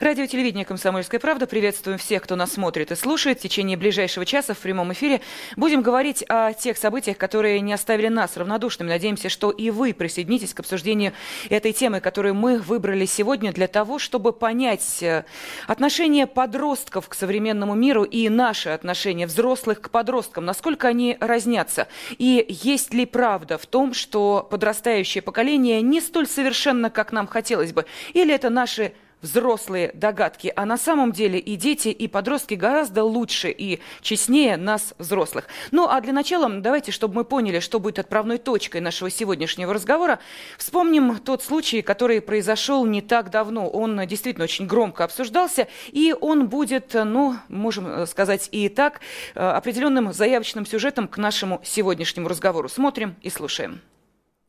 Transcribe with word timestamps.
Радио 0.00 0.24
телевидение 0.24 0.64
«Комсомольская 0.64 1.20
правда». 1.20 1.46
Приветствуем 1.46 1.98
всех, 1.98 2.22
кто 2.22 2.34
нас 2.34 2.52
смотрит 2.52 2.90
и 2.90 2.94
слушает. 2.94 3.38
В 3.38 3.42
течение 3.42 3.76
ближайшего 3.76 4.24
часа 4.24 4.54
в 4.54 4.58
прямом 4.58 4.94
эфире 4.94 5.20
будем 5.56 5.82
говорить 5.82 6.24
о 6.26 6.54
тех 6.54 6.78
событиях, 6.78 7.18
которые 7.18 7.60
не 7.60 7.74
оставили 7.74 8.08
нас 8.08 8.38
равнодушными. 8.38 8.88
Надеемся, 8.88 9.28
что 9.28 9.50
и 9.50 9.68
вы 9.68 9.92
присоединитесь 9.92 10.54
к 10.54 10.60
обсуждению 10.60 11.12
этой 11.50 11.74
темы, 11.74 12.00
которую 12.00 12.34
мы 12.34 12.60
выбрали 12.60 13.04
сегодня 13.04 13.52
для 13.52 13.68
того, 13.68 13.98
чтобы 13.98 14.32
понять 14.32 15.02
э, 15.02 15.26
отношение 15.66 16.26
подростков 16.26 17.06
к 17.06 17.12
современному 17.12 17.74
миру 17.74 18.04
и 18.04 18.30
наши 18.30 18.70
отношения 18.70 19.26
взрослых 19.26 19.82
к 19.82 19.90
подросткам, 19.90 20.46
насколько 20.46 20.88
они 20.88 21.18
разнятся. 21.20 21.88
И 22.16 22.46
есть 22.48 22.94
ли 22.94 23.04
правда 23.04 23.58
в 23.58 23.66
том, 23.66 23.92
что 23.92 24.48
подрастающее 24.50 25.20
поколение 25.20 25.82
не 25.82 26.00
столь 26.00 26.26
совершенно, 26.26 26.88
как 26.88 27.12
нам 27.12 27.26
хотелось 27.26 27.74
бы, 27.74 27.84
или 28.14 28.32
это 28.32 28.48
наши 28.48 28.94
взрослые 29.22 29.90
догадки, 29.94 30.52
а 30.54 30.64
на 30.64 30.76
самом 30.76 31.12
деле 31.12 31.38
и 31.38 31.56
дети, 31.56 31.88
и 31.88 32.08
подростки 32.08 32.54
гораздо 32.54 33.04
лучше 33.04 33.50
и 33.50 33.80
честнее 34.00 34.56
нас, 34.56 34.94
взрослых. 34.98 35.46
Ну, 35.70 35.88
а 35.88 36.00
для 36.00 36.12
начала 36.12 36.48
давайте, 36.48 36.92
чтобы 36.92 37.14
мы 37.16 37.24
поняли, 37.24 37.60
что 37.60 37.80
будет 37.80 37.98
отправной 37.98 38.38
точкой 38.38 38.80
нашего 38.80 39.10
сегодняшнего 39.10 39.72
разговора, 39.74 40.18
вспомним 40.58 41.18
тот 41.18 41.42
случай, 41.42 41.82
который 41.82 42.20
произошел 42.20 42.84
не 42.86 43.02
так 43.02 43.30
давно. 43.30 43.68
Он 43.68 44.06
действительно 44.06 44.44
очень 44.44 44.66
громко 44.66 45.04
обсуждался, 45.04 45.68
и 45.88 46.14
он 46.18 46.48
будет, 46.48 46.94
ну, 46.94 47.36
можем 47.48 48.06
сказать 48.06 48.48
и 48.52 48.68
так, 48.68 49.00
э, 49.34 49.40
определенным 49.40 50.12
заявочным 50.12 50.66
сюжетом 50.66 51.08
к 51.08 51.18
нашему 51.18 51.60
сегодняшнему 51.64 52.28
разговору. 52.28 52.68
Смотрим 52.68 53.16
и 53.22 53.30
слушаем. 53.30 53.80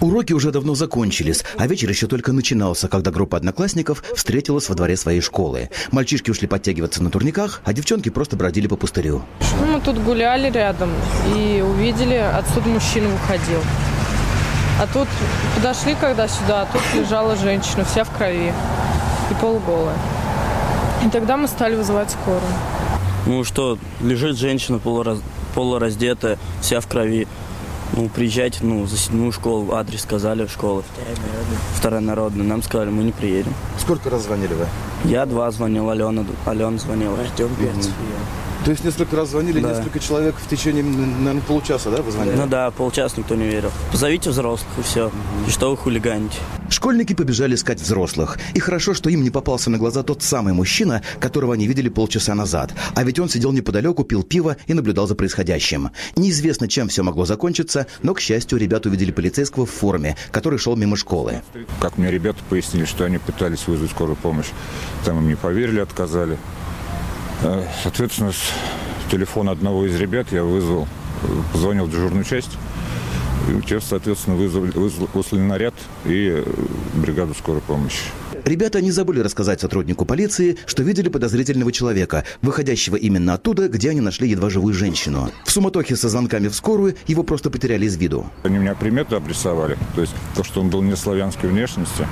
Уроки 0.01 0.33
уже 0.33 0.49
давно 0.51 0.73
закончились, 0.73 1.43
а 1.57 1.67
вечер 1.67 1.87
еще 1.87 2.07
только 2.07 2.33
начинался, 2.33 2.87
когда 2.87 3.11
группа 3.11 3.37
одноклассников 3.37 4.03
встретилась 4.15 4.67
во 4.67 4.73
дворе 4.73 4.97
своей 4.97 5.21
школы. 5.21 5.69
Мальчишки 5.91 6.31
ушли 6.31 6.47
подтягиваться 6.47 7.03
на 7.03 7.11
турниках, 7.11 7.61
а 7.65 7.71
девчонки 7.71 8.09
просто 8.09 8.35
бродили 8.35 8.65
по 8.65 8.77
пустырю. 8.77 9.21
Ну, 9.59 9.65
мы 9.67 9.79
тут 9.79 9.99
гуляли 9.99 10.49
рядом 10.49 10.89
и 11.35 11.61
увидели, 11.61 12.15
отсюда 12.15 12.69
мужчина 12.69 13.09
выходил. 13.09 13.61
А 14.79 14.87
тут 14.91 15.07
подошли 15.55 15.95
когда 16.01 16.27
сюда, 16.27 16.63
а 16.63 16.65
тут 16.65 16.81
лежала 16.95 17.35
женщина, 17.35 17.85
вся 17.85 18.03
в 18.03 18.09
крови 18.09 18.51
и 19.29 19.33
полуголая. 19.39 19.97
И 21.05 21.09
тогда 21.09 21.37
мы 21.37 21.47
стали 21.47 21.75
вызывать 21.75 22.09
скорую. 22.09 22.41
Ну 23.27 23.43
что, 23.43 23.77
лежит 24.01 24.35
женщина 24.37 24.79
полураз... 24.79 25.19
полураздетая, 25.53 26.39
вся 26.61 26.79
в 26.79 26.87
крови. 26.87 27.27
Ну, 27.93 28.07
приезжайте, 28.07 28.59
ну, 28.61 28.85
за 28.87 28.97
седьмую 28.97 29.31
школу, 29.33 29.73
адрес 29.73 30.01
сказали, 30.01 30.47
школы. 30.47 30.83
Вторая 30.93 31.15
народная. 31.15 31.59
Вторая 31.75 32.01
народная. 32.01 32.45
Нам 32.45 32.63
сказали, 32.63 32.89
мы 32.89 33.03
не 33.03 33.11
приедем. 33.11 33.53
Сколько 33.77 34.09
раз 34.09 34.23
звонили 34.23 34.53
вы? 34.53 34.65
Я 35.03 35.25
два 35.25 35.51
звонил, 35.51 35.89
Алена, 35.89 36.23
Алена 36.45 36.77
звонила. 36.77 37.19
Артем 37.19 37.49
пять. 37.55 37.89
То 38.63 38.69
есть 38.71 38.83
несколько 38.83 39.15
раз 39.15 39.29
звонили, 39.29 39.59
Да. 39.59 39.69
несколько 39.69 39.99
человек 39.99 40.35
в 40.35 40.47
течение, 40.47 40.83
наверное, 40.83 41.41
получаса, 41.41 41.89
да, 41.89 42.01
вы 42.03 42.11
звонили? 42.11 42.35
Ну 42.35 42.45
да, 42.45 42.69
полчаса 42.69 43.15
никто 43.17 43.33
не 43.33 43.45
верил. 43.45 43.71
Позовите 43.91 44.29
взрослых 44.29 44.69
и 44.77 44.81
все. 44.83 45.11
И 45.47 45.49
что 45.51 45.71
вы 45.71 45.77
хулиганите? 45.77 46.37
Школьники 46.69 47.13
побежали 47.13 47.55
искать 47.55 47.81
взрослых. 47.81 48.37
И 48.53 48.59
хорошо, 48.59 48.93
что 48.93 49.09
им 49.09 49.23
не 49.23 49.31
попался 49.31 49.69
на 49.71 49.77
глаза 49.79 50.03
тот 50.03 50.21
самый 50.21 50.53
мужчина, 50.53 51.01
которого 51.19 51.55
они 51.55 51.65
видели 51.67 51.89
полчаса 51.89 52.35
назад. 52.35 52.71
А 52.93 53.03
ведь 53.03 53.17
он 53.19 53.29
сидел 53.29 53.51
неподалеку, 53.51 54.03
пил 54.03 54.21
пиво 54.23 54.55
и 54.67 54.73
наблюдал 54.75 55.07
за 55.07 55.15
происходящим. 55.15 55.89
Неизвестно, 56.15 56.67
чем 56.67 56.87
все 56.87 57.01
могло 57.01 57.25
закончиться, 57.25 57.87
но, 58.03 58.13
к 58.13 58.19
счастью, 58.21 58.59
ребята 58.59 58.89
увидели 58.89 59.11
полицейского 59.11 59.65
в 59.65 59.71
форме, 59.71 60.15
который 60.31 60.59
шел 60.59 60.75
мимо 60.75 60.95
школы. 60.95 61.41
Как 61.79 61.97
мне 61.97 62.11
ребята 62.11 62.39
пояснили, 62.47 62.85
что 62.85 63.05
они 63.05 63.17
пытались 63.17 63.65
вызвать 63.67 63.89
скорую 63.89 64.15
помощь. 64.17 64.47
Там 65.03 65.17
им 65.17 65.27
не 65.27 65.35
поверили, 65.35 65.79
отказали. 65.79 66.37
Э, 67.41 67.65
Соответственно, 67.83 68.31
с 68.31 68.51
телефона 69.11 69.51
одного 69.51 69.85
из 69.85 69.95
ребят 69.99 70.27
я 70.31 70.43
вызвал, 70.43 70.87
позвонил 71.53 71.85
в 71.85 71.91
дежурную 71.91 72.23
часть. 72.23 72.51
И 73.49 73.61
те, 73.65 73.81
соответственно, 73.81 74.35
вызвали, 74.35 74.71
вызвали- 74.71 75.07
наряд 75.47 75.73
и 76.05 76.29
э, 76.31 76.43
бригаду 76.93 77.33
скорой 77.33 77.61
помощи. 77.61 78.03
Ребята 78.45 78.81
не 78.81 78.91
забыли 78.91 79.19
рассказать 79.19 79.61
сотруднику 79.61 80.05
полиции, 80.05 80.57
что 80.65 80.81
видели 80.81 81.09
подозрительного 81.09 81.71
человека, 81.71 82.23
выходящего 82.41 82.95
именно 82.95 83.35
оттуда, 83.35 83.67
где 83.67 83.91
они 83.91 84.01
нашли 84.01 84.29
едва 84.29 84.49
живую 84.49 84.73
женщину. 84.73 85.29
В 85.45 85.51
суматохе 85.51 85.95
со 85.95 86.09
звонками 86.09 86.47
в 86.47 86.55
скорую 86.55 86.95
его 87.05 87.23
просто 87.23 87.49
потеряли 87.51 87.85
из 87.85 87.97
виду. 87.97 88.25
Они 88.43 88.57
меня 88.57 88.73
приметы 88.73 89.15
обрисовали, 89.15 89.77
то 89.95 90.01
есть 90.01 90.13
то, 90.35 90.43
что 90.43 90.61
он 90.61 90.69
был 90.69 90.81
не 90.81 90.95
славянской 90.95 91.49
внешности. 91.49 92.07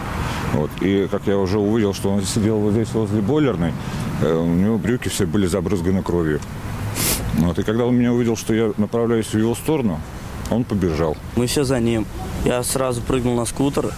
Вот. 0.53 0.69
И 0.81 1.07
как 1.09 1.25
я 1.25 1.38
уже 1.38 1.57
увидел, 1.57 1.94
что 1.94 2.12
он 2.12 2.23
сидел 2.23 2.57
вот 2.59 2.73
здесь 2.73 2.91
возле 2.94 3.22
бойлерной, 3.22 3.73
э, 4.22 4.34
у 4.34 4.53
него 4.53 4.78
брюки 4.78 5.07
все 5.07 5.25
были 5.25 5.47
забрызганы 5.47 6.03
кровью. 6.03 6.39
Вот. 7.38 7.57
И 7.57 7.63
когда 7.63 7.85
он 7.85 7.95
меня 7.95 8.13
увидел, 8.13 8.35
что 8.35 8.53
я 8.53 8.72
направляюсь 8.78 9.28
в 9.28 9.38
его 9.38 9.56
сторону, 9.56 10.00
он 10.51 10.63
побежал. 10.63 11.18
Мы 11.35 11.47
все 11.47 11.63
за 11.63 11.79
ним. 11.79 12.06
Я 12.45 12.62
сразу 12.63 13.01
прыгнул 13.01 13.35
на 13.35 13.45
скутер, 13.45 13.91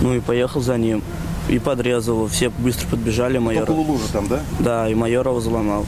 ну 0.00 0.14
и 0.14 0.20
поехал 0.20 0.60
за 0.60 0.76
ним. 0.76 1.02
И 1.48 1.58
подрезал. 1.58 2.28
Все 2.28 2.50
быстро 2.50 2.88
подбежали, 2.88 3.38
майора. 3.38 3.70
лужи 3.70 4.04
там, 4.12 4.28
да? 4.28 4.40
Да, 4.60 4.88
и 4.88 4.94
майора 4.94 5.30
его 5.30 5.40
заломал. 5.40 5.86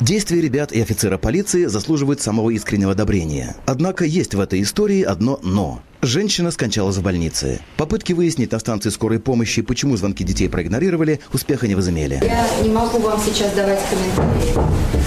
Действия 0.00 0.42
ребят 0.42 0.72
и 0.72 0.80
офицера 0.80 1.16
полиции 1.16 1.64
заслуживают 1.66 2.20
самого 2.20 2.50
искреннего 2.50 2.92
одобрения. 2.92 3.56
Однако 3.64 4.04
есть 4.04 4.34
в 4.34 4.40
этой 4.40 4.62
истории 4.62 5.02
одно 5.02 5.40
«но». 5.42 5.80
Женщина 6.02 6.50
скончалась 6.50 6.96
в 6.96 7.02
больнице. 7.02 7.60
Попытки 7.76 8.12
выяснить 8.12 8.52
на 8.52 8.58
станции 8.58 8.90
скорой 8.90 9.18
помощи, 9.18 9.62
почему 9.62 9.96
звонки 9.96 10.22
детей 10.22 10.48
проигнорировали, 10.48 11.20
успеха 11.32 11.66
не 11.66 11.74
возымели. 11.74 12.20
Я 12.22 12.46
не 12.62 12.68
могу 12.68 12.98
вам 12.98 13.18
сейчас 13.24 13.52
давать 13.54 13.80
комментарии. 13.90 14.52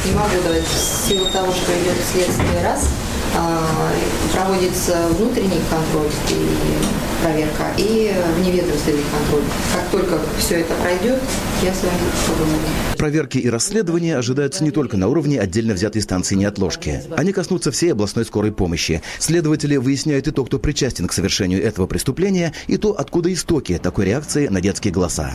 Не 0.06 0.16
могу 0.16 0.44
давать 0.44 0.66
в 0.66 1.08
силу 1.08 1.26
того, 1.32 1.54
что 1.54 1.72
идет 1.72 1.96
следствие 2.12 2.64
раз. 2.64 2.90
А, 3.35 3.91
проводится 4.34 5.07
внутренний 5.17 5.62
контроль 5.69 6.12
и 6.29 7.23
проверка, 7.23 7.73
и 7.78 8.13
вневедомственный 8.38 9.03
контроль. 9.12 9.44
Как 9.73 9.90
только 9.91 10.19
все 10.38 10.62
это 10.62 10.73
пройдет, 10.75 11.19
я 11.63 11.73
с 11.73 11.84
вами 11.84 12.00
поговорю. 12.28 12.57
Проверки 12.97 13.38
и 13.38 13.50
расследования 13.50 14.17
ожидаются 14.17 14.63
не 14.63 14.72
только 14.72 14.97
на 14.97 15.07
уровне 15.07 15.40
отдельно 15.40 15.73
взятой 15.73 16.01
станции 16.01 16.35
неотложки. 16.35 17.01
Они 17.16 17.34
коснутся 17.34 17.72
всей 17.72 17.91
областной 17.91 18.25
скорой 18.25 18.51
помощи. 18.51 19.01
Следователи 19.19 19.78
выясняют 19.78 20.28
и 20.28 20.31
то, 20.31 20.46
кто 20.46 20.59
причастен 20.59 21.07
к 21.07 21.13
совершению 21.13 21.63
этого 21.63 21.88
преступления, 21.88 22.53
и 22.67 22.78
то, 22.78 22.91
откуда 22.91 23.31
истоки 23.34 23.78
такой 23.81 24.06
реакции 24.06 24.47
на 24.47 24.61
детские 24.61 24.94
голоса. 24.94 25.34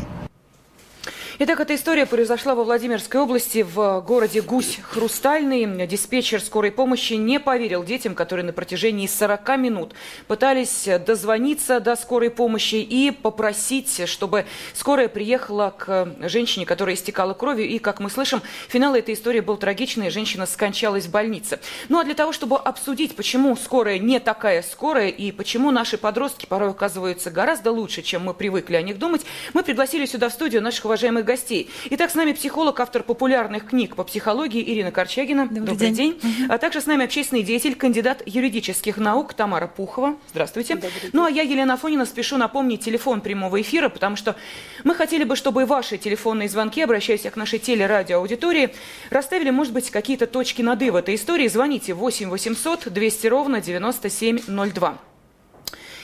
Итак, 1.36 1.58
эта 1.58 1.74
история 1.74 2.06
произошла 2.06 2.54
во 2.54 2.62
Владимирской 2.62 3.20
области 3.20 3.62
в 3.68 4.00
городе 4.06 4.40
Гусь 4.40 4.78
Хрустальный. 4.88 5.84
Диспетчер 5.84 6.40
скорой 6.40 6.70
помощи 6.70 7.14
не 7.14 7.40
поверил 7.40 7.82
детям, 7.82 8.14
которые 8.14 8.46
на 8.46 8.52
протяжении 8.52 9.08
40 9.08 9.58
минут 9.58 9.94
пытались 10.28 10.88
дозвониться 11.04 11.80
до 11.80 11.96
скорой 11.96 12.30
помощи 12.30 12.76
и 12.76 13.10
попросить, 13.10 14.08
чтобы 14.08 14.46
скорая 14.74 15.08
приехала 15.08 15.74
к 15.76 16.14
женщине, 16.20 16.66
которая 16.66 16.94
истекала 16.94 17.34
кровью. 17.34 17.66
И, 17.66 17.80
как 17.80 17.98
мы 17.98 18.10
слышим, 18.10 18.40
финал 18.68 18.94
этой 18.94 19.14
истории 19.14 19.40
был 19.40 19.56
трагичный. 19.56 20.10
Женщина 20.10 20.46
скончалась 20.46 21.06
в 21.06 21.10
больнице. 21.10 21.58
Ну 21.88 21.98
а 21.98 22.04
для 22.04 22.14
того, 22.14 22.30
чтобы 22.30 22.58
обсудить, 22.58 23.16
почему 23.16 23.56
скорая 23.56 23.98
не 23.98 24.20
такая 24.20 24.62
скорая 24.62 25.08
и 25.08 25.32
почему 25.32 25.72
наши 25.72 25.98
подростки 25.98 26.46
порой 26.46 26.70
оказываются 26.70 27.32
гораздо 27.32 27.72
лучше, 27.72 28.02
чем 28.02 28.22
мы 28.22 28.34
привыкли 28.34 28.76
о 28.76 28.82
них 28.82 29.00
думать, 29.00 29.22
мы 29.52 29.64
пригласили 29.64 30.06
сюда 30.06 30.28
в 30.28 30.32
студию 30.32 30.62
наших 30.62 30.84
уважаемых 30.84 31.23
гостей. 31.24 31.70
Итак, 31.90 32.10
с 32.10 32.14
нами 32.14 32.32
психолог, 32.32 32.78
автор 32.80 33.02
популярных 33.02 33.66
книг 33.66 33.96
по 33.96 34.04
психологии 34.04 34.62
Ирина 34.62 34.90
Корчагина. 34.90 35.48
Добрый 35.48 35.90
день. 35.90 36.20
А 36.48 36.58
также 36.58 36.80
с 36.80 36.86
нами 36.86 37.04
общественный 37.04 37.42
деятель, 37.42 37.74
кандидат 37.74 38.22
юридических 38.26 38.98
наук 38.98 39.34
Тамара 39.34 39.66
Пухова. 39.66 40.16
Здравствуйте. 40.30 40.80
Ну 41.12 41.24
а 41.24 41.30
я, 41.30 41.42
Елена 41.42 41.74
Афонина, 41.74 42.06
спешу 42.06 42.36
напомнить 42.36 42.84
телефон 42.84 43.20
прямого 43.20 43.60
эфира, 43.60 43.88
потому 43.88 44.16
что 44.16 44.36
мы 44.84 44.94
хотели 44.94 45.24
бы, 45.24 45.36
чтобы 45.36 45.66
ваши 45.66 45.98
телефонные 45.98 46.48
звонки, 46.48 46.80
обращаясь 46.82 47.22
к 47.22 47.36
нашей 47.36 47.58
телерадиоаудитории, 47.58 48.74
расставили, 49.10 49.50
может 49.50 49.72
быть, 49.72 49.90
какие-то 49.90 50.26
точки 50.26 50.62
над 50.62 50.82
«и» 50.82 50.90
в 50.90 50.96
этой 50.96 51.14
истории. 51.14 51.48
Звоните 51.48 51.94
8 51.94 52.28
800 52.28 52.92
200 52.92 53.26
ровно 53.28 53.60
9702. 53.60 54.98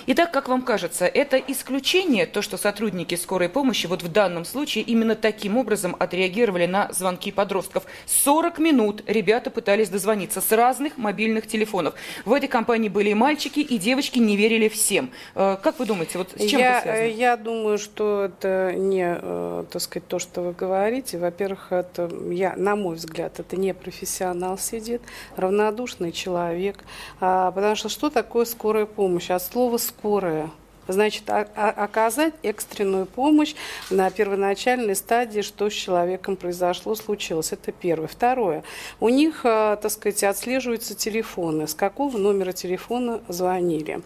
Итак, 0.06 0.32
как 0.32 0.49
вам 0.49 0.62
кажется, 0.62 1.06
это 1.06 1.37
исключение, 1.37 2.26
то, 2.26 2.43
что 2.43 2.56
сотрудники 2.56 3.14
скорой 3.17 3.49
помощи 3.49 3.87
вот 3.87 4.02
в 4.02 4.11
данном 4.11 4.44
случае 4.44 4.85
именно 4.85 5.14
таким 5.14 5.58
образом 5.58 5.94
отреагировали 5.99 6.67
на 6.67 6.91
звонки 6.93 7.31
подростков? 7.31 7.85
40 8.06 8.58
минут 8.58 9.02
ребята 9.06 9.50
пытались 9.50 9.88
дозвониться 9.91 10.41
с 10.41 10.52
разных 10.52 10.97
мобильных 10.97 11.47
телефонов. 11.47 11.94
В 12.25 12.32
этой 12.32 12.49
компании 12.49 12.88
были 12.88 13.11
и 13.11 13.14
мальчики, 13.14 13.61
и 13.61 13.79
девочки 13.79 14.19
не 14.19 14.37
верили 14.37 14.69
всем. 14.69 15.11
Э, 15.35 15.56
как 15.62 15.79
вы 15.79 15.87
думаете, 15.87 16.19
вот 16.19 16.31
с 16.37 16.46
чем 16.46 16.61
я, 16.61 16.79
это 16.79 16.82
связано? 16.82 17.08
Я 17.08 17.37
думаю, 17.37 17.79
что 17.79 18.25
это 18.25 18.73
не, 18.75 19.19
э, 19.20 19.64
так 19.70 19.82
сказать, 19.82 20.08
то, 20.08 20.19
что 20.19 20.41
вы 20.43 20.53
говорите. 20.53 21.19
Во-первых, 21.19 21.73
это, 21.73 22.11
я, 22.31 22.55
на 22.56 22.75
мой 22.75 22.96
взгляд, 22.96 23.38
это 23.38 23.56
не 23.56 23.75
профессионал 23.75 24.58
сидит, 24.58 25.03
равнодушный 25.37 26.12
человек. 26.12 26.79
А, 27.20 27.50
потому 27.50 27.76
что 27.76 27.88
что 27.88 28.08
такое 28.11 28.44
скорая 28.44 28.87
помощь? 28.87 29.31
От 29.31 29.43
слова 29.43 29.76
«скорая» 29.90 30.50
Значит, 30.92 31.25
оказать 31.28 32.34
экстренную 32.42 33.06
помощь 33.06 33.54
на 33.90 34.10
первоначальной 34.10 34.94
стадии, 34.96 35.40
что 35.40 35.69
с 35.70 35.72
человеком 35.72 36.37
произошло, 36.37 36.94
случилось. 36.94 37.52
Это 37.52 37.72
первое. 37.72 38.08
Второе. 38.08 38.62
У 39.00 39.08
них, 39.08 39.40
э, 39.44 39.76
так 39.81 39.90
сказать, 39.90 40.22
отслеживаются 40.25 40.94
телефоны. 40.94 41.66
С 41.66 41.75
какого 41.75 42.16
номера 42.19 42.52
телефона 42.52 43.20
звонили. 43.28 44.00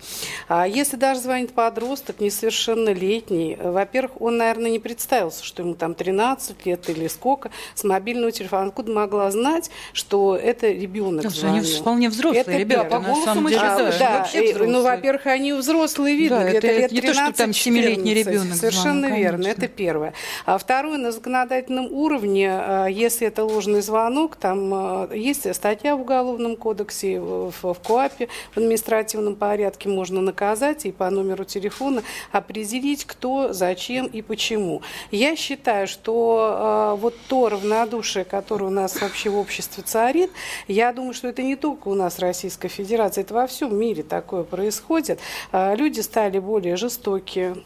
А 0.48 0.66
если 0.66 0.96
даже 0.96 1.20
звонит 1.20 1.52
подросток, 1.52 2.20
несовершеннолетний, 2.20 3.56
во-первых, 3.56 4.20
он, 4.20 4.37
наверное, 4.38 4.70
не 4.70 4.78
представился, 4.78 5.44
что 5.44 5.62
ему 5.62 5.75
там 5.75 5.94
13 5.94 6.66
лет 6.66 6.88
или 6.88 7.08
сколько, 7.08 7.50
с 7.75 7.84
мобильного 7.84 8.32
телефона. 8.32 8.69
Откуда 8.69 8.92
могла 8.92 9.30
знать, 9.30 9.70
что 9.92 10.37
это 10.37 10.69
ребенок 10.69 11.30
звонил? 11.30 11.62
Они 11.64 11.72
вполне 11.72 12.08
взрослые 12.08 12.42
это 12.42 12.56
ребята, 12.56 12.84
по 12.84 12.98
на 13.00 13.14
самом 13.25 13.46
деле. 13.48 13.60
А, 13.60 13.76
Да, 13.76 13.98
да, 13.98 14.19
вообще 14.19 14.44
и, 14.44 14.52
взрослые. 14.52 14.72
ну, 14.72 14.82
во-первых, 14.82 15.26
они 15.26 15.52
взрослые 15.52 16.16
видно, 16.16 16.40
Да, 16.40 16.48
где-то 16.48 16.66
лет 16.81 16.93
не 16.93 17.00
то, 17.00 17.15
что 17.15 17.32
там 17.32 17.50
13-14. 17.50 17.53
семилетний 17.53 18.15
ребенок 18.15 18.55
Совершенно 18.55 19.09
звонил, 19.09 19.17
верно, 19.17 19.44
конечно. 19.44 19.65
это 19.65 19.69
первое. 19.69 20.15
А 20.47 20.59
второе, 20.59 20.99
на 20.99 21.12
законодательном 21.12 21.93
уровне, 21.93 22.49
э, 22.50 22.87
если 22.91 23.26
это 23.26 23.44
ложный 23.44 23.81
звонок, 23.81 24.37
там 24.37 24.73
э, 25.11 25.17
есть 25.17 25.53
статья 25.55 25.97
в 25.97 26.03
Уголовном 26.03 26.56
кодексе, 26.56 27.21
в, 27.21 27.53
в 27.62 27.75
КОАПе, 27.87 28.29
в 28.55 28.56
административном 28.59 29.37
порядке 29.37 29.88
можно 29.88 30.21
наказать 30.21 30.87
и 30.87 30.93
по 30.93 31.11
номеру 31.11 31.44
телефона 31.44 32.03
определить, 32.32 33.05
кто, 33.05 33.53
зачем 33.53 34.06
и 34.06 34.23
почему. 34.23 34.82
Я 35.11 35.37
считаю, 35.37 35.87
что 35.87 36.94
э, 36.97 37.00
вот 37.00 37.15
то 37.29 37.49
равнодушие, 37.49 38.25
которое 38.25 38.67
у 38.67 38.71
нас 38.71 39.00
вообще 39.00 39.31
в 39.31 39.38
обществе 39.38 39.82
царит, 39.82 40.31
я 40.69 40.93
думаю, 40.93 41.15
что 41.15 41.29
это 41.29 41.43
не 41.43 41.56
только 41.56 41.88
у 41.88 41.94
нас 41.94 42.19
Российской 42.19 42.69
Федерации, 42.69 43.21
это 43.21 43.35
во 43.35 43.47
всем 43.47 43.76
мире 43.76 44.03
такое 44.03 44.43
происходит. 44.44 45.21
Э, 45.53 45.75
Люди 45.76 46.00
стали 46.00 46.38
более 46.38 46.53
жестокие, 46.76 47.56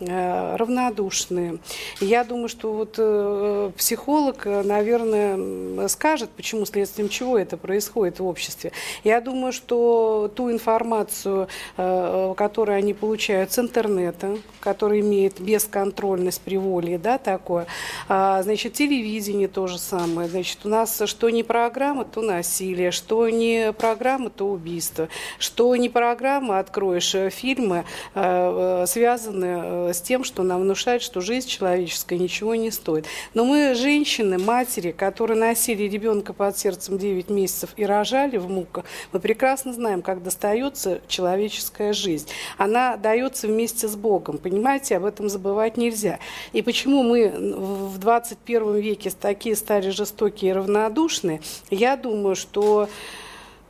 э, 0.00 0.56
равнодушные. 0.56 1.58
Я 2.00 2.24
думаю, 2.24 2.48
что 2.48 2.72
вот 2.72 2.94
э, 2.98 3.70
психолог, 3.76 4.46
э, 4.46 4.62
наверное, 4.62 5.88
скажет, 5.88 6.30
почему, 6.30 6.66
следствием 6.66 7.08
чего 7.08 7.38
это 7.38 7.56
происходит 7.56 8.20
в 8.20 8.26
обществе. 8.26 8.72
Я 9.04 9.20
думаю, 9.20 9.52
что 9.52 10.30
ту 10.34 10.50
информацию, 10.50 11.48
которую 11.76 12.76
они 12.76 12.94
получают 12.94 13.52
с 13.52 13.58
интернета, 13.58 14.38
который 14.60 15.00
имеет 15.00 15.40
бесконтрольность, 15.40 16.40
приволье, 16.40 16.98
да, 16.98 17.18
такое, 17.18 17.66
а, 18.08 18.42
значит, 18.42 18.74
телевидение 18.74 19.48
то 19.48 19.66
же 19.66 19.78
самое. 19.78 20.28
Значит, 20.28 20.58
у 20.64 20.68
нас 20.68 21.02
что 21.06 21.30
не 21.30 21.42
программа, 21.42 22.04
то 22.04 22.20
насилие, 22.20 22.90
что 22.90 23.28
не 23.28 23.72
программа, 23.72 24.30
то 24.30 24.48
убийство, 24.48 25.08
что 25.38 25.74
не 25.76 25.88
программа, 25.88 26.58
откроешь 26.58 27.14
фильмы, 27.32 27.84
связанные 28.14 29.85
с 29.92 30.00
тем, 30.00 30.24
что 30.24 30.42
нам 30.42 30.62
внушают, 30.62 31.02
что 31.02 31.20
жизнь 31.20 31.48
человеческая 31.48 32.18
ничего 32.18 32.54
не 32.54 32.70
стоит. 32.70 33.06
Но 33.34 33.44
мы, 33.44 33.74
женщины, 33.74 34.38
матери, 34.38 34.92
которые 34.92 35.38
носили 35.38 35.84
ребенка 35.84 36.32
под 36.32 36.58
сердцем 36.58 36.98
9 36.98 37.30
месяцев 37.30 37.70
и 37.76 37.84
рожали 37.84 38.36
в 38.36 38.48
муках, 38.48 38.84
мы 39.12 39.20
прекрасно 39.20 39.72
знаем, 39.72 40.02
как 40.02 40.22
достается 40.22 41.00
человеческая 41.08 41.92
жизнь. 41.92 42.28
Она 42.58 42.96
дается 42.96 43.46
вместе 43.46 43.88
с 43.88 43.96
Богом, 43.96 44.38
понимаете, 44.38 44.96
об 44.96 45.04
этом 45.04 45.28
забывать 45.28 45.76
нельзя. 45.76 46.18
И 46.52 46.62
почему 46.62 47.02
мы 47.02 47.28
в 47.28 47.98
21 47.98 48.76
веке 48.76 49.10
такие 49.10 49.56
стали 49.56 49.90
жестокие 49.90 50.50
и 50.50 50.54
равнодушные, 50.54 51.40
я 51.70 51.96
думаю, 51.96 52.36
что 52.36 52.88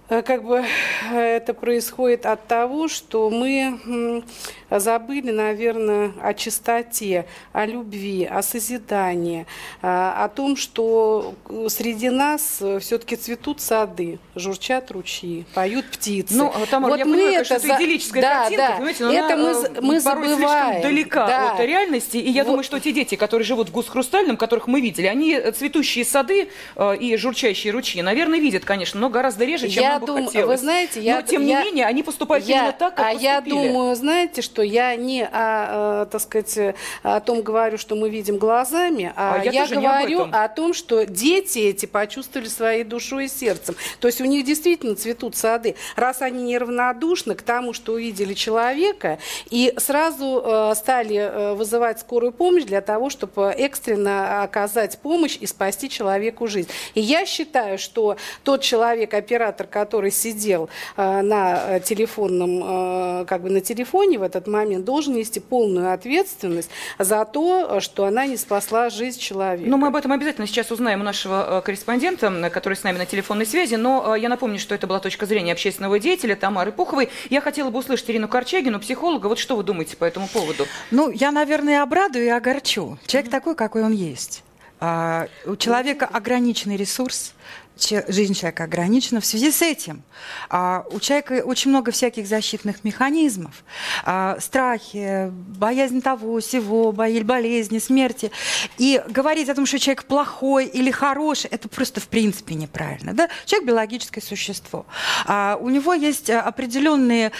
э, 0.09 0.23
как 0.23 0.45
бы 0.45 0.65
э, 1.12 1.19
это 1.19 1.55
происходит 1.55 2.27
от 2.27 2.47
того, 2.47 2.89
что 2.89 3.31
мы 3.31 4.23
забыли, 4.71 5.31
наверное, 5.31 6.13
о 6.23 6.35
чистоте, 6.35 7.27
о 7.53 7.67
любви, 7.67 8.25
о 8.25 8.43
созидании, 8.43 9.47
а, 9.83 10.25
о 10.25 10.29
том, 10.29 10.57
что 10.57 11.35
э, 11.49 11.67
среди 11.69 12.11
нас 12.11 12.61
все-таки 12.81 13.17
цветут 13.17 13.61
сады, 13.61 14.19
журчат 14.35 14.91
ручьи, 14.91 15.45
поют 15.55 15.87
птицы. 15.91 16.35
Ну, 16.37 16.53
Тамара, 16.71 16.93
Вот 16.93 16.99
я 16.99 17.05
мы 17.05 17.13
понимаю, 17.17 17.41
это 17.43 17.55
это 17.55 17.67
за- 17.67 17.75
идиллическая 17.77 18.23
да, 18.23 18.35
картинка, 18.43 18.67
да. 18.69 18.73
понимаете, 18.75 19.05
но 19.05 19.13
это 19.13 19.35
она, 19.35 19.37
мы, 19.37 19.51
э, 19.51 19.81
мы 19.81 20.01
порой 20.03 20.29
забываем. 20.29 20.67
слишком 20.73 20.83
далека 20.83 21.27
Да. 21.27 21.53
от 21.53 21.61
реальности, 21.61 22.17
и 22.17 22.31
я 22.31 22.43
Вот. 22.45 22.51
думаю, 22.51 22.65
что 22.65 22.79
те 22.81 22.93
дети, 22.93 23.15
которые 23.15 23.45
живут 23.47 23.69
в 23.69 23.73
Гус-Хрустальном, 23.73 24.37
которых 24.37 24.67
мы 24.67 24.81
видели, 24.81 25.07
они 25.07 25.33
э, 25.35 25.53
цветущие 25.53 26.05
сады 26.05 26.49
э, 26.77 26.97
и 26.97 27.17
журчащие 27.17 27.73
ручьи, 27.73 28.03
наверное, 28.03 28.39
видят, 28.41 28.65
конечно, 28.65 29.01
но 29.01 29.11
гораздо 29.11 29.45
реже, 29.45 29.69
чем 29.69 29.83
Я 29.83 29.91
нам 29.93 30.01
бы 30.01 30.07
думаю, 30.07 30.27
хотелось. 30.27 30.49
вы 30.61 30.65
знаете, 30.65 31.01
я- 31.01 31.17
но, 31.17 31.23
тем 31.23 31.45
я- 31.47 31.61
не 31.62 31.65
менее, 31.71 31.87
они 31.87 32.03
поступают 32.03 32.45
Я- 32.47 32.59
именно 32.59 32.73
так, 32.73 32.95
как 32.97 33.07
а 33.07 33.11
я 33.12 33.37
поступили. 33.41 33.69
думаю, 33.69 33.95
знаете, 33.97 34.43
что 34.43 34.56
я 34.62 34.97
не 34.97 35.25
о, 35.25 36.03
э, 36.03 36.06
так 36.11 36.20
сказать, 36.20 36.76
о 37.03 37.20
том 37.20 37.43
говорю, 37.43 37.79
что 37.79 37.94
мы 37.97 38.11
видим 38.11 38.38
глазами, 38.38 39.12
а, 39.17 39.37
А 39.41 39.44
я 39.44 39.50
я, 39.50 39.64
об 39.64 39.70
говорю 39.70 40.20
этом. 40.20 40.35
о 40.35 40.49
том, 40.49 40.75
что 40.75 41.05
дети 41.05 41.58
эти 41.58 41.87
почувствовали 41.87 42.49
своей 42.49 42.85
душой 42.85 43.26
и 43.26 43.29
сердцем. 43.29 43.76
То 44.00 44.08
есть 44.08 44.20
у 44.20 44.25
них 44.25 44.44
действительно 44.44 44.94
цветут 44.94 45.37
сады. 45.37 45.76
Раз 45.97 46.23
они 46.23 46.43
неравнодушны 46.44 47.35
к 47.35 47.43
тому, 47.43 47.73
что 47.73 47.93
увидели 47.93 48.35
человека, 48.35 49.19
и 49.50 49.75
сразу 49.79 50.43
э, 50.44 50.75
стали 50.76 51.17
э, 51.17 51.55
вызывать 51.55 52.00
скорую 52.00 52.32
помощь 52.32 52.64
для 52.64 52.81
того, 52.81 53.11
чтобы 53.11 53.52
экстренно 53.56 54.43
оказать 54.43 54.99
помощь 54.99 55.38
и 55.41 55.47
спасти 55.47 55.88
человеку 55.88 56.47
жизнь. 56.47 56.69
И 56.94 57.00
я 57.00 57.26
считаю, 57.26 57.79
что 57.79 58.17
тот 58.44 58.62
человек, 58.62 59.14
оператор, 59.14 59.67
который 59.67 60.11
сидел 60.11 60.69
э, 60.97 61.20
на 61.23 61.76
э, 61.76 61.81
телефонном, 61.81 63.23
э, 63.23 63.25
как 63.26 63.43
бы 63.43 63.50
на 63.50 63.61
телефоне 63.61 64.19
в 64.19 64.23
этот 64.23 64.46
момент, 64.47 64.85
должен 64.85 65.15
нести 65.15 65.41
полную 65.41 65.93
ответственность 65.93 66.71
за 66.99 67.25
то, 67.25 67.81
что 67.81 68.05
она 68.05 68.27
не 68.27 68.37
спасла 68.37 68.91
жизнь 68.91 69.19
человека. 69.19 69.69
Ну, 69.69 69.77
мы 69.77 69.89
об 69.89 69.97
этом 69.97 70.13
обязательно 70.13 70.47
сейчас 70.47 70.71
узнаем 70.71 71.01
у 71.01 71.05
нашего 71.05 71.59
э, 71.59 71.63
корреспондента, 71.63 72.27
м, 72.27 72.51
который 72.51 72.75
с 72.75 72.83
нами 72.83 72.99
на 72.99 73.07
телефонной 73.07 73.47
связи. 73.47 73.75
Но 73.75 74.15
э, 74.15 74.21
я 74.21 74.29
напомню, 74.29 74.59
что 74.59 74.75
это 74.75 74.87
была 74.87 75.01
точка 75.01 75.27
зрения 75.27 75.53
общественного 75.53 75.99
деятеля 75.99 76.37
Тамары 76.37 76.73
Пуховой. 76.73 77.09
Я 77.31 77.41
хотела 77.41 77.71
бы 77.71 77.79
услышать 77.79 78.09
Ирину 78.11 78.29
Корчагину, 78.29 78.81
психолога. 78.81 79.27
Вот 79.27 79.39
что 79.39 79.57
вы 79.57 79.63
думаете 79.63 79.97
по 79.97 80.05
этому 80.05 80.29
поводу? 80.29 80.67
Ну, 80.91 81.11
я, 81.11 81.33
наверное, 81.33 81.83
обрадую 81.83 82.27
и 82.27 82.29
огорчу. 82.29 82.99
Человек 83.07 83.31
такой, 83.31 83.55
какой 83.55 83.83
он 83.85 83.93
есть. 83.93 84.43
А, 84.79 85.29
у 85.47 85.57
человека 85.57 86.07
ограниченный 86.07 86.77
ресурс, 86.77 87.33
жизнь 87.78 88.34
человека 88.34 88.64
ограничена. 88.64 89.20
В 89.20 89.26
связи 89.26 89.50
с 89.50 89.62
этим 89.62 90.02
а, 90.49 90.85
у 90.90 91.00
человека 91.00 91.42
очень 91.45 91.71
много 91.71 91.92
всяких 91.92 92.26
защитных 92.26 92.85
механизмов. 92.85 93.64
А, 94.04 94.38
страхи, 94.40 95.30
боязнь 95.30 96.00
того, 96.00 96.40
сего, 96.40 96.92
боязнь 96.92 97.25
болезни, 97.25 97.78
смерти. 97.78 98.30
И 98.78 99.02
говорить 99.09 99.49
о 99.49 99.54
том, 99.54 99.66
что 99.66 99.78
человек 99.78 100.04
плохой 100.04 100.66
или 100.66 100.90
хороший, 100.90 101.49
это 101.50 101.68
просто 101.68 102.00
в 102.00 102.09
принципе 102.09 102.54
неправильно. 102.54 103.12
Да? 103.12 103.28
Человек 103.45 103.68
биологическое 103.68 104.23
существо. 104.23 104.87
А, 105.26 105.59
у 105.61 105.68
него 105.68 105.95
есть 105.95 106.30
а, 106.30 106.42
определенные 106.42 107.33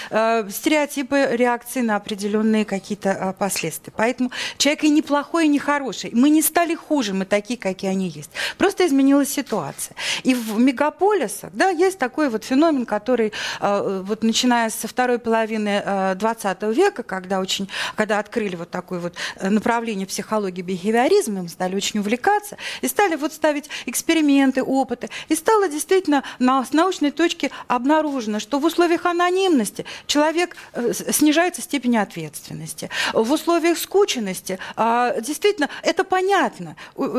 стереотипы 0.51 1.29
реакции 1.33 1.81
на 1.81 1.97
определенные 1.97 2.65
какие-то 2.65 3.35
последствия. 3.39 3.93
Поэтому 3.97 4.31
человек 4.59 4.85
и 4.85 4.91
не 4.91 5.03
плохой, 5.03 5.47
и 5.47 5.49
не 5.49 5.59
хороший. 5.59 6.11
Мы 6.13 6.31
не 6.31 6.43
стали 6.43 6.75
хуже, 6.75 7.15
мы 7.15 7.25
такие, 7.25 7.59
какие 7.59 7.91
они 7.91 8.09
есть. 8.09 8.31
Просто 8.59 8.87
изменилась 8.87 9.31
ситуация. 9.31 9.97
И 10.27 10.35
в 10.35 10.59
мегаполисах 10.59 11.51
да, 11.53 11.69
есть 11.69 11.99
такой 11.99 12.29
вот 12.29 12.43
феномен, 12.43 12.85
который 12.85 13.33
э, 13.61 14.03
вот 14.05 14.25
начиная 14.25 14.71
со 14.71 14.89
второй 14.89 15.21
половины 15.21 15.81
э, 15.85 16.15
20 16.17 16.63
века, 16.77 17.05
когда, 17.05 17.39
очень, 17.39 17.69
когда 17.95 18.19
открыли 18.19 18.57
вот 18.57 18.69
такое 18.71 18.99
вот 18.99 19.15
э, 19.37 19.49
направление 19.49 20.05
психологии 20.05 20.63
бихевиоризма, 20.63 21.43
мы 21.43 21.49
стали 21.49 21.77
очень 21.77 22.01
увлекаться, 22.01 22.57
и 22.81 22.89
стали 22.89 23.15
вот 23.15 23.35
ставить 23.35 23.71
эксперименты, 23.87 24.65
опыты. 24.65 25.11
И 25.29 25.37
стало 25.37 25.69
действительно 25.69 26.25
на, 26.41 26.65
с 26.65 26.73
научной 26.73 27.13
точки 27.13 27.53
обнаружено, 27.69 28.41
что 28.41 28.59
в 28.59 28.65
условиях 28.65 29.07
анонимности 29.07 29.85
человек 30.09 30.57
э, 30.73 30.93
снижается 30.93 31.63
степень 31.63 31.99
ответственности. 31.99 32.91
В 33.13 33.31
условиях 33.31 33.79
скученности 33.79 34.59
а, 34.75 35.21
действительно 35.21 35.69
это 35.85 36.03
понятно. 36.03 36.75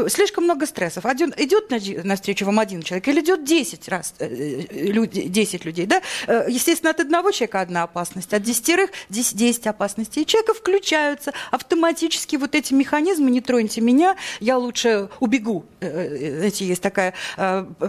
Слишком 0.09 0.43
много 0.43 0.65
стрессов. 0.65 1.05
Один, 1.05 1.33
идет 1.37 1.71
на- 1.71 1.79
навстречу 2.03 2.45
вам 2.45 2.59
один 2.59 2.81
человек, 2.81 2.96
человек 3.01 3.07
или 3.07 3.21
идет 3.21 3.43
10 3.43 3.87
раз, 3.89 4.13
э, 4.19 4.65
люди, 4.71 5.27
10 5.27 5.65
людей, 5.65 5.85
да? 5.85 6.01
Естественно, 6.47 6.91
от 6.91 6.99
одного 6.99 7.31
человека 7.31 7.61
одна 7.61 7.83
опасность, 7.83 8.33
от 8.33 8.41
десятерых 8.41 8.91
10, 9.09 9.35
10 9.35 9.67
опасностей. 9.67 10.23
И 10.23 10.25
человека 10.25 10.53
включаются 10.53 11.33
автоматически 11.51 12.35
вот 12.35 12.55
эти 12.55 12.73
механизмы, 12.73 13.31
не 13.31 13.41
троньте 13.41 13.81
меня, 13.81 14.15
я 14.39 14.57
лучше 14.57 15.09
убегу. 15.19 15.65
Знаете, 15.79 16.65
есть 16.65 16.81
такая 16.81 17.13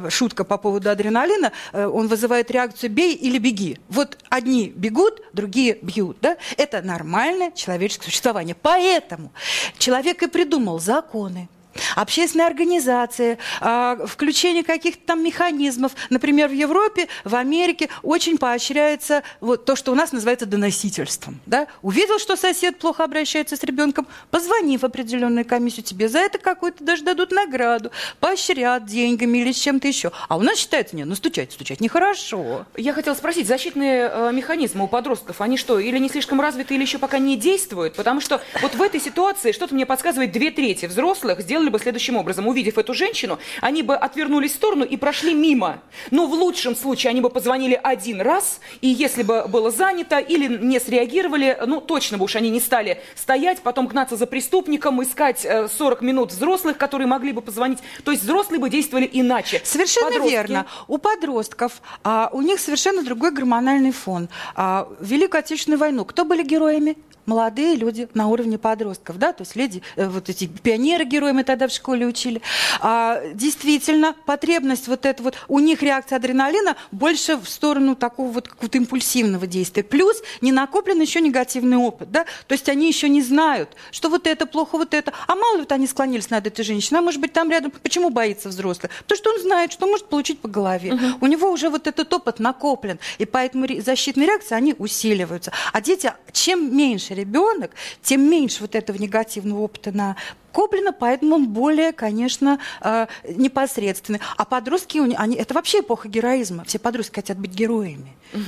шутка 0.09 0.45
по 0.45 0.59
поводу 0.59 0.91
адреналина, 0.91 1.53
он 1.73 2.09
вызывает 2.09 2.51
реакцию 2.51 2.91
«бей 2.91 3.15
или 3.15 3.39
беги». 3.39 3.79
Вот 3.89 4.19
одни 4.29 4.73
бегут, 4.75 5.23
другие 5.33 5.79
бьют, 5.83 6.19
да? 6.21 6.37
Это 6.57 6.83
нормальное 6.83 7.51
человеческое 7.53 8.07
существование. 8.07 8.57
Поэтому 8.61 9.33
человек 9.79 10.23
и 10.23 10.27
придумал 10.27 10.81
законы, 10.81 11.49
общественные 11.97 12.47
организации, 12.47 13.39
а, 13.61 13.99
включение 14.07 14.65
каких-то 14.65 15.03
там 15.07 15.23
механизмов. 15.23 15.93
Например, 16.11 16.49
в 16.49 16.53
Европе, 16.53 17.09
в 17.25 17.35
Америке 17.35 17.89
очень 18.03 18.39
поощряется 18.39 19.23
вот 19.41 19.65
то, 19.65 19.77
что 19.77 19.93
у 19.93 19.95
нас 19.95 20.13
называется 20.13 20.47
доносительством. 20.47 21.41
Да? 21.47 21.67
Увидел, 21.83 22.19
что 22.19 22.37
сосед 22.37 22.79
плохо 22.79 23.05
обращается 23.05 23.57
с 23.57 23.63
ребенком, 23.63 24.07
позвони 24.31 24.79
в 24.79 24.85
определенную 24.85 25.45
комиссию, 25.45 25.85
тебе 25.85 26.09
за 26.09 26.19
это 26.19 26.39
какую-то 26.39 26.85
даже 26.85 27.03
дадут 27.05 27.31
награду, 27.31 27.91
поощрят 28.21 28.87
деньгами 28.87 29.39
или 29.39 29.53
чем-то 29.53 29.89
еще. 29.89 30.13
А 30.29 30.37
у 30.37 30.43
нас 30.43 30.59
считается, 30.59 30.97
нет, 30.97 31.07
ну 31.07 31.15
стучать, 31.15 31.53
стучать 31.53 31.81
нехорошо. 31.81 32.67
Я 32.77 32.93
хотела 32.93 33.15
спросить, 33.15 33.47
защитные 33.47 34.11
э, 34.13 34.33
механизмы 34.33 34.85
у 34.85 34.89
подростков, 34.89 35.41
они 35.41 35.57
что, 35.57 35.79
или 35.79 35.99
не 35.99 36.09
слишком 36.09 36.41
развиты, 36.41 36.75
или 36.75 36.83
еще 36.83 36.99
пока 36.99 37.19
не 37.19 37.37
действуют? 37.37 37.95
Потому 37.95 38.21
что 38.21 38.41
вот 38.63 38.75
в 38.75 38.83
этой 38.83 39.01
ситуации 39.01 39.53
что-то 39.53 39.75
мне 39.75 39.87
подсказывает, 39.87 40.33
две 40.33 40.51
трети 40.51 40.87
взрослых 40.87 41.41
сделали 41.41 41.68
сделали 41.69 41.71
бы 41.71 41.79
следующим 41.79 42.17
образом. 42.17 42.47
Увидев 42.47 42.79
эту 42.79 42.95
женщину, 42.95 43.39
они 43.61 43.83
бы 43.83 43.95
отвернулись 43.95 44.53
в 44.53 44.55
сторону 44.55 44.85
и 44.85 44.97
прошли 44.97 45.35
мимо. 45.35 45.81
Но 46.11 46.27
в 46.27 46.33
лучшем 46.33 46.75
случае 46.75 47.11
они 47.11 47.21
бы 47.21 47.31
позвонили 47.31 47.79
один 47.83 48.21
раз, 48.21 48.61
и 48.81 48.89
если 48.89 49.23
бы 49.23 49.47
было 49.49 49.71
занято 49.71 50.19
или 50.19 50.49
не 50.49 50.81
среагировали, 50.81 51.57
ну 51.67 51.81
точно 51.81 52.19
бы 52.19 52.25
уж 52.25 52.37
они 52.37 52.51
не 52.51 52.61
стали 52.61 53.01
стоять, 53.15 53.61
потом 53.63 53.87
гнаться 53.87 54.17
за 54.17 54.27
преступником, 54.27 55.03
искать 55.03 55.47
40 55.79 56.03
э, 56.03 56.05
минут 56.05 56.33
взрослых, 56.33 56.79
которые 56.79 57.07
могли 57.07 57.33
бы 57.33 57.43
позвонить. 57.43 57.79
То 58.05 58.13
есть 58.13 58.25
взрослые 58.25 58.61
бы 58.61 58.71
действовали 58.71 59.09
иначе. 59.13 59.61
Совершенно 59.65 60.11
Подростки. 60.11 60.33
верно. 60.33 60.67
У 60.87 60.99
подростков 60.99 61.83
а, 62.05 62.31
у 62.33 62.43
них 62.43 62.61
совершенно 62.61 63.03
другой 63.03 63.31
гормональный 63.31 63.93
фон. 63.93 64.29
А, 64.55 64.89
Великую 65.01 65.41
Отечественную 65.41 65.79
войну 65.79 66.05
кто 66.05 66.25
были 66.25 66.43
героями? 66.43 66.97
Молодые 67.29 67.77
люди 67.77 68.09
на 68.15 68.29
уровне 68.29 68.59
подростков, 68.59 69.19
да, 69.19 69.33
то 69.33 69.43
есть 69.43 69.55
леди, 69.55 69.83
э, 69.97 70.09
вот 70.09 70.29
эти 70.29 70.47
пионеры-герои 70.47 71.33
мы 71.33 71.45
тогда 71.45 71.69
в 71.69 71.73
школе 71.73 72.07
учили. 72.07 72.41
А, 72.81 73.23
действительно, 73.35 74.17
потребность 74.25 74.89
вот 74.89 75.05
эта 75.05 75.23
вот, 75.23 75.35
у 75.47 75.59
них 75.59 75.83
реакция 75.83 76.17
адреналина 76.17 76.77
больше 76.91 77.37
в 77.37 77.49
сторону 77.49 77.95
такого 77.95 78.33
вот 78.33 78.49
какого-то 78.49 78.79
импульсивного 78.79 79.47
действия. 79.47 79.83
Плюс 79.83 80.17
не 80.41 80.53
накоплен 80.53 81.01
еще 81.01 81.21
негативный 81.21 81.77
опыт, 81.77 82.11
да, 82.11 82.25
то 82.47 82.55
есть 82.55 82.69
они 82.69 82.89
еще 82.89 83.09
не 83.09 83.23
знают, 83.23 83.77
что 83.91 84.09
вот 84.09 84.27
это 84.27 84.47
плохо, 84.47 84.79
вот 84.79 84.95
это. 84.95 85.13
А 85.27 85.35
мало 85.35 85.57
ли 85.57 85.61
вот 85.61 85.73
они 85.73 85.87
склонились 85.87 86.31
над 86.31 86.47
этой 86.47 86.65
женщиной, 86.65 86.99
а 86.99 87.03
может 87.03 87.21
быть 87.21 87.35
там 87.35 87.51
рядом, 87.51 87.73
почему 87.83 88.09
боится 88.09 88.49
взрослый? 88.49 88.91
Потому 89.03 89.19
что 89.19 89.31
он 89.31 89.41
знает, 89.41 89.73
что 89.73 89.87
может 89.87 90.07
получить 90.07 90.41
по 90.41 90.49
голове. 90.49 90.95
Угу. 90.95 91.05
У 91.21 91.27
него 91.27 91.51
уже 91.51 91.69
вот 91.69 91.87
этот 91.87 92.11
опыт 92.11 92.39
накоплен, 92.39 92.99
и 93.19 93.27
поэтому 93.27 93.67
защитные 93.83 94.27
реакции, 94.27 94.55
они 94.55 94.75
усиливаются. 94.79 95.53
А 95.75 95.83
дети, 95.83 96.11
чем 96.33 96.75
меньше 96.75 97.18
ребенок, 97.19 97.73
тем 98.03 98.29
меньше 98.29 98.63
вот 98.63 98.75
этого 98.75 98.97
негативного 98.97 99.61
опыта 99.61 99.93
на 99.93 100.17
Коплина, 100.53 100.93
поэтому 100.93 101.37
он 101.37 101.49
более, 101.49 101.93
конечно, 101.93 102.59
э, 102.81 103.07
непосредственный. 103.29 104.21
А 104.37 104.45
подростки, 104.45 104.99
они, 104.99 105.37
это 105.37 105.55
вообще 105.55 105.81
эпоха 105.81 106.09
героизма. 106.09 106.65
Все 106.65 106.79
подростки 106.79 107.17
хотят 107.17 107.39
быть 107.39 107.53
героями. 107.53 108.17
Угу. 108.33 108.43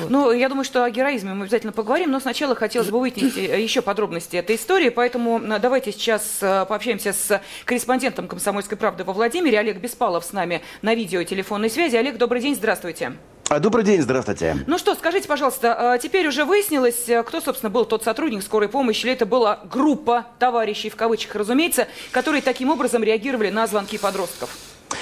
Вот. 0.00 0.10
Ну, 0.10 0.32
я 0.32 0.48
думаю, 0.48 0.64
что 0.64 0.84
о 0.84 0.90
героизме 0.90 1.34
мы 1.34 1.44
обязательно 1.44 1.72
поговорим, 1.72 2.10
но 2.10 2.20
сначала 2.20 2.54
хотелось 2.54 2.90
бы 2.90 3.00
выяснить 3.00 3.36
э, 3.36 3.60
еще 3.60 3.82
подробности 3.82 4.36
этой 4.36 4.56
истории, 4.56 4.90
поэтому 4.90 5.40
э, 5.40 5.58
давайте 5.58 5.92
сейчас 5.92 6.38
пообщаемся 6.40 7.12
с 7.12 7.40
корреспондентом 7.64 8.28
«Комсомольской 8.28 8.76
правды» 8.76 9.04
во 9.04 9.12
Владимире. 9.12 9.58
Олег 9.58 9.78
Беспалов 9.78 10.24
с 10.24 10.32
нами 10.32 10.62
на 10.82 10.94
видео 10.94 11.20
и 11.20 11.24
телефонной 11.24 11.70
связи. 11.70 11.96
Олег, 11.96 12.18
добрый 12.18 12.42
день, 12.42 12.54
здравствуйте. 12.54 13.06
А, 13.06 13.35
добрый 13.48 13.84
день, 13.84 14.02
здравствуйте. 14.02 14.56
Ну 14.66 14.78
что, 14.78 14.94
скажите, 14.94 15.28
пожалуйста, 15.28 15.92
а, 15.92 15.98
теперь 15.98 16.26
уже 16.26 16.44
выяснилось, 16.44 17.08
э, 17.08 17.22
кто, 17.22 17.40
собственно, 17.40 17.70
был 17.70 17.84
тот 17.84 18.02
сотрудник 18.02 18.42
скорой 18.42 18.68
помощи, 18.68 19.04
или 19.04 19.12
это 19.12 19.24
была 19.24 19.60
группа 19.70 20.26
товарищей, 20.38 20.90
в 20.90 20.96
кавычках, 20.96 21.36
разумеется, 21.36 21.86
которые 22.10 22.42
таким 22.42 22.70
образом 22.70 23.02
реагировали 23.02 23.50
на 23.50 23.66
звонки 23.66 23.98
подростков? 23.98 24.50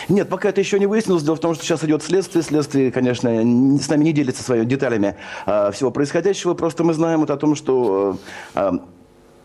Нет, 0.09 0.29
пока 0.29 0.51
это 0.51 0.61
еще 0.61 0.79
не 0.79 0.87
выяснилось. 0.87 1.23
Дело 1.23 1.37
в 1.37 1.41
том, 1.41 1.55
что 1.55 1.65
сейчас 1.65 1.83
идет 1.85 2.03
следствие. 2.03 2.43
Следствие, 2.43 2.93
конечно, 2.93 3.31
с 3.31 3.89
нами 3.89 4.05
не 4.05 4.13
делится 4.13 4.43
своими 4.43 4.65
деталями 4.65 5.17
э, 5.47 5.71
всего 5.73 5.91
происходящего. 5.91 6.55
Просто 6.55 6.85
мы 6.85 6.95
знаем 6.95 7.21
вот 7.21 7.31
о 7.31 7.37
том, 7.37 7.55
что 7.55 8.19
э, 8.55 8.73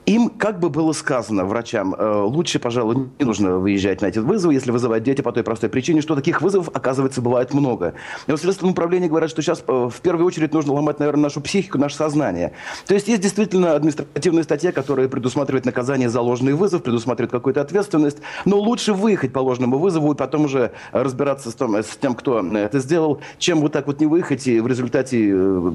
им, 0.09 0.29
как 0.29 0.59
бы 0.59 0.69
было 0.69 0.91
сказано 0.91 1.45
врачам, 1.45 1.93
э, 1.93 2.21
лучше, 2.23 2.57
пожалуй, 2.57 3.09
не 3.19 3.25
нужно 3.25 3.59
выезжать 3.59 4.01
на 4.01 4.07
эти 4.07 4.17
вызовы, 4.17 4.55
если 4.55 4.71
вызывают 4.71 5.03
дети 5.03 5.21
по 5.21 5.31
той 5.31 5.43
простой 5.43 5.69
причине, 5.69 6.01
что 6.01 6.15
таких 6.15 6.41
вызовов, 6.41 6.69
оказывается, 6.73 7.21
бывает 7.21 7.53
много. 7.53 7.93
И 8.25 8.31
в 8.31 8.37
Следственном 8.37 8.71
управлении 8.71 9.07
говорят, 9.07 9.29
что 9.29 9.43
сейчас 9.43 9.63
э, 9.67 9.89
в 9.91 10.01
первую 10.01 10.25
очередь 10.25 10.51
нужно 10.51 10.73
ломать, 10.73 10.97
наверное, 10.97 11.23
нашу 11.23 11.41
психику, 11.41 11.77
наше 11.77 11.95
сознание. 11.95 12.53
То 12.87 12.95
есть 12.95 13.07
есть 13.07 13.21
действительно 13.21 13.75
административная 13.75 14.41
статья, 14.41 14.71
которая 14.71 15.07
предусматривает 15.07 15.65
наказание 15.65 16.09
за 16.09 16.21
ложный 16.21 16.53
вызов, 16.53 16.81
предусматривает 16.81 17.31
какую-то 17.31 17.61
ответственность, 17.61 18.17
но 18.45 18.57
лучше 18.57 18.93
выехать 18.93 19.31
по 19.31 19.39
ложному 19.39 19.77
вызову 19.77 20.13
и 20.13 20.15
потом 20.15 20.45
уже 20.45 20.71
разбираться 20.91 21.51
с, 21.51 21.53
том, 21.53 21.75
с 21.75 21.97
тем, 22.01 22.15
кто 22.15 22.39
это 22.39 22.79
сделал, 22.79 23.21
чем 23.37 23.59
вот 23.59 23.73
так 23.73 23.85
вот 23.85 23.99
не 23.99 24.07
выехать, 24.07 24.47
и 24.47 24.59
в 24.59 24.65
результате, 24.65 25.29
э, 25.29 25.71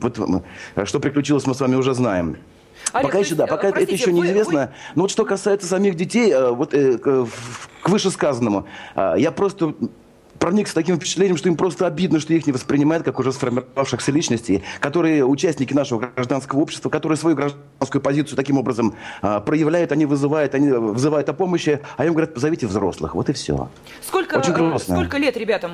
вот, 0.00 0.44
что 0.84 1.00
приключилось, 1.00 1.46
мы 1.46 1.54
с 1.54 1.60
вами 1.60 1.76
уже 1.76 1.94
знаем. 1.94 2.36
Олег, 2.92 3.06
пока 3.06 3.18
еще, 3.18 3.34
да, 3.34 3.46
пока 3.46 3.70
простите, 3.70 3.94
это 3.94 4.02
еще 4.02 4.12
неизвестно. 4.12 4.60
Вы... 4.60 4.92
Но 4.94 5.02
вот 5.02 5.10
что 5.10 5.24
касается 5.24 5.66
самих 5.66 5.94
детей, 5.94 6.32
э, 6.32 6.50
вот 6.50 6.74
э, 6.74 6.98
к 6.98 7.88
вышесказанному, 7.88 8.66
э, 8.94 9.14
я 9.18 9.30
просто 9.30 9.74
проник 10.38 10.68
с 10.68 10.72
таким 10.72 10.96
впечатлением, 10.96 11.36
что 11.36 11.48
им 11.48 11.56
просто 11.56 11.86
обидно, 11.86 12.20
что 12.20 12.32
их 12.32 12.46
не 12.46 12.52
воспринимают 12.52 13.04
как 13.04 13.18
уже 13.18 13.32
сформировавшихся 13.32 14.12
личностей, 14.12 14.62
которые 14.80 15.24
участники 15.24 15.74
нашего 15.74 16.10
гражданского 16.14 16.60
общества, 16.60 16.90
которые 16.90 17.18
свою 17.18 17.36
гражданскую 17.36 18.00
позицию 18.00 18.36
таким 18.36 18.58
образом 18.58 18.94
а, 19.20 19.40
проявляют, 19.40 19.92
они 19.92 20.06
вызывают, 20.06 20.54
они 20.54 20.70
вызывают 20.70 21.28
о 21.28 21.32
помощи, 21.32 21.80
а 21.96 22.06
им 22.06 22.12
говорят, 22.12 22.34
позовите 22.34 22.66
взрослых, 22.66 23.14
вот 23.14 23.28
и 23.28 23.32
все. 23.32 23.68
Сколько, 24.00 24.36
Очень 24.36 24.52
грустно. 24.52 24.96
сколько 24.96 25.18
лет 25.18 25.36
ребятам? 25.36 25.72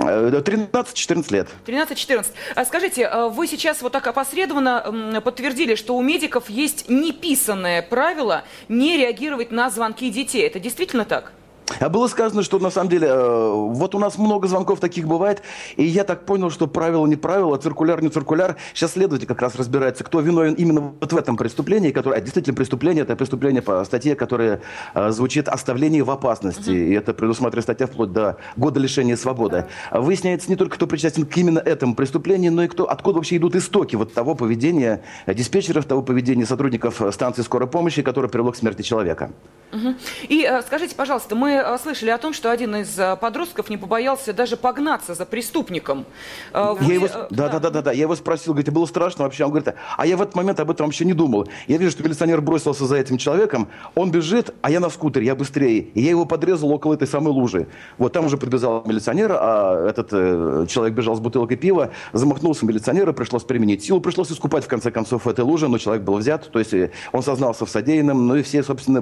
13-14 0.00 1.26
э, 1.30 1.34
лет. 1.34 1.48
13-14. 1.66 2.26
А 2.54 2.64
скажите, 2.64 3.06
а 3.06 3.28
вы 3.28 3.46
сейчас 3.46 3.82
вот 3.82 3.92
так 3.92 4.06
опосредованно 4.06 5.20
подтвердили, 5.24 5.74
что 5.74 5.96
у 5.96 6.02
медиков 6.02 6.48
есть 6.48 6.88
неписанное 6.88 7.82
правило 7.82 8.44
не 8.68 8.96
реагировать 8.96 9.50
на 9.50 9.70
звонки 9.70 10.10
детей. 10.10 10.46
Это 10.46 10.60
действительно 10.60 11.04
так? 11.04 11.32
А 11.78 11.88
было 11.88 12.08
сказано, 12.08 12.42
что 12.42 12.58
на 12.58 12.70
самом 12.70 12.90
деле, 12.90 13.08
э, 13.08 13.50
вот 13.52 13.94
у 13.94 13.98
нас 13.98 14.18
много 14.18 14.48
звонков 14.48 14.80
таких 14.80 15.06
бывает, 15.06 15.42
и 15.76 15.84
я 15.84 16.04
так 16.04 16.26
понял, 16.26 16.50
что 16.50 16.66
правило 16.66 17.06
не 17.06 17.16
правило, 17.16 17.54
а 17.54 17.58
циркуляр 17.58 18.02
не 18.02 18.08
циркуляр. 18.08 18.56
Сейчас 18.74 18.92
следователь 18.92 19.26
как 19.26 19.40
раз 19.40 19.54
разбирается, 19.54 20.04
кто 20.04 20.20
виновен 20.20 20.54
именно 20.54 20.92
вот 21.00 21.12
в 21.12 21.16
этом 21.16 21.36
преступлении, 21.36 21.90
которое, 21.90 22.16
а 22.16 22.20
действительно 22.20 22.56
преступление, 22.56 23.02
это 23.04 23.16
преступление 23.16 23.62
по 23.62 23.84
статье, 23.84 24.14
которая 24.14 24.60
э, 24.94 25.10
звучит 25.10 25.48
«оставление 25.48 26.02
в 26.02 26.10
опасности», 26.10 26.70
и 26.70 26.92
это 26.92 27.14
предусматривает 27.14 27.64
статья 27.64 27.86
вплоть 27.86 28.12
до 28.12 28.36
года 28.56 28.80
лишения 28.80 29.16
свободы. 29.16 29.66
Uh-huh. 29.92 30.00
Выясняется 30.00 30.50
не 30.50 30.56
только, 30.56 30.76
кто 30.76 30.86
причастен 30.86 31.26
к 31.26 31.36
именно 31.36 31.58
этому 31.58 31.94
преступлению, 31.94 32.52
но 32.52 32.64
и 32.64 32.68
кто, 32.68 32.88
откуда 32.88 33.16
вообще 33.16 33.36
идут 33.36 33.54
истоки 33.54 33.96
вот 33.96 34.12
того 34.12 34.34
поведения 34.34 35.02
диспетчеров, 35.26 35.84
того 35.84 36.02
поведения 36.02 36.46
сотрудников 36.46 37.00
станции 37.12 37.42
скорой 37.42 37.68
помощи, 37.68 38.02
которое 38.02 38.28
привело 38.28 38.52
к 38.52 38.56
смерти 38.56 38.82
человека. 38.82 39.30
Угу. 39.72 39.94
И 40.28 40.44
э, 40.44 40.62
скажите, 40.62 40.94
пожалуйста, 40.96 41.36
мы 41.36 41.59
э, 41.64 41.78
слышали 41.78 42.10
о 42.10 42.18
том, 42.18 42.32
что 42.32 42.50
один 42.50 42.76
из 42.76 42.98
э, 42.98 43.16
подростков 43.16 43.70
не 43.70 43.76
побоялся 43.76 44.32
даже 44.32 44.56
погнаться 44.56 45.14
за 45.14 45.24
преступником. 45.24 46.06
Вы... 46.52 46.84
Я 46.84 46.94
его... 46.94 47.08
да, 47.30 47.48
да, 47.48 47.58
да, 47.58 47.70
да, 47.70 47.82
да. 47.82 47.92
Я 47.92 48.02
его 48.02 48.16
спросил, 48.16 48.52
говорит, 48.52 48.72
было 48.72 48.86
страшно 48.86 49.24
вообще. 49.24 49.44
Он 49.44 49.50
говорит, 49.50 49.74
а 49.96 50.06
я 50.06 50.16
в 50.16 50.22
этот 50.22 50.34
момент 50.34 50.60
об 50.60 50.70
этом 50.70 50.86
вообще 50.86 51.04
не 51.04 51.12
думал. 51.12 51.48
Я 51.66 51.76
вижу, 51.76 51.92
что 51.92 52.02
милиционер 52.02 52.40
бросился 52.40 52.86
за 52.86 52.96
этим 52.96 53.18
человеком, 53.18 53.68
он 53.94 54.10
бежит, 54.10 54.54
а 54.62 54.70
я 54.70 54.80
на 54.80 54.90
скутере, 54.90 55.26
я 55.26 55.34
быстрее. 55.34 55.80
И 55.80 56.00
я 56.00 56.10
его 56.10 56.24
подрезал 56.24 56.70
около 56.70 56.94
этой 56.94 57.06
самой 57.06 57.32
лужи. 57.32 57.68
Вот 57.98 58.12
там 58.12 58.26
уже 58.26 58.36
подбежал 58.36 58.82
милиционер, 58.86 59.32
а 59.32 59.88
этот 59.88 60.08
э, 60.12 60.66
человек 60.68 60.94
бежал 60.94 61.16
с 61.16 61.20
бутылкой 61.20 61.56
пива, 61.56 61.90
замахнулся 62.12 62.66
милиционера, 62.66 63.12
пришлось 63.12 63.44
применить 63.44 63.84
силу, 63.84 64.00
пришлось 64.00 64.30
искупать 64.30 64.64
в 64.64 64.68
конце 64.68 64.90
концов 64.90 65.26
этой 65.26 65.44
луже, 65.44 65.68
но 65.68 65.78
человек 65.78 66.02
был 66.02 66.16
взят, 66.16 66.50
то 66.50 66.58
есть 66.58 66.74
он 67.12 67.22
сознался 67.22 67.66
в 67.66 67.70
содеянном, 67.70 68.26
ну 68.26 68.36
и 68.36 68.42
все, 68.42 68.62
собственно, 68.62 69.00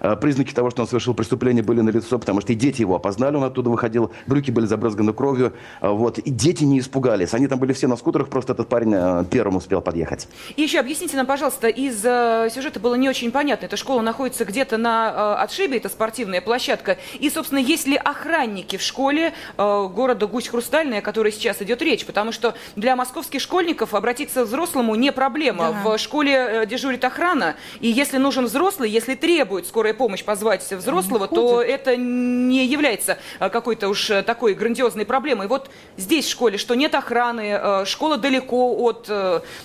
Э, 0.00 0.16
признаки 0.16 0.52
того, 0.52 0.70
что 0.70 0.82
он 0.82 0.88
совершил 0.88 1.14
преступление, 1.14 1.62
были 1.62 1.80
на 1.82 1.90
лицо, 1.90 2.18
потому 2.18 2.40
что 2.40 2.52
и 2.52 2.56
дети 2.56 2.80
его 2.80 2.96
опознали, 2.96 3.36
он 3.36 3.44
оттуда 3.44 3.70
выходил, 3.70 4.12
брюки 4.26 4.50
были 4.50 4.66
забрызганы 4.66 5.12
кровью, 5.12 5.52
а, 5.80 5.90
вот, 5.90 6.18
и 6.18 6.30
дети 6.30 6.64
не 6.64 6.78
испугались. 6.78 7.34
Они 7.34 7.46
там 7.46 7.58
были 7.58 7.72
все 7.72 7.86
на 7.86 7.96
скутерах, 7.96 8.28
просто 8.28 8.52
этот 8.52 8.68
парень 8.68 8.92
э, 8.94 9.24
первым 9.30 9.56
успел 9.56 9.80
подъехать. 9.80 10.28
И 10.56 10.62
еще 10.62 10.78
объясните 10.78 11.16
нам, 11.16 11.26
пожалуйста, 11.26 11.68
из 11.68 12.02
э, 12.04 12.48
сюжета 12.52 12.80
было 12.80 12.94
не 12.94 13.08
очень 13.08 13.30
понятно. 13.30 13.66
Эта 13.66 13.76
школа 13.76 14.00
находится 14.00 14.44
где-то 14.44 14.76
на 14.76 15.36
э, 15.38 15.42
отшибе, 15.42 15.78
это 15.78 15.88
спортивная 15.88 16.40
площадка. 16.40 16.98
И, 17.18 17.30
собственно, 17.30 17.58
есть 17.58 17.86
ли 17.86 17.96
охранники 17.96 18.76
в 18.76 18.82
школе 18.82 19.32
э, 19.56 19.88
города 19.94 20.26
Гусь-Хрустальная, 20.26 20.98
о 20.98 21.02
которой 21.02 21.32
сейчас 21.32 21.62
идет 21.62 21.82
речь? 21.82 22.04
Потому 22.06 22.32
что 22.32 22.54
для 22.76 22.96
московских 22.96 23.40
школьников 23.40 23.94
обратиться 23.94 24.44
к 24.44 24.46
взрослому 24.46 24.94
не 24.94 25.12
проблема. 25.12 25.76
Да. 25.84 25.90
В 25.90 25.98
школе 25.98 26.66
дежурит 26.68 27.04
охрана, 27.04 27.56
и 27.80 27.88
если 27.88 28.18
нужен 28.18 28.46
взрослый, 28.46 28.90
если 28.90 29.14
требует 29.14 29.66
скорая 29.66 29.94
помощь 29.94 30.24
позвать 30.24 30.70
взрослого, 30.70 31.28
то 31.28 31.61
это 31.62 31.96
не 31.96 32.66
является 32.66 33.18
э, 33.40 33.48
какой-то 33.48 33.88
уж 33.88 34.10
э, 34.10 34.22
такой 34.22 34.54
грандиозной 34.54 35.06
проблемой. 35.06 35.46
Вот 35.46 35.70
здесь 35.96 36.26
в 36.26 36.30
школе, 36.30 36.58
что 36.58 36.74
нет 36.74 36.94
охраны, 36.94 37.58
э, 37.60 37.84
школа 37.86 38.16
далеко 38.16 38.76
от 38.82 39.10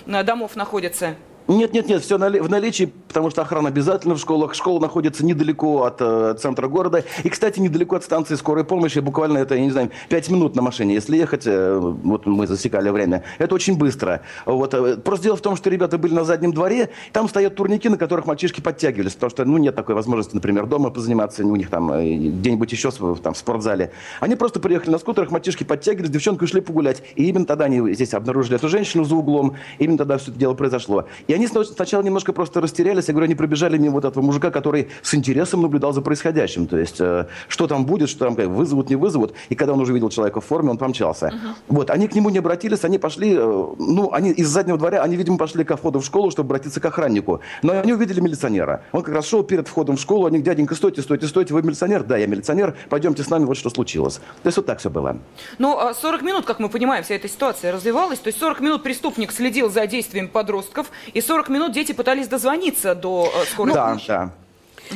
домов 0.05 0.55
находится. 0.55 1.15
Нет, 1.47 1.71
нет, 1.71 1.87
нет, 1.87 2.03
все 2.03 2.17
в 2.17 2.49
наличии, 2.49 2.91
потому 3.07 3.29
что 3.29 3.41
охрана 3.41 3.69
обязательно 3.69 4.15
в 4.15 4.19
школах. 4.19 4.53
Школа 4.53 4.81
находится 4.81 5.25
недалеко 5.25 5.83
от 5.83 5.97
э, 6.01 6.35
центра 6.37 6.67
города. 6.67 7.05
И, 7.23 7.29
кстати, 7.29 7.61
недалеко 7.61 7.95
от 7.95 8.03
станции 8.03 8.35
скорой 8.35 8.65
помощи. 8.65 8.99
Буквально 8.99 9.37
это, 9.37 9.55
я 9.55 9.61
не 9.61 9.71
знаю, 9.71 9.89
5 10.09 10.29
минут 10.29 10.55
на 10.57 10.61
машине. 10.61 10.93
Если 10.95 11.15
ехать, 11.15 11.43
э, 11.45 11.77
вот 11.79 12.25
мы 12.25 12.47
засекали 12.47 12.89
время, 12.89 13.23
это 13.37 13.55
очень 13.55 13.77
быстро. 13.77 14.21
Вот, 14.45 14.73
э, 14.73 14.97
просто 14.97 15.23
дело 15.23 15.37
в 15.37 15.41
том, 15.41 15.55
что 15.55 15.69
ребята 15.69 15.97
были 15.97 16.13
на 16.13 16.25
заднем 16.25 16.51
дворе, 16.51 16.89
там 17.13 17.29
стоят 17.29 17.55
турники, 17.55 17.87
на 17.87 17.97
которых 17.97 18.25
мальчишки 18.25 18.59
подтягивались, 18.59 19.13
потому 19.13 19.29
что, 19.29 19.45
ну, 19.45 19.57
нет 19.57 19.73
такой 19.73 19.95
возможности, 19.95 20.35
например, 20.35 20.65
дома 20.65 20.89
позаниматься, 20.89 21.45
у 21.45 21.55
них 21.55 21.69
там 21.69 21.91
э, 21.93 22.13
где-нибудь 22.13 22.69
еще 22.73 22.91
там, 22.91 23.33
в 23.33 23.37
спортзале. 23.37 23.91
Они 24.19 24.35
просто 24.35 24.59
приехали 24.59 24.91
на 24.91 24.97
скутерах, 24.97 25.31
мальчишки 25.31 25.63
подтягивались, 25.63 26.09
девчонки 26.09 26.43
ушли 26.43 26.59
погулять. 26.59 27.01
И 27.15 27.29
именно 27.29 27.45
тогда 27.45 27.65
они 27.65 27.93
здесь 27.93 28.13
обнаружили 28.13 28.57
эту 28.57 28.67
женщину 28.67 29.05
за 29.05 29.15
углом. 29.15 29.55
Именно 29.79 29.99
тогда 29.99 30.17
все 30.17 30.31
это 30.31 30.39
дело 30.39 30.53
произошло. 30.53 31.05
И 31.27 31.36
они 31.37 31.47
сначала 31.47 32.03
немножко 32.03 32.33
просто 32.33 32.61
растерялись. 32.61 33.07
Я 33.07 33.13
говорю, 33.13 33.25
они 33.25 33.35
пробежали 33.35 33.77
мимо 33.77 33.95
вот 33.95 34.05
этого 34.05 34.23
мужика, 34.23 34.51
который 34.51 34.89
с 35.01 35.13
интересом 35.15 35.61
наблюдал 35.61 35.93
за 35.93 36.01
происходящим. 36.01 36.67
То 36.67 36.77
есть, 36.77 36.99
э, 36.99 37.27
что 37.47 37.67
там 37.67 37.85
будет, 37.85 38.09
что 38.09 38.25
там 38.25 38.35
как, 38.35 38.47
вызовут, 38.47 38.89
не 38.89 38.95
вызовут. 38.95 39.33
И 39.49 39.55
когда 39.55 39.73
он 39.73 39.81
уже 39.81 39.93
видел 39.93 40.09
человека 40.09 40.41
в 40.41 40.45
форме, 40.45 40.71
он 40.71 40.77
помчался. 40.77 41.27
Uh-huh. 41.27 41.53
Вот, 41.67 41.89
они 41.89 42.07
к 42.07 42.15
нему 42.15 42.29
не 42.29 42.39
обратились, 42.39 42.83
они 42.83 42.97
пошли, 42.97 43.35
э, 43.35 43.65
ну, 43.77 44.11
они 44.11 44.31
из 44.31 44.47
заднего 44.47 44.77
дворя, 44.77 45.03
они, 45.03 45.15
видимо, 45.15 45.37
пошли 45.37 45.63
ко 45.63 45.77
входу 45.77 45.99
в 45.99 46.05
школу, 46.05 46.31
чтобы 46.31 46.47
обратиться 46.47 46.79
к 46.79 46.85
охраннику. 46.85 47.41
Но 47.61 47.79
они 47.79 47.93
увидели 47.93 48.19
милиционера. 48.19 48.83
Он 48.91 49.03
как 49.03 49.13
раз 49.13 49.27
шел 49.27 49.43
перед 49.43 49.67
входом 49.67 49.97
в 49.97 49.99
школу, 49.99 50.25
они, 50.25 50.41
дяденька, 50.41 50.75
стойте, 50.75 51.01
стойте, 51.01 51.27
стойте, 51.27 51.53
вы 51.53 51.61
милиционер? 51.61 52.03
Да, 52.03 52.17
я 52.17 52.27
милиционер, 52.27 52.75
пойдемте 52.89 53.23
с 53.23 53.29
нами, 53.29 53.45
вот 53.45 53.57
что 53.57 53.69
случилось. 53.69 54.15
То 54.15 54.47
есть, 54.47 54.57
вот 54.57 54.65
так 54.65 54.79
все 54.79 54.89
было. 54.89 55.17
Ну, 55.59 55.77
40 55.93 56.21
минут, 56.23 56.45
как 56.45 56.59
мы 56.59 56.69
понимаем, 56.69 57.03
вся 57.03 57.15
эта 57.15 57.27
ситуация 57.27 57.71
развивалась. 57.71 58.19
То 58.19 58.27
есть 58.27 58.39
40 58.39 58.59
минут 58.61 58.83
преступник 58.83 59.31
следил 59.31 59.69
за 59.69 59.85
действиями 59.87 60.27
подростков, 60.27 60.87
и 61.13 61.21
40 61.27 61.49
минут 61.49 61.71
дети 61.73 61.91
пытались 61.91 62.27
дозвониться 62.27 62.95
до 62.95 63.29
э, 63.33 63.45
скорой 63.45 63.73
да, 63.73 63.87
помощи. 63.87 64.07
Да, 64.07 64.31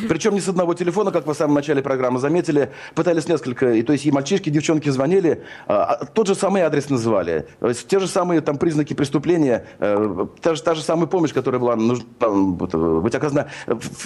причем 0.08 0.34
не 0.34 0.42
с 0.42 0.48
одного 0.48 0.74
телефона, 0.74 1.12
как 1.12 1.26
вы 1.26 1.34
в 1.34 1.38
самом 1.38 1.56
начале 1.56 1.82
программы 1.82 2.20
заметили, 2.20 2.72
пытались 2.96 3.28
несколько, 3.28 3.74
и 3.74 3.82
то 3.82 3.94
есть 3.94 4.06
и 4.06 4.12
мальчишки, 4.12 4.50
и 4.50 4.52
девчонки 4.52 4.90
звонили, 4.90 5.44
а, 5.68 6.06
тот 6.06 6.28
же 6.28 6.36
самый 6.36 6.62
адрес 6.62 6.90
называли, 6.90 7.48
те 7.88 8.00
же 8.00 8.08
самые 8.08 8.42
там 8.42 8.58
признаки 8.58 8.94
преступления, 8.94 9.66
э, 9.80 10.26
та, 10.42 10.56
же, 10.56 10.64
та 10.64 10.76
же 10.76 10.82
самая 10.82 11.08
помощь, 11.08 11.34
которая 11.34 11.60
была 11.60 11.76
нужна 11.76 12.06
там, 12.20 12.56
быть 12.56 13.16
оказана, 13.16 13.50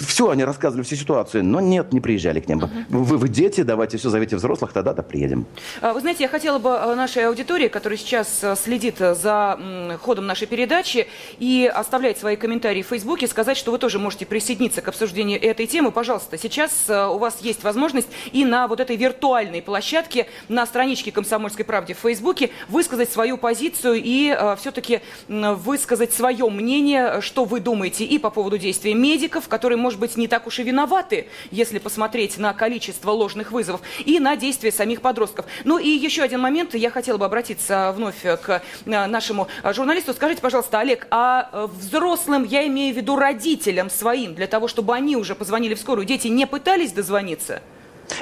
все 0.00 0.30
они 0.30 0.44
рассказывали, 0.44 0.84
все 0.84 0.96
ситуации, 0.96 1.40
но 1.40 1.60
нет, 1.60 1.92
не 1.92 2.00
приезжали 2.00 2.40
к 2.40 2.48
ним. 2.48 2.62
Вы, 2.88 3.16
вы 3.16 3.28
дети, 3.28 3.62
давайте 3.62 3.98
все, 3.98 4.10
зовите 4.10 4.36
взрослых, 4.36 4.72
тогда 4.72 4.92
да, 4.92 5.02
приедем. 5.02 5.46
А, 5.80 5.92
вы 5.92 6.00
знаете, 6.00 6.24
я 6.24 6.28
хотела 6.28 6.58
бы 6.58 6.70
э, 6.70 6.94
нашей 6.94 7.26
аудитории, 7.26 7.68
которая 7.68 7.98
сейчас 7.98 8.42
э, 8.42 8.56
следит 8.56 8.98
за 8.98 9.58
ходом 10.02 10.26
нашей 10.26 10.46
передачи 10.46 11.06
и 11.38 11.70
оставляет 11.72 12.18
свои 12.18 12.36
комментарии 12.36 12.82
в 12.82 12.86
Фейсбуке, 12.86 13.26
сказать, 13.26 13.56
что 13.56 13.70
вы 13.70 13.78
тоже 13.78 13.98
можете 13.98 14.26
присоединиться 14.26 14.82
к 14.82 14.88
обсуждению 14.88 15.42
этой 15.42 15.66
темы 15.66 15.75
темы, 15.76 15.92
пожалуйста, 15.92 16.38
сейчас 16.38 16.88
э, 16.88 17.06
у 17.06 17.18
вас 17.18 17.42
есть 17.42 17.62
возможность 17.62 18.08
и 18.32 18.46
на 18.46 18.66
вот 18.66 18.80
этой 18.80 18.96
виртуальной 18.96 19.60
площадке, 19.60 20.26
на 20.48 20.64
страничке 20.64 21.12
«Комсомольской 21.12 21.66
правды» 21.66 21.92
в 21.92 21.98
Фейсбуке 21.98 22.48
высказать 22.68 23.12
свою 23.12 23.36
позицию 23.36 24.00
и 24.02 24.34
э, 24.34 24.56
все-таки 24.58 25.02
э, 25.28 25.52
высказать 25.52 26.14
свое 26.14 26.48
мнение, 26.48 27.20
что 27.20 27.44
вы 27.44 27.60
думаете 27.60 28.06
и 28.06 28.18
по 28.18 28.30
поводу 28.30 28.56
действий 28.56 28.94
медиков, 28.94 29.48
которые, 29.48 29.76
может 29.76 30.00
быть, 30.00 30.16
не 30.16 30.28
так 30.28 30.46
уж 30.46 30.60
и 30.60 30.62
виноваты, 30.62 31.28
если 31.50 31.78
посмотреть 31.78 32.38
на 32.38 32.54
количество 32.54 33.10
ложных 33.10 33.52
вызовов, 33.52 33.82
и 34.06 34.18
на 34.18 34.34
действия 34.34 34.72
самих 34.72 35.02
подростков. 35.02 35.44
Ну 35.64 35.76
и 35.76 35.90
еще 35.90 36.22
один 36.22 36.40
момент, 36.40 36.74
я 36.74 36.88
хотела 36.88 37.18
бы 37.18 37.26
обратиться 37.26 37.92
вновь 37.94 38.22
к 38.22 38.62
э, 38.86 39.06
нашему 39.06 39.46
журналисту. 39.62 40.14
Скажите, 40.14 40.40
пожалуйста, 40.40 40.80
Олег, 40.80 41.06
а 41.10 41.68
взрослым, 41.78 42.44
я 42.44 42.66
имею 42.66 42.94
в 42.94 42.96
виду 42.96 43.16
родителям 43.16 43.90
своим, 43.90 44.34
для 44.34 44.46
того, 44.46 44.68
чтобы 44.68 44.94
они 44.94 45.16
уже 45.16 45.34
позвонили 45.34 45.55
позвонили 45.56 45.74
в 45.74 45.80
скорую, 45.80 46.04
дети 46.04 46.28
не 46.28 46.46
пытались 46.46 46.92
дозвониться? 46.92 47.62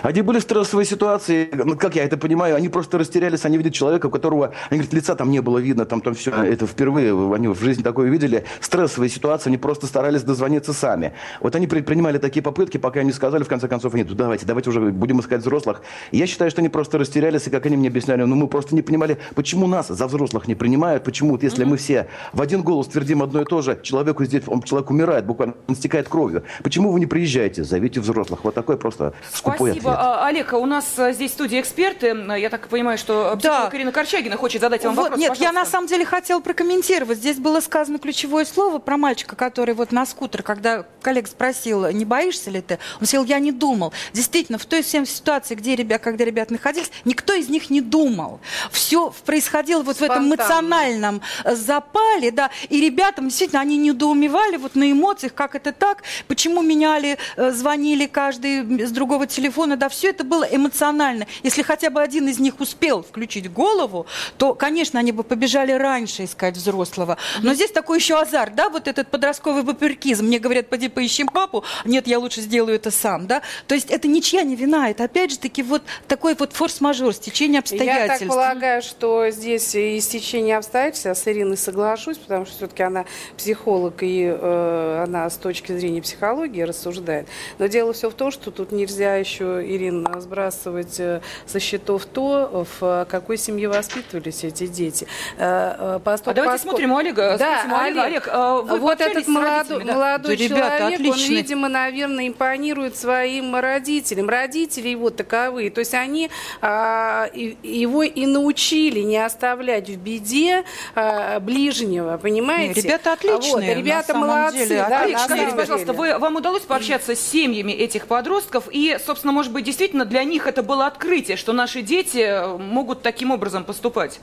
Они 0.03 0.23
были 0.23 0.39
стрессовые 0.39 0.87
ситуации, 0.87 1.49
ну, 1.53 1.77
как 1.77 1.97
я 1.97 2.05
это 2.05 2.17
понимаю, 2.17 2.57
они 2.57 2.69
просто 2.69 2.99
растерялись, 2.99 3.45
они 3.45 3.57
видят 3.57 3.75
человека, 3.75 4.07
у 4.07 4.11
которого, 4.11 4.53
они 4.71 4.81
говорят, 4.81 4.93
лица 4.93 5.15
там 5.15 5.31
не 5.31 5.41
было 5.41 5.59
видно, 5.59 5.85
там, 5.85 6.01
там 6.01 6.15
все, 6.15 6.31
это 6.31 6.67
впервые, 6.67 7.13
они 7.35 7.49
в 7.49 7.59
жизни 7.61 7.83
такое 7.83 8.09
видели, 8.11 8.45
стрессовые 8.61 9.11
ситуации, 9.11 9.51
они 9.51 9.59
просто 9.59 9.87
старались 9.87 10.23
дозвониться 10.23 10.73
сами. 10.73 11.13
Вот 11.41 11.55
они 11.57 11.67
предпринимали 11.67 12.19
такие 12.19 12.43
попытки, 12.43 12.79
пока 12.79 13.03
не 13.03 13.13
сказали, 13.13 13.43
в 13.43 13.49
конце 13.49 13.69
концов, 13.69 13.95
нет, 13.95 14.15
давайте, 14.15 14.47
давайте 14.47 14.71
уже 14.71 14.81
будем 14.81 15.21
искать 15.21 15.41
взрослых. 15.41 15.83
Я 16.13 16.27
считаю, 16.27 16.51
что 16.51 16.61
они 16.61 16.69
просто 16.69 16.99
растерялись, 16.99 17.47
и 17.47 17.51
как 17.51 17.67
они 17.67 17.77
мне 17.77 17.89
объясняли, 17.89 18.23
ну, 18.23 18.37
мы 18.37 18.49
просто 18.49 18.75
не 18.75 18.83
понимали, 18.83 19.19
почему 19.35 19.67
нас 19.67 19.89
за 19.89 20.07
взрослых 20.07 20.49
не 20.49 20.55
принимают, 20.55 21.05
почему, 21.05 21.39
если 21.41 21.65
mm-hmm. 21.65 21.69
мы 21.69 21.77
все 21.77 22.09
в 22.33 22.41
один 22.41 22.63
голос 22.63 22.89
твердим 22.89 23.23
одно 23.23 23.43
и 23.43 23.45
то 23.45 23.63
же, 23.63 23.79
человеку 23.83 24.25
здесь, 24.25 24.43
он, 24.47 24.63
человек 24.63 24.91
умирает, 24.91 25.27
буквально, 25.27 25.55
он 25.69 25.77
стекает 25.77 26.09
кровью. 26.09 26.45
Почему 26.63 26.93
вы 26.93 27.01
не 27.01 27.07
приезжаете, 27.07 27.65
зовите 27.65 28.01
взрослых? 28.01 28.45
Вот 28.45 28.55
такой 28.55 28.77
просто 28.77 29.15
скупой 29.33 29.74
Спасибо. 29.75 29.93
ответ. 29.93 30.07
А, 30.07 30.27
Олег, 30.27 30.53
у 30.53 30.67
нас 30.67 30.99
а, 30.99 31.13
здесь 31.13 31.31
в 31.31 31.35
студии 31.35 31.61
эксперты. 31.61 32.17
Я 32.39 32.51
так 32.51 32.69
понимаю, 32.69 32.99
что 32.99 33.39
да. 33.43 33.69
Карина 33.71 33.93
Корчагина 33.93 34.37
хочет 34.37 34.61
задать 34.61 34.85
вам 34.85 34.95
вот, 34.95 35.03
вопрос. 35.03 35.21
Нет, 35.21 35.31
пожалуйста. 35.31 35.55
я 35.55 35.61
на 35.61 35.67
самом 35.67 35.87
деле 35.87 36.05
хотела 36.05 36.41
прокомментировать. 36.41 37.19
Здесь 37.19 37.39
было 37.39 37.61
сказано 37.61 37.99
ключевое 37.99 38.45
слово 38.45 38.79
про 38.79 38.97
мальчика, 38.97 39.37
который 39.37 39.75
вот 39.75 39.93
на 39.93 40.07
скутер, 40.07 40.43
когда 40.43 40.85
коллега 41.03 41.29
спросил, 41.29 41.91
не 41.91 42.05
боишься 42.05 42.51
ли 42.51 42.61
ты? 42.61 42.79
Он 43.01 43.07
сказал, 43.07 43.25
я 43.27 43.39
не 43.39 43.53
думал. 43.53 43.93
Действительно, 44.13 44.59
в 44.59 44.67
той 44.67 44.83
всем 44.83 45.07
ситуации, 45.07 45.55
где 45.55 45.77
ребят, 45.77 46.03
когда 46.03 46.25
ребята 46.25 46.53
находились, 46.53 46.91
никто 47.05 47.33
из 47.33 47.49
них 47.49 47.71
не 47.71 47.81
думал. 47.81 48.41
Все 48.71 49.13
происходило 49.25 49.83
вот 49.83 49.97
Спонтанно. 49.97 50.21
в 50.21 50.33
этом 50.33 50.35
эмоциональном 50.35 51.23
э, 51.45 51.55
запале, 51.55 52.31
да, 52.31 52.51
и 52.69 52.81
ребятам 52.81 53.29
действительно 53.29 53.61
они 53.61 53.77
недоумевали 53.77 54.57
вот 54.57 54.75
на 54.75 54.91
эмоциях, 54.91 55.35
как 55.35 55.55
это 55.55 55.73
так, 55.73 56.03
почему 56.29 56.63
меняли, 56.63 57.19
э, 57.37 57.51
звонили 57.51 58.07
каждый 58.07 58.87
с 58.87 58.91
другого 58.91 59.27
телефона, 59.27 59.64
да, 59.67 59.89
все 59.89 60.11
это 60.11 60.25
было 60.25 60.45
эмоционально. 60.45 61.27
Если 61.43 61.63
хотя 61.63 61.91
бы 61.91 62.01
один 62.01 62.29
из 62.29 62.39
них 62.39 62.61
успел 62.61 63.03
включить 63.03 63.53
голову, 63.53 64.07
то, 64.39 64.55
конечно, 64.55 65.01
они 65.01 65.13
бы 65.13 65.25
побежали 65.25 65.73
раньше 65.73 66.25
искать 66.25 66.57
взрослого. 66.57 67.17
Но 67.43 67.55
здесь 67.55 67.71
такой 67.71 67.99
еще 67.99 68.19
азарт, 68.21 68.55
да, 68.55 68.69
вот 68.69 68.89
этот 68.89 69.11
подростковый 69.11 69.63
вапюркизм. 69.63 70.27
Мне 70.27 70.39
говорят, 70.39 70.69
поди 70.69 70.89
поищем 70.89 71.29
папу, 71.29 71.65
нет, 71.85 72.07
я 72.07 72.19
лучше 72.19 72.41
сделаю 72.41 72.77
это 72.77 72.91
сам, 72.91 73.27
да. 73.27 73.43
То 73.67 73.75
есть 73.75 73.91
это 73.91 74.09
ничья 74.09 74.43
не 74.43 74.57
вина, 74.57 74.91
это 74.91 75.05
опять 75.05 75.33
же 75.33 75.39
таки 75.39 75.63
вот 75.63 75.83
такой 76.09 76.35
вот 76.35 76.53
форс-мажор, 76.53 77.15
стечение 77.15 77.61
обстоятельств. 77.61 78.23
Я 78.23 78.29
так 78.29 78.29
полагаю, 78.29 78.83
что 78.83 79.31
здесь 79.31 79.75
и 79.75 80.01
стечение 80.01 80.57
обстоятельств, 80.57 81.07
я 81.07 81.15
с 81.15 81.27
Ириной 81.27 81.57
соглашусь, 81.57 82.19
потому 82.19 82.47
что 82.47 82.57
все-таки 82.57 82.83
она 82.83 83.05
психолог, 83.37 84.03
и 84.03 84.25
э, 84.25 85.05
она 85.05 85.29
с 85.29 85.37
точки 85.37 85.73
зрения 85.73 86.03
психологии 86.03 86.63
рассуждает. 86.63 87.29
Но 87.59 87.67
дело 87.67 87.93
все 87.93 88.11
в 88.11 88.15
том, 88.15 88.31
что 88.31 88.51
тут 88.51 88.73
нельзя 88.73 89.17
еще, 89.17 89.54
Ирина, 89.63 90.21
сбрасывать 90.21 90.99
э, 91.01 91.21
со 91.47 91.61
счетов 91.61 92.07
то, 92.07 92.67
в 92.79 93.07
какой 93.11 93.37
семье 93.37 93.69
воспитывались 93.69 94.45
эти 94.45 94.67
дети. 94.67 95.07
Э, 95.37 95.97
э, 95.97 96.01
Поступ, 96.05 96.29
а 96.29 96.35
давайте 96.35 96.53
поступ... 96.53 96.71
смотрим 96.71 96.93
у 96.93 96.97
Олега. 96.97 97.37
Да, 97.39 97.61
Спросим, 97.61 97.75
Олег, 97.75 98.05
Олег, 98.05 98.29
Олег 98.29 98.65
вы 98.65 98.79
вот 98.79 99.01
этот 99.01 99.27
молодой, 99.29 99.85
да? 99.85 99.93
молодой 99.95 100.37
да, 100.37 100.49
человек, 100.49 101.01
ребята, 101.01 101.11
он, 101.11 101.19
видимо, 101.19 101.69
наверное, 101.69 102.29
импонирует 102.29 102.97
своим 102.97 103.55
родителям. 103.57 104.29
Родители 104.29 104.89
его 104.89 105.11
таковые. 105.11 105.71
То 105.71 105.81
есть 105.81 105.95
они 105.95 106.31
а, 106.61 107.29
его 107.35 108.03
и 108.03 108.27
научили 108.27 109.01
не 109.01 109.19
оставлять 109.19 109.89
в 109.89 109.97
беде 109.97 110.65
а, 110.95 111.41
ближнего, 111.41 112.17
понимаете? 112.17 112.81
Не, 112.81 112.87
ребята 112.87 113.13
отличные. 113.13 113.75
Вот, 113.75 113.79
ребята 113.79 114.15
молодцы. 114.15 114.69
Деле, 114.69 114.87
да, 114.89 115.01
Олег, 115.03 115.19
скажите, 115.19 115.57
пожалуйста, 115.57 115.93
вы, 115.93 116.19
вам 116.19 116.37
удалось 116.37 116.63
пообщаться 116.63 117.15
с 117.15 117.21
семьями 117.21 117.73
этих 117.73 118.07
подростков 118.07 118.65
и, 118.71 118.99
собственно, 119.05 119.33
может 119.33 119.44
быть, 119.53 119.55
быть, 119.55 119.65
действительно 119.65 120.05
для 120.05 120.25
них 120.25 120.47
это 120.47 120.63
было 120.63 120.87
открытие, 120.87 121.37
что 121.37 121.53
наши 121.53 121.83
дети 121.83 122.19
э, 122.19 122.57
могут 122.57 123.03
таким 123.03 123.31
образом 123.31 123.65
поступать? 123.65 124.21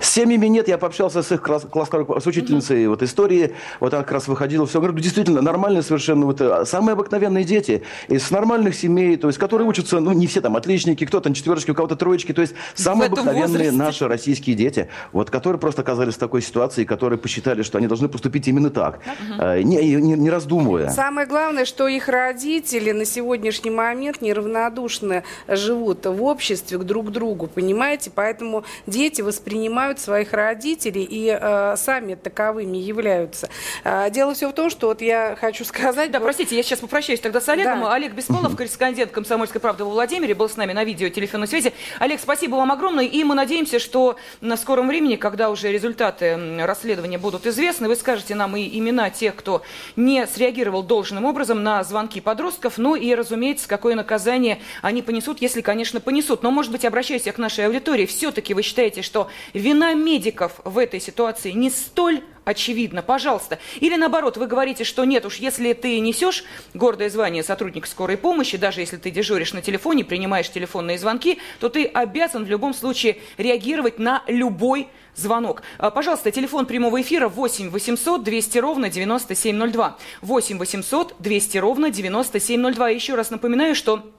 С 0.00 0.10
семьями 0.10 0.46
нет, 0.46 0.66
я 0.68 0.78
пообщался 0.78 1.22
с 1.22 1.30
их 1.30 1.42
класс, 1.42 1.66
классной 1.70 2.06
с 2.20 2.26
учительницей 2.26 2.84
mm-hmm. 2.84 2.88
вот 2.88 3.02
истории, 3.02 3.54
вот 3.80 3.92
она 3.92 4.02
как 4.02 4.12
раз 4.12 4.28
выходила, 4.28 4.66
все, 4.66 4.80
говорю, 4.80 4.98
действительно, 4.98 5.42
нормальные 5.42 5.82
совершенно, 5.82 6.26
вот, 6.26 6.40
э, 6.40 6.64
самые 6.64 6.94
обыкновенные 6.94 7.44
дети, 7.44 7.82
из 8.08 8.30
нормальных 8.30 8.74
семей, 8.74 9.16
то 9.16 9.28
есть, 9.28 9.38
которые 9.38 9.68
учатся, 9.68 10.00
ну, 10.00 10.12
не 10.12 10.26
все 10.26 10.40
там 10.40 10.56
отличники, 10.56 11.04
кто-то 11.04 11.28
на 11.28 11.34
четверочке, 11.34 11.72
у 11.72 11.74
кого-то 11.74 11.96
троечки, 11.96 12.32
то 12.32 12.40
есть, 12.40 12.54
самые 12.74 13.08
обыкновенные 13.08 13.70
возрасте. 13.70 13.72
наши 13.72 14.08
российские 14.08 14.56
дети, 14.56 14.88
вот, 15.12 15.30
которые 15.30 15.60
просто 15.60 15.82
оказались 15.82 16.14
в 16.14 16.18
такой 16.18 16.40
ситуации, 16.40 16.84
которые 16.84 17.18
посчитали, 17.18 17.62
что 17.62 17.78
они 17.78 17.86
должны 17.86 18.08
поступить 18.08 18.48
именно 18.48 18.70
так, 18.70 19.00
mm-hmm. 19.04 19.62
не, 19.62 19.94
не, 19.96 20.12
не 20.14 20.30
раздумывая. 20.30 20.88
Самое 20.90 21.26
главное, 21.26 21.64
что 21.64 21.88
их 21.88 22.08
родители 22.08 22.92
на 22.92 23.04
сегодняшний 23.04 23.70
момент 23.70 24.22
неравнодушно 24.22 25.24
живут 25.46 26.06
в 26.06 26.22
обществе 26.22 26.78
друг 26.78 27.08
к 27.08 27.10
другу, 27.10 27.48
понимаете, 27.48 28.10
поэтому 28.14 28.64
дети 28.86 29.20
воспринимают 29.20 29.89
принимают 29.90 29.98
своих 29.98 30.32
родителей 30.32 31.06
и 31.08 31.36
э, 31.40 31.74
сами 31.76 32.14
таковыми 32.14 32.76
являются. 32.76 33.48
Э, 33.84 34.10
дело 34.10 34.34
все 34.34 34.48
в 34.48 34.52
том, 34.52 34.70
что 34.70 34.88
вот 34.88 35.02
я 35.02 35.36
хочу 35.40 35.64
сказать... 35.64 36.10
Да, 36.10 36.18
вот... 36.18 36.26
простите, 36.26 36.56
я 36.56 36.62
сейчас 36.62 36.80
попрощаюсь 36.80 37.20
тогда 37.20 37.40
с 37.40 37.48
Олегом. 37.48 37.80
Да. 37.80 37.94
Олег 37.94 38.12
Беспалов, 38.12 38.56
корреспондент 38.56 39.10
«Комсомольской 39.10 39.60
правды» 39.60 39.84
во 39.84 39.90
Владимире, 39.90 40.34
был 40.34 40.48
с 40.48 40.56
нами 40.56 40.72
на 40.72 40.84
видео 40.84 41.08
телефонной 41.08 41.48
связи. 41.48 41.72
Олег, 41.98 42.20
спасибо 42.20 42.56
вам 42.56 42.70
огромное, 42.70 43.04
и 43.04 43.24
мы 43.24 43.34
надеемся, 43.34 43.78
что 43.78 44.16
на 44.40 44.56
скором 44.56 44.88
времени, 44.88 45.16
когда 45.16 45.50
уже 45.50 45.72
результаты 45.72 46.38
расследования 46.64 47.18
будут 47.18 47.46
известны, 47.46 47.88
вы 47.88 47.96
скажете 47.96 48.34
нам 48.34 48.56
и 48.56 48.78
имена 48.78 49.10
тех, 49.10 49.34
кто 49.34 49.62
не 49.96 50.26
среагировал 50.26 50.82
должным 50.82 51.24
образом 51.24 51.62
на 51.62 51.82
звонки 51.84 52.20
подростков, 52.20 52.78
ну 52.78 52.94
и, 52.94 53.14
разумеется, 53.14 53.68
какое 53.68 53.94
наказание 53.94 54.60
они 54.82 55.02
понесут, 55.02 55.42
если, 55.42 55.60
конечно, 55.60 56.00
понесут. 56.00 56.42
Но, 56.42 56.50
может 56.50 56.70
быть, 56.72 56.84
обращаясь 56.84 57.22
к 57.22 57.38
нашей 57.38 57.66
аудитории, 57.66 58.06
все-таки 58.06 58.54
вы 58.54 58.62
считаете, 58.62 59.02
что 59.02 59.28
Вина 59.54 59.79
медиков 59.94 60.60
в 60.64 60.78
этой 60.78 61.00
ситуации 61.00 61.50
не 61.52 61.70
столь 61.70 62.22
очевидна, 62.44 63.02
пожалуйста. 63.02 63.58
Или 63.80 63.96
наоборот, 63.96 64.36
вы 64.36 64.46
говорите, 64.46 64.84
что 64.84 65.04
нет 65.04 65.24
уж, 65.24 65.36
если 65.36 65.72
ты 65.72 65.98
несешь 66.00 66.44
гордое 66.74 67.08
звание 67.10 67.42
сотрудника 67.42 67.88
скорой 67.88 68.16
помощи, 68.16 68.56
даже 68.56 68.80
если 68.80 68.96
ты 68.96 69.10
дежуришь 69.10 69.52
на 69.52 69.62
телефоне, 69.62 70.04
принимаешь 70.04 70.50
телефонные 70.50 70.98
звонки, 70.98 71.38
то 71.58 71.68
ты 71.68 71.84
обязан 71.86 72.44
в 72.44 72.48
любом 72.48 72.74
случае 72.74 73.18
реагировать 73.38 73.98
на 73.98 74.22
любой 74.26 74.88
звонок. 75.14 75.62
А, 75.78 75.90
пожалуйста, 75.90 76.30
телефон 76.30 76.66
прямого 76.66 77.00
эфира 77.00 77.28
8 77.28 77.70
800 77.70 78.22
200 78.22 78.58
ровно 78.58 78.88
9702. 78.88 79.98
8 80.22 80.58
800 80.58 81.14
200 81.18 81.58
ровно 81.58 81.90
9702. 81.90 82.88
Еще 82.90 83.14
раз 83.14 83.30
напоминаю, 83.30 83.74
что 83.74 84.10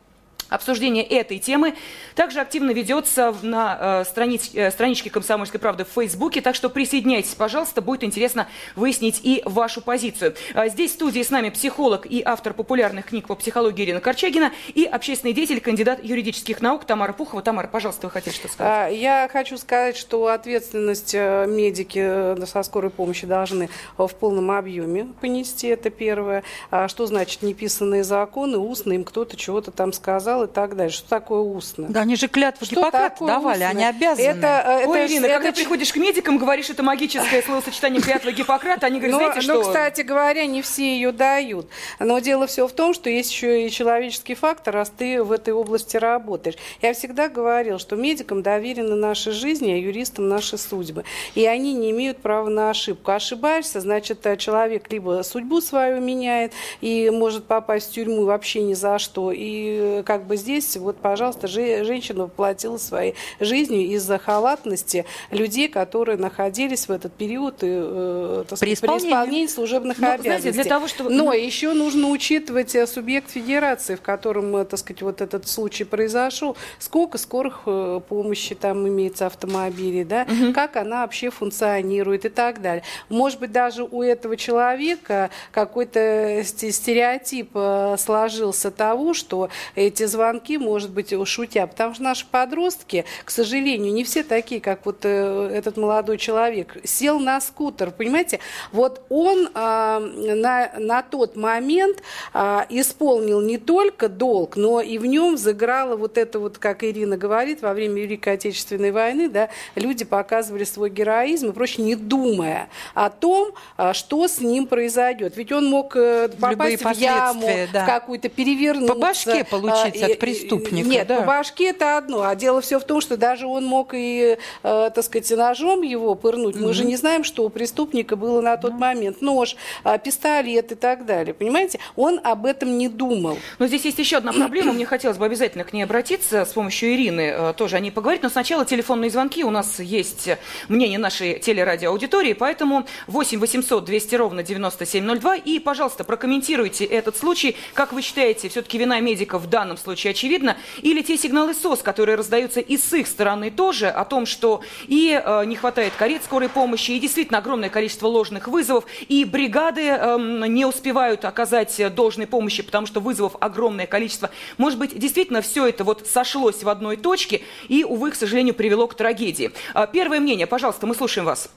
Обсуждение 0.51 1.05
этой 1.05 1.39
темы 1.39 1.75
также 2.13 2.41
активно 2.41 2.71
ведется 2.71 3.33
на 3.41 4.01
э, 4.01 4.03
страниц, 4.03 4.51
э, 4.53 4.69
страничке 4.69 5.09
«Комсомольской 5.09 5.61
правды» 5.61 5.85
в 5.85 5.87
Фейсбуке, 5.87 6.41
так 6.41 6.55
что 6.55 6.69
присоединяйтесь, 6.69 7.35
пожалуйста, 7.35 7.81
будет 7.81 8.03
интересно 8.03 8.49
выяснить 8.75 9.21
и 9.23 9.41
вашу 9.45 9.79
позицию. 9.79 10.35
А 10.53 10.67
здесь 10.67 10.91
в 10.91 10.95
студии 10.95 11.23
с 11.23 11.29
нами 11.29 11.51
психолог 11.51 12.05
и 12.05 12.21
автор 12.25 12.53
популярных 12.53 13.05
книг 13.05 13.27
по 13.27 13.35
психологии 13.35 13.85
Ирина 13.85 14.01
Корчагина 14.01 14.51
и 14.75 14.83
общественный 14.83 15.31
деятель, 15.31 15.61
кандидат 15.61 16.03
юридических 16.03 16.59
наук 16.59 16.83
Тамара 16.83 17.13
Пухова. 17.13 17.41
Тамара, 17.41 17.67
пожалуйста, 17.67 18.07
вы 18.07 18.11
хотите 18.11 18.35
что 18.35 18.49
сказать? 18.49 18.73
А, 18.73 18.87
я 18.89 19.29
хочу 19.31 19.57
сказать, 19.57 19.95
что 19.95 20.27
ответственность 20.27 21.15
э, 21.15 21.45
медики 21.47 22.01
э, 22.03 22.45
со 22.45 22.61
скорой 22.63 22.89
помощи 22.89 23.25
должны 23.25 23.69
в 23.97 24.09
полном 24.09 24.51
объеме 24.51 25.07
понести, 25.21 25.67
это 25.67 25.89
первое. 25.89 26.43
А 26.71 26.89
что 26.89 27.05
значит 27.05 27.41
неписанные 27.41 28.03
законы, 28.03 28.57
устно 28.57 28.91
им 28.91 29.05
кто-то 29.05 29.37
чего-то 29.37 29.71
там 29.71 29.93
сказал, 29.93 30.40
и 30.43 30.47
так 30.47 30.75
далее. 30.75 30.91
Что 30.91 31.07
такое 31.09 31.41
устно? 31.41 31.87
Да, 31.89 32.01
они 32.01 32.15
же 32.15 32.27
клятву 32.27 32.65
что 32.65 32.75
Гиппократа 32.75 33.25
давали, 33.25 33.63
устно? 33.63 33.69
они 33.69 33.85
обязаны. 33.85 34.25
Это, 34.25 34.47
это, 34.47 34.89
Ой, 34.89 35.05
Ирина, 35.07 35.25
это, 35.25 35.35
когда 35.35 35.51
приходишь 35.51 35.91
к 35.93 35.97
медикам, 35.97 36.37
говоришь, 36.37 36.69
это 36.69 36.83
магическое 36.83 37.41
словосочетание 37.41 38.01
клятва 38.01 38.31
Гиппократа, 38.31 38.87
они 38.87 38.99
говорят, 38.99 39.19
но, 39.19 39.25
знаете 39.25 39.41
что? 39.41 39.53
Ну, 39.53 39.61
кстати 39.61 40.01
говоря, 40.01 40.45
не 40.45 40.61
все 40.61 40.95
ее 40.95 41.11
дают. 41.11 41.67
Но 41.99 42.19
дело 42.19 42.47
все 42.47 42.67
в 42.67 42.71
том, 42.71 42.93
что 42.93 43.09
есть 43.09 43.31
еще 43.31 43.67
и 43.67 43.71
человеческий 43.71 44.35
фактор, 44.35 44.73
раз 44.73 44.91
ты 44.95 45.23
в 45.23 45.31
этой 45.31 45.53
области 45.53 45.97
работаешь. 45.97 46.55
Я 46.81 46.93
всегда 46.93 47.29
говорил, 47.29 47.79
что 47.79 47.95
медикам 47.95 48.41
доверены 48.41 48.95
наши 48.95 49.31
жизни, 49.31 49.71
а 49.71 49.77
юристам 49.77 50.27
наши 50.27 50.57
судьбы. 50.57 51.03
И 51.35 51.45
они 51.45 51.73
не 51.73 51.91
имеют 51.91 52.17
права 52.17 52.49
на 52.49 52.69
ошибку. 52.69 53.11
Ошибаешься, 53.11 53.79
значит, 53.81 54.25
э, 54.25 54.37
человек 54.37 54.91
либо 54.91 55.21
судьбу 55.23 55.61
свою 55.61 56.01
меняет 56.01 56.53
и 56.81 57.09
может 57.09 57.45
попасть 57.45 57.91
в 57.91 57.93
тюрьму 57.93 58.25
вообще 58.25 58.61
ни 58.61 58.73
за 58.73 58.99
что, 58.99 59.31
и 59.31 59.99
э, 59.99 60.03
как 60.05 60.25
бы 60.25 60.30
бы 60.31 60.37
здесь, 60.37 60.77
вот, 60.77 60.95
пожалуйста, 60.95 61.47
женщина 61.47 62.23
воплотила 62.23 62.77
своей 62.77 63.15
жизнью 63.41 63.81
из-за 63.95 64.17
халатности 64.17 65.05
людей, 65.29 65.67
которые 65.67 66.17
находились 66.17 66.87
в 66.87 66.91
этот 66.91 67.11
период 67.11 67.55
э, 67.59 68.45
так 68.47 68.57
при, 68.57 68.73
исполнении. 68.73 69.01
при 69.01 69.09
исполнении 69.09 69.47
служебных 69.47 69.97
ну, 69.97 70.07
обязанностей. 70.07 70.51
Знаете, 70.51 70.51
для 70.51 70.63
того, 70.63 70.87
чтобы... 70.87 71.09
Но 71.09 71.33
еще 71.33 71.73
нужно 71.73 72.07
учитывать 72.07 72.73
э, 72.75 72.87
субъект 72.87 73.29
федерации, 73.29 73.95
в 73.95 74.01
котором, 74.01 74.55
э, 74.55 74.63
так 74.63 74.79
сказать, 74.79 75.01
вот 75.01 75.19
этот 75.19 75.49
случай 75.49 75.83
произошел, 75.83 76.55
сколько 76.79 77.17
скорых 77.17 77.63
э, 77.65 77.99
помощи 78.07 78.55
там 78.55 78.87
имеется 78.87 79.25
автомобилей, 79.25 80.05
да, 80.05 80.25
угу. 80.29 80.53
как 80.53 80.77
она 80.77 81.01
вообще 81.01 81.29
функционирует 81.29 82.23
и 82.23 82.29
так 82.29 82.61
далее. 82.61 82.83
Может 83.09 83.41
быть, 83.41 83.51
даже 83.51 83.83
у 83.83 84.01
этого 84.01 84.37
человека 84.37 85.29
какой-то 85.51 86.41
стереотип 86.45 87.51
сложился 87.99 88.71
того, 88.71 89.13
что 89.13 89.49
эти 89.75 90.05
звонки 90.11 90.57
может 90.57 90.91
быть, 90.91 91.13
шутя. 91.27 91.67
Потому 91.67 91.93
что 91.93 92.03
наши 92.03 92.25
подростки, 92.25 93.05
к 93.25 93.31
сожалению, 93.31 93.93
не 93.93 94.03
все 94.03 94.23
такие, 94.23 94.61
как 94.61 94.85
вот 94.85 94.99
э, 95.03 95.51
этот 95.53 95.77
молодой 95.77 96.17
человек. 96.17 96.77
Сел 96.83 97.19
на 97.19 97.41
скутер, 97.41 97.91
понимаете? 97.91 98.39
Вот 98.71 99.01
он 99.09 99.47
э, 99.47 99.99
на, 100.35 100.71
на 100.77 101.01
тот 101.01 101.35
момент 101.35 102.01
э, 102.33 102.59
исполнил 102.69 103.41
не 103.41 103.57
только 103.57 104.09
долг, 104.09 104.55
но 104.55 104.81
и 104.81 104.97
в 104.97 105.05
нем 105.05 105.37
заграло 105.37 105.95
вот 105.95 106.17
это 106.17 106.39
вот, 106.39 106.57
как 106.57 106.83
Ирина 106.83 107.17
говорит, 107.17 107.61
во 107.61 107.73
время 107.73 108.01
Великой 108.01 108.33
Отечественной 108.33 108.91
войны, 108.91 109.29
да, 109.29 109.49
люди 109.75 110.05
показывали 110.05 110.63
свой 110.63 110.89
героизм 110.89 111.49
и 111.49 111.53
прочее, 111.53 111.85
не 111.85 111.95
думая 111.95 112.69
о 112.93 113.09
том, 113.09 113.51
э, 113.77 113.93
что 113.93 114.27
с 114.27 114.39
ним 114.39 114.67
произойдет. 114.67 115.37
Ведь 115.37 115.51
он 115.51 115.65
мог 115.65 115.95
э, 115.95 116.29
попасть 116.39 116.83
в 116.83 116.91
яму, 116.91 117.49
да. 117.73 117.83
в 117.83 117.85
какую-то 117.85 118.29
перевернуться. 118.29 118.93
По 118.93 118.99
башке 118.99 119.43
получить 119.43 120.00
от 120.01 120.19
преступника. 120.19 120.87
Нет, 120.87 121.07
да. 121.07 121.21
по 121.21 121.25
башке 121.27 121.69
это 121.69 121.97
одно. 121.97 122.23
А 122.23 122.35
дело 122.35 122.61
все 122.61 122.79
в 122.79 122.83
том, 122.83 123.01
что 123.01 123.17
даже 123.17 123.47
он 123.47 123.65
мог 123.65 123.93
и, 123.93 124.37
э, 124.63 124.89
так 124.93 125.03
сказать, 125.03 125.29
ножом 125.31 125.81
его 125.81 126.15
пырнуть. 126.15 126.55
Мы 126.55 126.73
же 126.73 126.85
не 126.85 126.95
знаем, 126.95 127.23
что 127.23 127.43
у 127.45 127.49
преступника 127.49 128.15
было 128.15 128.41
на 128.41 128.57
тот 128.57 128.73
mm-hmm. 128.73 128.77
момент. 128.77 129.21
Нож, 129.21 129.55
э, 129.83 129.97
пистолет 130.03 130.71
и 130.71 130.75
так 130.75 131.05
далее. 131.05 131.33
Понимаете? 131.33 131.79
Он 131.95 132.19
об 132.23 132.45
этом 132.45 132.77
не 132.77 132.89
думал. 132.89 133.37
Но 133.59 133.67
здесь 133.67 133.85
есть 133.85 133.99
еще 133.99 134.17
одна 134.17 134.33
проблема. 134.33 134.73
Мне 134.73 134.85
хотелось 134.85 135.17
бы 135.17 135.25
обязательно 135.25 135.63
к 135.63 135.73
ней 135.73 135.83
обратиться 135.83 136.45
с 136.45 136.49
помощью 136.49 136.93
Ирины, 136.93 137.21
э, 137.21 137.53
тоже 137.55 137.75
о 137.75 137.79
ней 137.79 137.91
поговорить. 137.91 138.23
Но 138.23 138.29
сначала 138.29 138.65
телефонные 138.65 139.09
звонки. 139.09 139.43
У 139.43 139.49
нас 139.49 139.79
есть 139.79 140.29
мнение 140.67 140.99
нашей 140.99 141.39
телерадиоаудитории, 141.39 142.33
поэтому 142.33 142.85
8 143.07 143.39
800 143.39 143.85
200 143.85 144.15
ровно 144.15 144.43
9702. 144.43 145.35
И, 145.37 145.59
пожалуйста, 145.59 146.03
прокомментируйте 146.03 146.85
этот 146.85 147.17
случай. 147.17 147.55
Как 147.73 147.93
вы 147.93 148.01
считаете, 148.01 148.49
все-таки 148.49 148.77
вина 148.77 148.99
медиков 148.99 149.43
в 149.43 149.49
данном 149.49 149.77
случае 149.77 149.90
случае 149.91 150.11
очевидно, 150.11 150.55
или 150.81 151.01
те 151.01 151.17
сигналы 151.17 151.53
СОС, 151.53 151.81
которые 151.81 152.15
раздаются 152.15 152.61
и 152.61 152.77
с 152.77 152.93
их 152.93 153.07
стороны 153.07 153.51
тоже, 153.51 153.87
о 153.87 154.05
том, 154.05 154.25
что 154.25 154.61
и 154.87 155.21
э, 155.23 155.45
не 155.45 155.55
хватает 155.57 155.93
карет 155.97 156.23
скорой 156.23 156.47
помощи, 156.47 156.91
и 156.91 156.99
действительно 156.99 157.39
огромное 157.39 157.69
количество 157.69 158.07
ложных 158.07 158.47
вызовов, 158.47 158.85
и 159.09 159.25
бригады 159.25 159.81
э, 159.81 160.17
не 160.47 160.65
успевают 160.65 161.25
оказать 161.25 161.81
должной 161.93 162.25
помощи, 162.25 162.63
потому 162.63 162.87
что 162.87 163.01
вызовов 163.01 163.35
огромное 163.41 163.85
количество. 163.85 164.29
Может 164.57 164.79
быть, 164.79 164.97
действительно 164.97 165.41
все 165.41 165.67
это 165.67 165.83
вот 165.83 166.07
сошлось 166.07 166.63
в 166.63 166.69
одной 166.69 166.95
точке 166.95 167.41
и, 167.67 167.83
увы, 167.83 168.11
к 168.11 168.15
сожалению, 168.15 168.53
привело 168.53 168.87
к 168.87 168.93
трагедии. 168.93 169.51
А, 169.73 169.87
первое 169.87 170.21
мнение, 170.21 170.47
пожалуйста, 170.47 170.87
мы 170.87 170.95
слушаем 170.95 171.25
вас. 171.25 171.53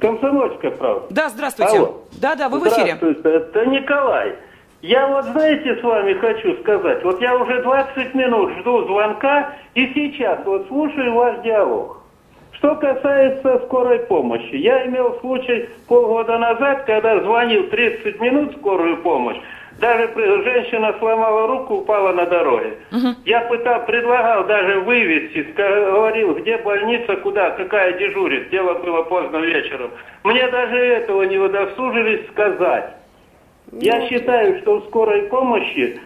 Комсомольская 0.00 0.70
правда. 0.70 1.06
Да, 1.10 1.28
здравствуйте. 1.30 1.88
Да, 2.12 2.36
да, 2.36 2.48
вы 2.48 2.60
в 2.60 2.68
эфире. 2.68 2.96
Здравствуйте, 2.96 3.28
это 3.28 3.66
Николай. 3.66 4.36
Я 4.82 5.06
вот, 5.08 5.26
знаете, 5.26 5.76
с 5.76 5.82
вами 5.82 6.14
хочу 6.14 6.56
сказать, 6.60 7.04
вот 7.04 7.20
я 7.20 7.36
уже 7.36 7.62
20 7.62 8.14
минут 8.14 8.50
жду 8.60 8.84
звонка, 8.86 9.52
и 9.74 9.86
сейчас 9.94 10.40
вот 10.46 10.66
слушаю 10.68 11.14
ваш 11.14 11.40
диалог. 11.42 11.98
Что 12.52 12.74
касается 12.76 13.58
скорой 13.66 14.00
помощи, 14.00 14.54
я 14.54 14.86
имел 14.86 15.18
случай 15.20 15.68
полгода 15.86 16.38
назад, 16.38 16.84
когда 16.84 17.20
звонил 17.20 17.68
30 17.68 18.20
минут 18.20 18.56
скорую 18.56 18.98
помощь, 18.98 19.38
даже 19.80 20.10
женщина 20.44 20.94
сломала 20.98 21.46
руку, 21.46 21.76
упала 21.76 22.12
на 22.12 22.26
дороге. 22.26 22.76
Угу. 22.92 23.08
Я 23.24 23.40
пытал, 23.42 23.84
предлагал 23.86 24.44
даже 24.44 24.80
вывести, 24.80 25.46
говорил, 25.56 26.34
где 26.34 26.58
больница, 26.58 27.16
куда, 27.16 27.50
какая 27.50 27.92
дежурит. 27.98 28.50
Дело 28.50 28.74
было 28.74 29.02
поздно 29.04 29.38
вечером. 29.38 29.90
Мне 30.24 30.46
даже 30.50 30.76
этого 30.76 31.22
не 31.22 31.38
удосужились 31.38 32.28
сказать. 32.30 32.94
Я 33.72 34.08
считаю, 34.08 34.60
что 34.60 34.80
в 34.80 34.86
скорой 34.86 35.22
помощи 35.24 36.00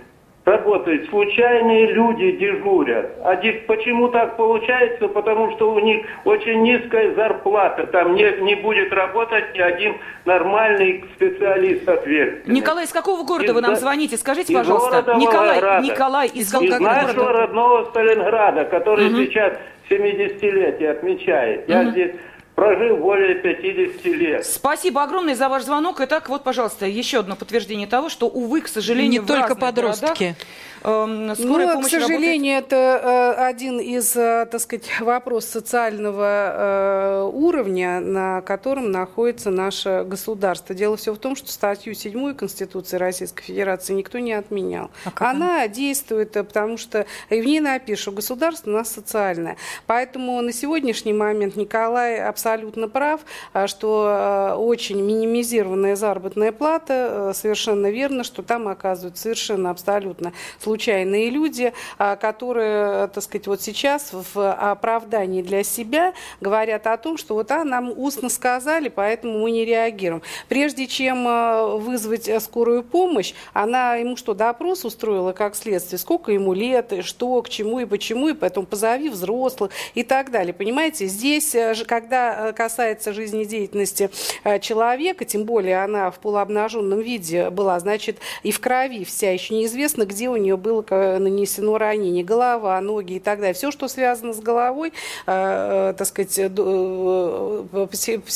работают, 0.44 1.09
случайные 1.09 1.92
люди 1.92 2.33
дежурят. 2.33 3.16
А 3.24 3.37
почему 3.66 4.09
так 4.09 4.37
получается? 4.37 5.09
Потому 5.09 5.53
что 5.53 5.72
у 5.72 5.79
них 5.79 6.07
очень 6.24 6.62
низкая 6.62 7.14
зарплата. 7.14 7.87
Там 7.87 8.14
не, 8.14 8.31
не 8.42 8.55
будет 8.55 8.92
работать 8.92 9.55
ни 9.55 9.61
один 9.61 9.96
нормальный 10.27 11.05
специалист 11.14 11.88
ответственный. 11.88 12.57
Николай, 12.57 12.85
из 12.85 12.92
какого 12.92 13.24
города 13.24 13.53
из, 13.53 13.55
вы 13.55 13.61
нам 13.62 13.77
звоните? 13.77 14.16
Скажите, 14.18 14.53
из 14.53 14.59
пожалуйста. 14.59 15.14
Николай, 15.16 15.55
Волгограда. 15.55 15.87
Николай, 15.87 16.29
из, 16.29 16.55
из, 16.55 16.62
из 16.62 16.81
нашего 16.81 17.24
города? 17.24 17.38
родного 17.40 17.85
Сталинграда, 17.87 18.64
который 18.66 19.07
угу. 19.07 19.16
сейчас 19.16 19.55
70-летие 19.88 20.90
отмечает. 20.90 21.62
Угу. 21.62 21.72
Я 21.72 21.85
здесь 21.90 22.11
прожил 22.54 22.96
более 22.96 23.34
50 23.36 24.04
лет. 24.06 24.46
Спасибо 24.46 25.02
огромное 25.02 25.34
за 25.34 25.48
ваш 25.48 25.64
звонок. 25.64 26.00
Итак, 26.00 26.28
вот, 26.28 26.44
пожалуйста, 26.44 26.86
еще 26.86 27.20
одно 27.20 27.36
подтверждение 27.36 27.86
того, 27.86 28.08
что, 28.08 28.26
увы, 28.26 28.60
к 28.60 28.68
сожалению, 28.68 29.22
не 29.22 29.26
только 29.26 29.54
подростки. 29.54 30.04
Городах, 30.04 30.36
скорая 30.85 31.77
ну, 31.77 31.81
к 31.81 31.88
сожалению, 31.88 32.57
работает... 32.57 32.66
это 32.66 33.37
э, 33.37 33.47
один 33.47 33.81
из, 33.81 34.14
э, 34.14 34.47
так 34.51 34.61
сказать, 34.61 34.85
вопросов 35.01 35.51
социального 35.51 36.27
э, 36.27 37.31
уровня, 37.33 38.01
на 38.01 38.42
котором 38.42 38.90
находится 38.90 39.51
наше 39.51 40.05
государство. 40.07 40.75
Дело 40.75 40.99
все 40.99 41.14
в 41.14 41.18
том, 41.18 41.37
что 41.37 41.51
статью 41.51 41.94
7 41.94 42.35
Конституции 42.35 42.99
Российской 42.99 43.44
Федерации 43.44 43.94
никто 43.94 44.18
не 44.18 44.35
отменял. 44.35 44.90
А 45.07 45.31
она 45.31 45.62
он? 45.64 45.70
действует, 45.70 46.33
потому 46.33 46.77
что 46.77 47.07
и 47.31 47.40
в 47.40 47.47
ней 47.47 47.61
напишут, 47.61 48.03
что 48.03 48.12
государство 48.12 48.70
у 48.70 48.75
нас 48.75 48.92
социальное. 48.92 49.57
Поэтому 49.87 50.38
на 50.42 50.53
сегодняшний 50.53 51.14
момент 51.14 51.57
Николай 51.57 52.20
абсолютно 52.20 52.88
прав, 52.88 53.23
что 53.66 54.57
очень 54.59 55.01
минимизированная 55.01 55.97
заработная 55.97 56.53
плата, 56.53 57.33
совершенно 57.35 57.90
верно, 57.90 58.23
что 58.25 58.42
там 58.42 58.68
оказывают 58.68 59.16
совершенно 59.16 59.70
абсолютно 59.70 60.35
случайные 60.74 61.30
люди, 61.30 61.72
а, 61.98 62.16
которые, 62.16 63.06
так 63.06 63.22
сказать, 63.22 63.46
вот 63.46 63.62
сейчас 63.62 64.10
в 64.12 64.52
оправдании 64.52 65.40
для 65.40 65.62
себя 65.62 66.14
говорят 66.40 66.88
о 66.88 66.96
том, 66.96 67.16
что 67.16 67.34
вот 67.34 67.52
а, 67.52 67.62
нам 67.62 67.92
устно 67.96 68.28
сказали, 68.28 68.88
поэтому 68.88 69.38
мы 69.38 69.52
не 69.52 69.64
реагируем. 69.64 70.22
Прежде 70.48 70.88
чем 70.88 71.26
а, 71.28 71.76
вызвать 71.76 72.28
скорую 72.42 72.82
помощь, 72.82 73.34
она 73.52 73.94
ему 73.94 74.16
что, 74.16 74.34
допрос 74.34 74.84
устроила 74.84 75.32
как 75.32 75.54
следствие, 75.54 76.00
сколько 76.00 76.32
ему 76.32 76.54
лет, 76.54 76.92
и 76.92 77.02
что, 77.02 77.40
к 77.42 77.48
чему 77.48 77.78
и 77.78 77.84
почему, 77.84 78.30
и 78.30 78.32
поэтому 78.32 78.66
позови 78.66 79.10
взрослых 79.10 79.70
и 79.94 80.02
так 80.02 80.32
далее. 80.32 80.52
Понимаете, 80.52 81.06
здесь, 81.06 81.54
э, 81.54 81.74
когда 81.87 82.52
касается 82.52 83.12
жизнедеятельности 83.12 84.10
э, 84.42 84.58
человека, 84.58 85.24
тем 85.24 85.44
более 85.44 85.84
она 85.84 86.10
в 86.10 86.18
полуобнаженном 86.18 86.98
виде 86.98 87.50
была, 87.50 87.78
значит, 87.78 88.18
и 88.42 88.50
в 88.50 88.58
крови 88.58 89.04
вся, 89.04 89.30
еще 89.30 89.54
неизвестно, 89.54 90.04
где 90.04 90.28
у 90.28 90.37
нее 90.37 90.56
было 90.64 90.85
нанесено 91.18 91.79
ранение, 91.79 92.24
голова, 92.24 92.81
ноги 92.81 93.14
и 93.14 93.20
так 93.20 93.38
далее. 93.38 93.55
Все, 93.55 93.70
что 93.70 93.87
связано 93.87 94.33
с 94.33 94.40
головой, 94.40 94.92
э, 95.27 95.90
э, 95.90 95.94
так 95.96 96.07
сказать, 96.09 96.38
э, 96.38 96.48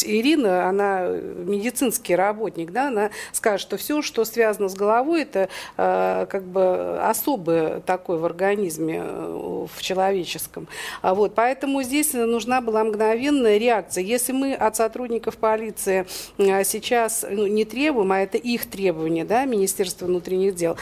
Ирина, 0.07 0.69
она 0.69 1.09
медицинский 1.09 2.14
работник, 2.14 2.71
да, 2.71 2.88
она 2.88 3.11
скажет, 3.33 3.61
что 3.61 3.77
все, 3.77 4.03
что 4.03 4.25
связано 4.25 4.69
с 4.69 4.75
головой, 4.75 5.23
это 5.23 5.49
как 5.77 6.43
бы 6.45 6.99
особое 7.03 7.81
такое 7.81 8.19
в 8.19 8.25
организме, 8.25 9.03
в 9.03 9.81
человеческом. 9.81 10.69
А 11.01 11.14
вот, 11.14 11.35
поэтому 11.35 11.83
здесь 11.83 12.12
нужна 12.12 12.61
была 12.61 12.85
мгновенная 12.85 13.57
реакция. 13.57 14.05
Если 14.05 14.33
мы 14.33 14.55
от 14.55 14.77
сотрудников 14.77 15.37
полиции 15.37 16.07
сейчас 16.37 17.25
ну, 17.29 17.47
не 17.47 17.64
требуем, 17.64 18.12
а 18.12 18.21
это 18.21 18.37
их 18.37 18.69
требование, 18.69 19.25
да, 19.25 19.45
Министерства 19.45 20.07
внутренних 20.07 20.55
дел, 20.55 20.77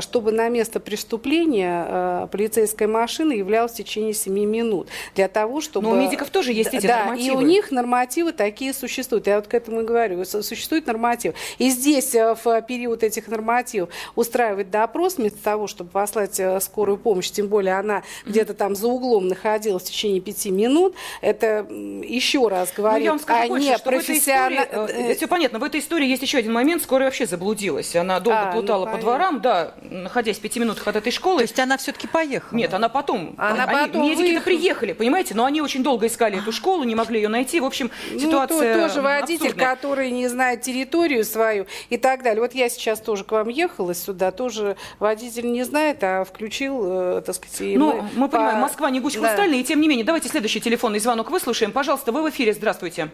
чтобы 0.00 0.21
чтобы 0.22 0.36
на 0.36 0.48
место 0.48 0.78
преступления 0.78 1.84
э, 1.88 2.28
полицейская 2.30 2.86
машина 2.86 3.32
являлась 3.32 3.72
в 3.72 3.74
течение 3.74 4.14
7 4.14 4.32
минут. 4.32 4.86
Для 5.16 5.26
того, 5.26 5.60
чтобы... 5.60 5.88
Но 5.88 5.94
у 5.94 5.96
медиков 5.96 6.30
тоже 6.30 6.52
есть 6.52 6.72
эти 6.72 6.86
да, 6.86 7.06
нормативы. 7.06 7.26
и 7.26 7.36
у 7.36 7.40
них 7.40 7.72
нормативы 7.72 8.30
такие 8.30 8.72
существуют. 8.72 9.26
Я 9.26 9.36
вот 9.36 9.48
к 9.48 9.54
этому 9.54 9.80
и 9.80 9.84
говорю. 9.84 10.24
Существует 10.24 10.86
норматив. 10.86 11.34
И 11.58 11.70
здесь 11.70 12.14
э, 12.14 12.36
в 12.40 12.62
период 12.62 13.02
этих 13.02 13.26
нормативов 13.26 13.88
устраивать 14.14 14.70
допрос 14.70 15.16
вместо 15.16 15.42
того, 15.42 15.66
чтобы 15.66 15.90
послать 15.90 16.38
э, 16.38 16.60
скорую 16.60 16.98
помощь, 16.98 17.28
тем 17.32 17.48
более 17.48 17.76
она 17.76 17.98
mm-hmm. 17.98 18.30
где-то 18.30 18.54
там 18.54 18.76
за 18.76 18.86
углом 18.86 19.26
находилась 19.26 19.82
в 19.82 19.86
течение 19.86 20.20
5 20.20 20.46
минут, 20.46 20.94
это 21.20 21.66
еще 21.68 22.46
раз 22.46 22.72
говорю, 22.76 22.98
ну, 22.98 23.04
я 23.04 23.10
вам 23.10 23.18
скажу 23.18 23.44
а 23.44 23.48
больше, 23.48 23.68
не 23.68 23.78
профессионально... 23.78 24.60
Истории, 24.62 25.14
все 25.14 25.26
понятно. 25.26 25.58
В 25.58 25.64
этой 25.64 25.80
истории 25.80 26.06
есть 26.06 26.22
еще 26.22 26.38
один 26.38 26.52
момент. 26.52 26.80
Скорая 26.80 27.08
вообще 27.08 27.26
заблудилась. 27.26 27.96
Она 27.96 28.20
долго 28.20 28.40
а, 28.40 28.46
ну, 28.46 28.52
плутала 28.52 28.86
ну, 28.86 28.92
по 28.92 28.98
дворам, 28.98 29.40
да, 29.40 29.74
находясь 30.02 30.38
в 30.38 30.40
пяти 30.40 30.60
минутах 30.60 30.86
от 30.88 30.96
этой 30.96 31.12
школы. 31.12 31.38
То 31.38 31.42
есть 31.44 31.58
она 31.58 31.76
все-таки 31.76 32.06
поехала? 32.06 32.56
Нет, 32.56 32.74
она 32.74 32.88
потом. 32.88 33.34
Она 33.38 33.64
они, 33.64 33.92
потом 33.92 34.02
медики-то 34.02 34.40
приехали, 34.42 34.92
понимаете, 34.92 35.34
но 35.34 35.44
они 35.44 35.60
очень 35.60 35.82
долго 35.82 36.06
искали 36.06 36.38
эту 36.38 36.52
школу, 36.52 36.84
не 36.84 36.94
могли 36.94 37.20
ее 37.20 37.28
найти. 37.28 37.60
В 37.60 37.64
общем, 37.64 37.90
ну, 38.12 38.18
ситуация 38.18 38.74
то, 38.74 38.88
тоже 38.88 39.00
водитель, 39.00 39.46
абсурдная. 39.46 39.76
который 39.76 40.10
не 40.10 40.28
знает 40.28 40.62
территорию 40.62 41.24
свою 41.24 41.66
и 41.90 41.96
так 41.96 42.22
далее. 42.22 42.42
Вот 42.42 42.54
я 42.54 42.68
сейчас 42.68 43.00
тоже 43.00 43.24
к 43.24 43.32
вам 43.32 43.48
ехала 43.48 43.94
сюда, 43.94 44.30
тоже 44.30 44.76
водитель 44.98 45.50
не 45.50 45.62
знает, 45.62 46.02
а 46.02 46.24
включил, 46.24 46.82
э, 46.84 47.22
так 47.24 47.34
сказать... 47.34 47.76
Ну, 47.76 47.92
мы, 47.92 48.08
мы 48.14 48.28
по... 48.28 48.36
понимаем, 48.36 48.60
Москва 48.60 48.90
не 48.90 49.00
гусь 49.00 49.16
да. 49.16 49.44
и 49.44 49.64
тем 49.64 49.80
не 49.80 49.88
менее, 49.88 50.04
давайте 50.04 50.28
следующий 50.28 50.60
телефонный 50.60 50.98
звонок 50.98 51.30
выслушаем. 51.30 51.72
Пожалуйста, 51.72 52.12
вы 52.12 52.22
в 52.22 52.30
эфире, 52.30 52.52
здравствуйте. 52.52 53.10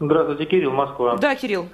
Здравствуйте, 0.00 0.46
Кирилл, 0.46 0.72
Москва. 0.72 1.16
Да, 1.16 1.34
Кирилл. 1.34 1.68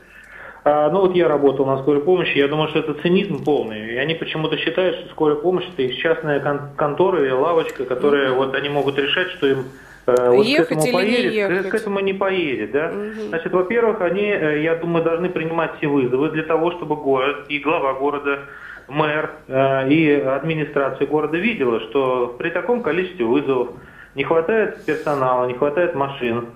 А, 0.64 0.90
ну 0.90 1.02
вот 1.02 1.14
я 1.14 1.28
работал 1.28 1.66
на 1.66 1.78
скорой 1.78 2.02
помощи, 2.02 2.36
я 2.36 2.48
думаю, 2.48 2.68
что 2.68 2.80
это 2.80 2.94
цинизм 2.94 3.44
полный. 3.44 3.94
И 3.94 3.96
они 3.96 4.14
почему-то 4.14 4.56
считают, 4.56 4.96
что 4.96 5.08
скорая 5.10 5.36
помощь 5.36 5.64
это 5.72 5.82
их 5.82 5.96
частная 5.98 6.40
кон- 6.40 6.70
контора 6.76 7.22
или 7.22 7.30
лавочка, 7.30 7.84
которая 7.84 8.30
mm-hmm. 8.30 8.36
вот 8.36 8.54
они 8.54 8.68
могут 8.68 8.98
решать, 8.98 9.28
что 9.30 9.46
им 9.46 9.64
э, 10.06 10.30
вот 10.30 10.44
ехать 10.44 10.68
к 10.68 10.72
этому 10.72 10.86
или 10.86 10.92
поедет, 10.92 11.30
не 11.30 11.36
ехать. 11.36 11.70
к 11.70 11.74
этому 11.74 12.00
не 12.00 12.12
поедет, 12.12 12.70
да. 12.72 12.86
Угу. 12.88 13.28
Значит, 13.28 13.52
во-первых, 13.52 14.00
они, 14.00 14.24
э, 14.24 14.62
я 14.62 14.76
думаю, 14.76 15.04
должны 15.04 15.28
принимать 15.28 15.76
все 15.78 15.86
вызовы 15.86 16.30
для 16.30 16.42
того, 16.42 16.72
чтобы 16.72 16.96
город 16.96 17.46
и 17.48 17.58
глава 17.58 17.94
города, 17.94 18.40
мэр 18.88 19.30
э, 19.46 19.88
и 19.90 20.12
администрация 20.20 21.06
города 21.06 21.36
видела, 21.36 21.80
что 21.80 22.34
при 22.38 22.50
таком 22.50 22.82
количестве 22.82 23.24
вызовов 23.24 23.70
не 24.14 24.24
хватает 24.24 24.84
персонала, 24.84 25.46
не 25.46 25.54
хватает 25.54 25.94
машин. 25.94 26.46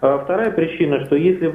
А 0.00 0.18
вторая 0.18 0.50
причина, 0.50 1.04
что 1.06 1.14
если 1.14 1.48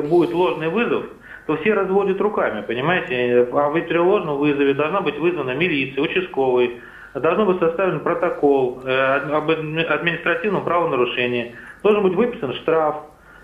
будет 0.00 0.34
ложный 0.34 0.68
вызов, 0.68 1.06
то 1.50 1.56
все 1.56 1.74
разводят 1.74 2.20
руками, 2.20 2.60
понимаете? 2.60 3.48
А 3.52 3.70
в 3.70 3.80
при 3.80 3.98
ложном 3.98 4.38
вызове 4.38 4.72
должна 4.72 5.00
быть 5.00 5.18
вызвана 5.18 5.50
милиция, 5.50 6.00
участковый, 6.00 6.80
должен 7.12 7.44
быть 7.44 7.58
составлен 7.58 7.98
протокол 7.98 8.80
э, 8.84 9.16
об 9.32 9.50
административном 9.50 10.62
правонарушении, 10.62 11.56
должен 11.82 12.04
быть 12.04 12.14
выписан 12.14 12.54
штраф. 12.54 12.98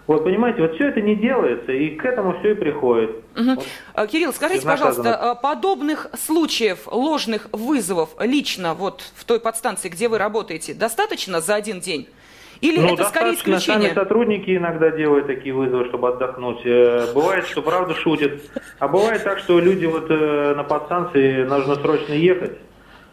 Вот, 0.06 0.22
понимаете, 0.22 0.62
вот 0.62 0.76
все 0.76 0.90
это 0.90 1.00
не 1.00 1.16
делается, 1.16 1.72
и 1.72 1.96
к 1.96 2.04
этому 2.04 2.38
все 2.38 2.52
и 2.52 2.54
приходит. 2.54 3.10
Угу. 3.34 3.60
Вот. 3.96 4.08
Кирилл, 4.08 4.32
скажите, 4.32 4.64
пожалуйста, 4.64 5.16
а, 5.16 5.34
подобных 5.34 6.06
случаев 6.16 6.86
ложных 6.86 7.48
вызовов 7.50 8.10
лично 8.20 8.74
вот 8.74 9.02
в 9.16 9.24
той 9.24 9.40
подстанции, 9.40 9.88
где 9.88 10.06
вы 10.08 10.18
работаете, 10.18 10.74
достаточно 10.74 11.40
за 11.40 11.56
один 11.56 11.80
день? 11.80 12.06
Или 12.60 12.80
ну, 12.80 12.94
это 12.94 13.04
скорее 13.04 13.34
исключение? 13.34 13.88
Сами 13.88 13.94
сотрудники 13.94 14.56
иногда 14.56 14.90
делают 14.90 15.26
такие 15.26 15.54
вызовы, 15.54 15.86
чтобы 15.86 16.08
отдохнуть. 16.08 16.60
Э, 16.64 17.12
бывает, 17.14 17.46
что 17.46 17.62
правда 17.62 17.94
шутят. 17.94 18.40
А 18.78 18.88
бывает 18.88 19.24
так, 19.24 19.38
что 19.38 19.58
люди 19.58 19.86
вот 19.86 20.06
э, 20.10 20.54
на 20.56 20.64
подстанции 20.64 21.44
нужно 21.44 21.76
срочно 21.76 22.12
ехать. 22.12 22.58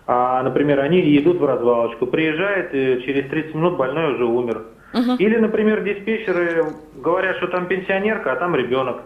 А, 0.05 0.43
например, 0.43 0.79
они 0.79 0.99
идут 1.17 1.39
в 1.39 1.45
развалочку, 1.45 2.07
приезжает, 2.07 2.73
и 2.73 3.01
через 3.05 3.29
30 3.29 3.55
минут 3.55 3.77
больной 3.77 4.15
уже 4.15 4.25
умер. 4.25 4.63
Угу. 4.93 5.15
Или, 5.19 5.37
например, 5.37 5.83
диспетчеры 5.83 6.65
говорят, 6.95 7.37
что 7.37 7.47
там 7.47 7.67
пенсионерка, 7.67 8.33
а 8.33 8.35
там 8.35 8.55
ребенок. 8.55 9.01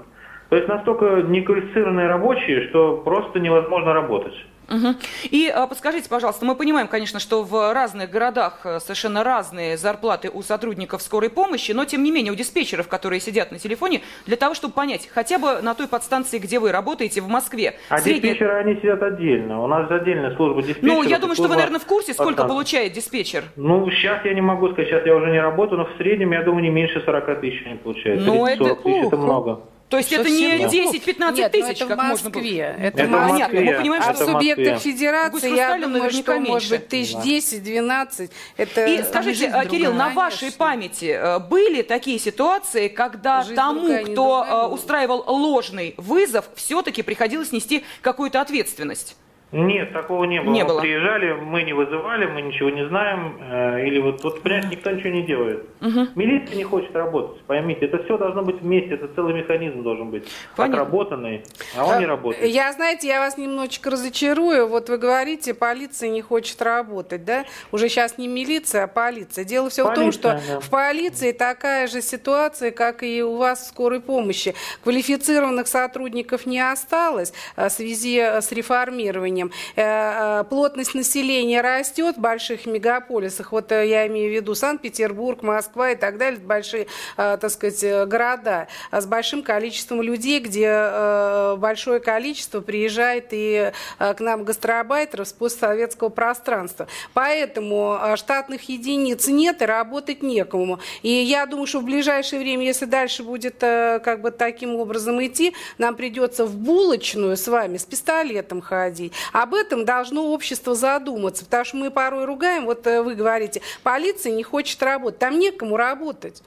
То 0.49 0.55
есть 0.55 0.67
настолько 0.67 1.21
неквалифицированные 1.21 2.07
рабочие, 2.07 2.69
что 2.69 2.97
просто 2.97 3.39
невозможно 3.39 3.93
работать. 3.93 4.33
Угу. 4.69 4.95
И 5.31 5.47
а, 5.47 5.67
подскажите, 5.67 6.09
пожалуйста, 6.09 6.45
мы 6.45 6.55
понимаем, 6.55 6.87
конечно, 6.87 7.19
что 7.19 7.43
в 7.43 7.73
разных 7.73 8.09
городах 8.09 8.61
э, 8.65 8.79
совершенно 8.79 9.23
разные 9.23 9.77
зарплаты 9.77 10.29
у 10.29 10.41
сотрудников 10.41 11.01
скорой 11.01 11.29
помощи, 11.29 11.71
но 11.71 11.85
тем 11.85 12.03
не 12.03 12.11
менее 12.11 12.33
у 12.33 12.35
диспетчеров, 12.35 12.87
которые 12.87 13.19
сидят 13.19 13.51
на 13.51 13.59
телефоне, 13.59 14.01
для 14.25 14.35
того, 14.35 14.53
чтобы 14.53 14.73
понять, 14.73 15.07
хотя 15.13 15.39
бы 15.39 15.61
на 15.61 15.73
той 15.73 15.87
подстанции, 15.87 16.39
где 16.39 16.59
вы 16.59 16.71
работаете, 16.71 17.21
в 17.21 17.29
Москве. 17.29 17.75
А 17.89 17.97
средняя... 17.99 18.33
диспетчеры, 18.33 18.53
они 18.55 18.75
сидят 18.75 19.01
отдельно. 19.01 19.63
У 19.63 19.67
нас 19.67 19.89
отдельная 19.89 20.35
служба 20.35 20.61
диспетчера. 20.61 20.93
Ну, 20.93 21.03
я 21.03 21.19
думаю, 21.19 21.35
что 21.35 21.47
вы, 21.47 21.55
наверное, 21.55 21.79
в 21.79 21.85
курсе, 21.85 22.13
сколько 22.13 22.29
подстанции. 22.29 22.53
получает 22.53 22.93
диспетчер. 22.93 23.43
Ну, 23.55 23.89
сейчас 23.91 24.23
я 24.25 24.33
не 24.33 24.41
могу 24.41 24.67
сказать, 24.71 24.89
сейчас 24.89 25.05
я 25.05 25.15
уже 25.15 25.31
не 25.31 25.39
работаю, 25.39 25.79
но 25.79 25.85
в 25.85 25.97
среднем, 25.97 26.31
я 26.31 26.43
думаю, 26.43 26.63
не 26.63 26.69
меньше 26.69 27.01
40 27.05 27.39
тысяч 27.39 27.65
они 27.65 27.75
получают. 27.77 28.25
Ну, 28.25 28.45
это... 28.45 28.75
тысяч, 28.75 29.07
это 29.07 29.17
много. 29.17 29.61
То 29.89 29.97
есть 29.97 30.11
это 30.11 30.29
не 30.29 30.65
10-15 30.65 31.49
тысяч, 31.49 31.79
как 31.79 32.01
можно 32.01 32.29
было? 32.29 32.41
Это, 32.41 33.03
это 33.03 33.07
в 33.07 33.09
Москве. 33.09 33.59
Мы 33.61 33.77
понимаем, 33.77 34.03
что 34.03 34.13
в 34.13 34.17
субъектах 34.17 34.81
федерации, 34.81 35.55
я 35.55 35.77
думаю, 35.77 36.11
что 36.11 36.39
может 36.39 36.69
быть 36.69 36.87
тысяч 36.87 37.15
10-12. 37.15 38.29
Это 38.57 38.85
И 38.85 39.03
скажите, 39.03 39.53
Кирилл, 39.69 39.93
на 39.93 40.09
вашей 40.09 40.51
памяти 40.51 41.17
э, 41.17 41.39
были 41.39 41.81
такие 41.81 42.19
ситуации, 42.19 42.87
когда 42.87 43.43
жизнь 43.43 43.55
тому, 43.55 43.81
другая, 43.81 44.05
кто 44.05 44.45
э, 44.45 44.67
устраивал 44.67 45.23
ложный 45.27 45.93
вызов, 45.97 46.45
все-таки 46.55 47.01
приходилось 47.01 47.51
нести 47.51 47.83
какую-то 48.01 48.41
ответственность? 48.41 49.15
Нет, 49.51 49.93
такого 49.93 50.25
не 50.25 50.41
было. 50.41 50.53
Не 50.53 50.63
Мы 50.63 50.67
было. 50.69 50.81
Приезжали, 50.81 51.31
мы 51.31 51.63
не 51.63 51.71
вызывали, 51.71 52.25
мы 52.25 52.41
ничего 52.41 52.69
не 52.69 52.85
знаем. 52.87 53.37
э, 53.39 53.87
Или 53.87 53.99
вот, 53.99 54.21
вот 54.23 54.41
прям 54.41 54.69
никто 54.69 54.91
ничего 54.91 55.09
не 55.09 55.23
делает. 55.23 55.65
Мгм. 55.79 56.09
Милиция 56.15 56.57
не 56.57 56.65
хочет 56.65 56.93
работать, 56.93 57.41
поймите. 57.43 57.85
Это 57.85 58.03
все 58.03 58.17
должно 58.17 58.43
быть 58.43 58.61
вместе, 58.61 58.95
это 58.95 59.07
целый 59.15 59.33
механизм 59.33 59.83
должен 59.83 60.09
быть. 60.09 60.25
Понятно. 60.57 60.81
Отработанный, 60.81 61.43
а 61.77 61.85
он 61.85 61.99
не 61.99 62.05
работает. 62.05 62.45
Я, 62.45 62.73
знаете, 62.73 63.07
я 63.07 63.19
вас 63.19 63.37
немножечко 63.37 63.89
разочарую. 63.89 64.67
Вот 64.67 64.89
вы 64.89 64.97
говорите, 64.97 65.53
полиция 65.53 66.09
не 66.09 66.21
хочет 66.21 66.61
работать, 66.61 67.23
да? 67.23 67.45
Уже 67.71 67.87
сейчас 67.87 68.17
не 68.17 68.27
милиция, 68.27 68.83
а 68.83 68.87
полиция. 68.87 69.45
Дело 69.45 69.69
все 69.69 69.89
в 69.89 69.93
том, 69.93 70.11
что 70.11 70.41
да. 70.45 70.59
в 70.59 70.69
полиции 70.69 71.31
такая 71.31 71.87
же 71.87 72.01
ситуация, 72.01 72.71
как 72.71 73.01
и 73.01 73.23
у 73.23 73.37
вас 73.37 73.61
в 73.61 73.67
скорой 73.67 74.01
помощи. 74.01 74.55
Квалифицированных 74.83 75.67
сотрудников 75.67 76.45
не 76.45 76.59
осталось 76.59 77.31
э, 77.55 77.69
в 77.69 77.71
связи 77.71 78.19
с 78.19 78.51
реформированием. 78.51 79.36
Э, 79.75 80.41
э, 80.41 80.43
Плотность 80.49 80.95
населения 80.95 81.61
растет 81.61 82.17
в 82.17 82.19
больших 82.19 82.65
мегаполисах. 82.65 83.51
Вот 83.51 83.71
э, 83.71 83.87
я 83.87 84.07
имею 84.07 84.31
в 84.31 84.35
виду 84.35 84.55
Санкт-Петербург, 84.55 85.41
Москва 85.43 85.91
и 85.91 85.95
так 85.95 86.17
далее. 86.17 86.39
Большие, 86.39 86.87
так 87.15 87.49
сказать, 87.49 88.07
города 88.07 88.67
с 88.91 89.05
большим 89.05 89.43
количеством 89.43 90.01
людей, 90.01 90.39
где 90.39 91.55
большое 91.57 91.99
количество 91.99 92.61
приезжает 92.61 93.27
и 93.31 93.71
к 93.97 94.19
нам 94.19 94.43
гастробайтеров 94.43 95.27
с 95.27 95.33
постсоветского 95.33 96.09
пространства. 96.09 96.87
Поэтому 97.13 97.99
штатных 98.15 98.69
единиц 98.69 99.27
нет 99.27 99.61
и 99.61 99.65
работать 99.65 100.21
некому. 100.21 100.79
И 101.01 101.09
я 101.09 101.45
думаю, 101.45 101.67
что 101.67 101.79
в 101.79 101.85
ближайшее 101.85 102.39
время, 102.39 102.65
если 102.65 102.85
дальше 102.85 103.23
будет 103.23 103.57
как 103.59 104.21
бы 104.21 104.31
таким 104.31 104.75
образом 104.75 105.23
идти, 105.25 105.53
нам 105.77 105.95
придется 105.95 106.45
в 106.45 106.55
булочную 106.55 107.37
с 107.37 107.47
вами 107.47 107.77
с 107.77 107.85
пистолетом 107.85 108.61
ходить. 108.61 109.13
Об 109.33 109.53
этом 109.53 109.85
должно 109.85 110.27
общество 110.31 110.75
задуматься, 110.75 111.45
потому 111.45 111.65
что 111.65 111.77
мы 111.77 111.91
порой 111.91 112.25
ругаем, 112.25 112.65
вот 112.65 112.85
э, 112.87 113.01
вы 113.01 113.15
говорите, 113.15 113.61
полиция 113.83 114.31
не 114.31 114.43
хочет 114.43 114.81
работать, 114.81 115.19
там 115.19 115.39
некому 115.39 115.77
работать. 115.77 116.41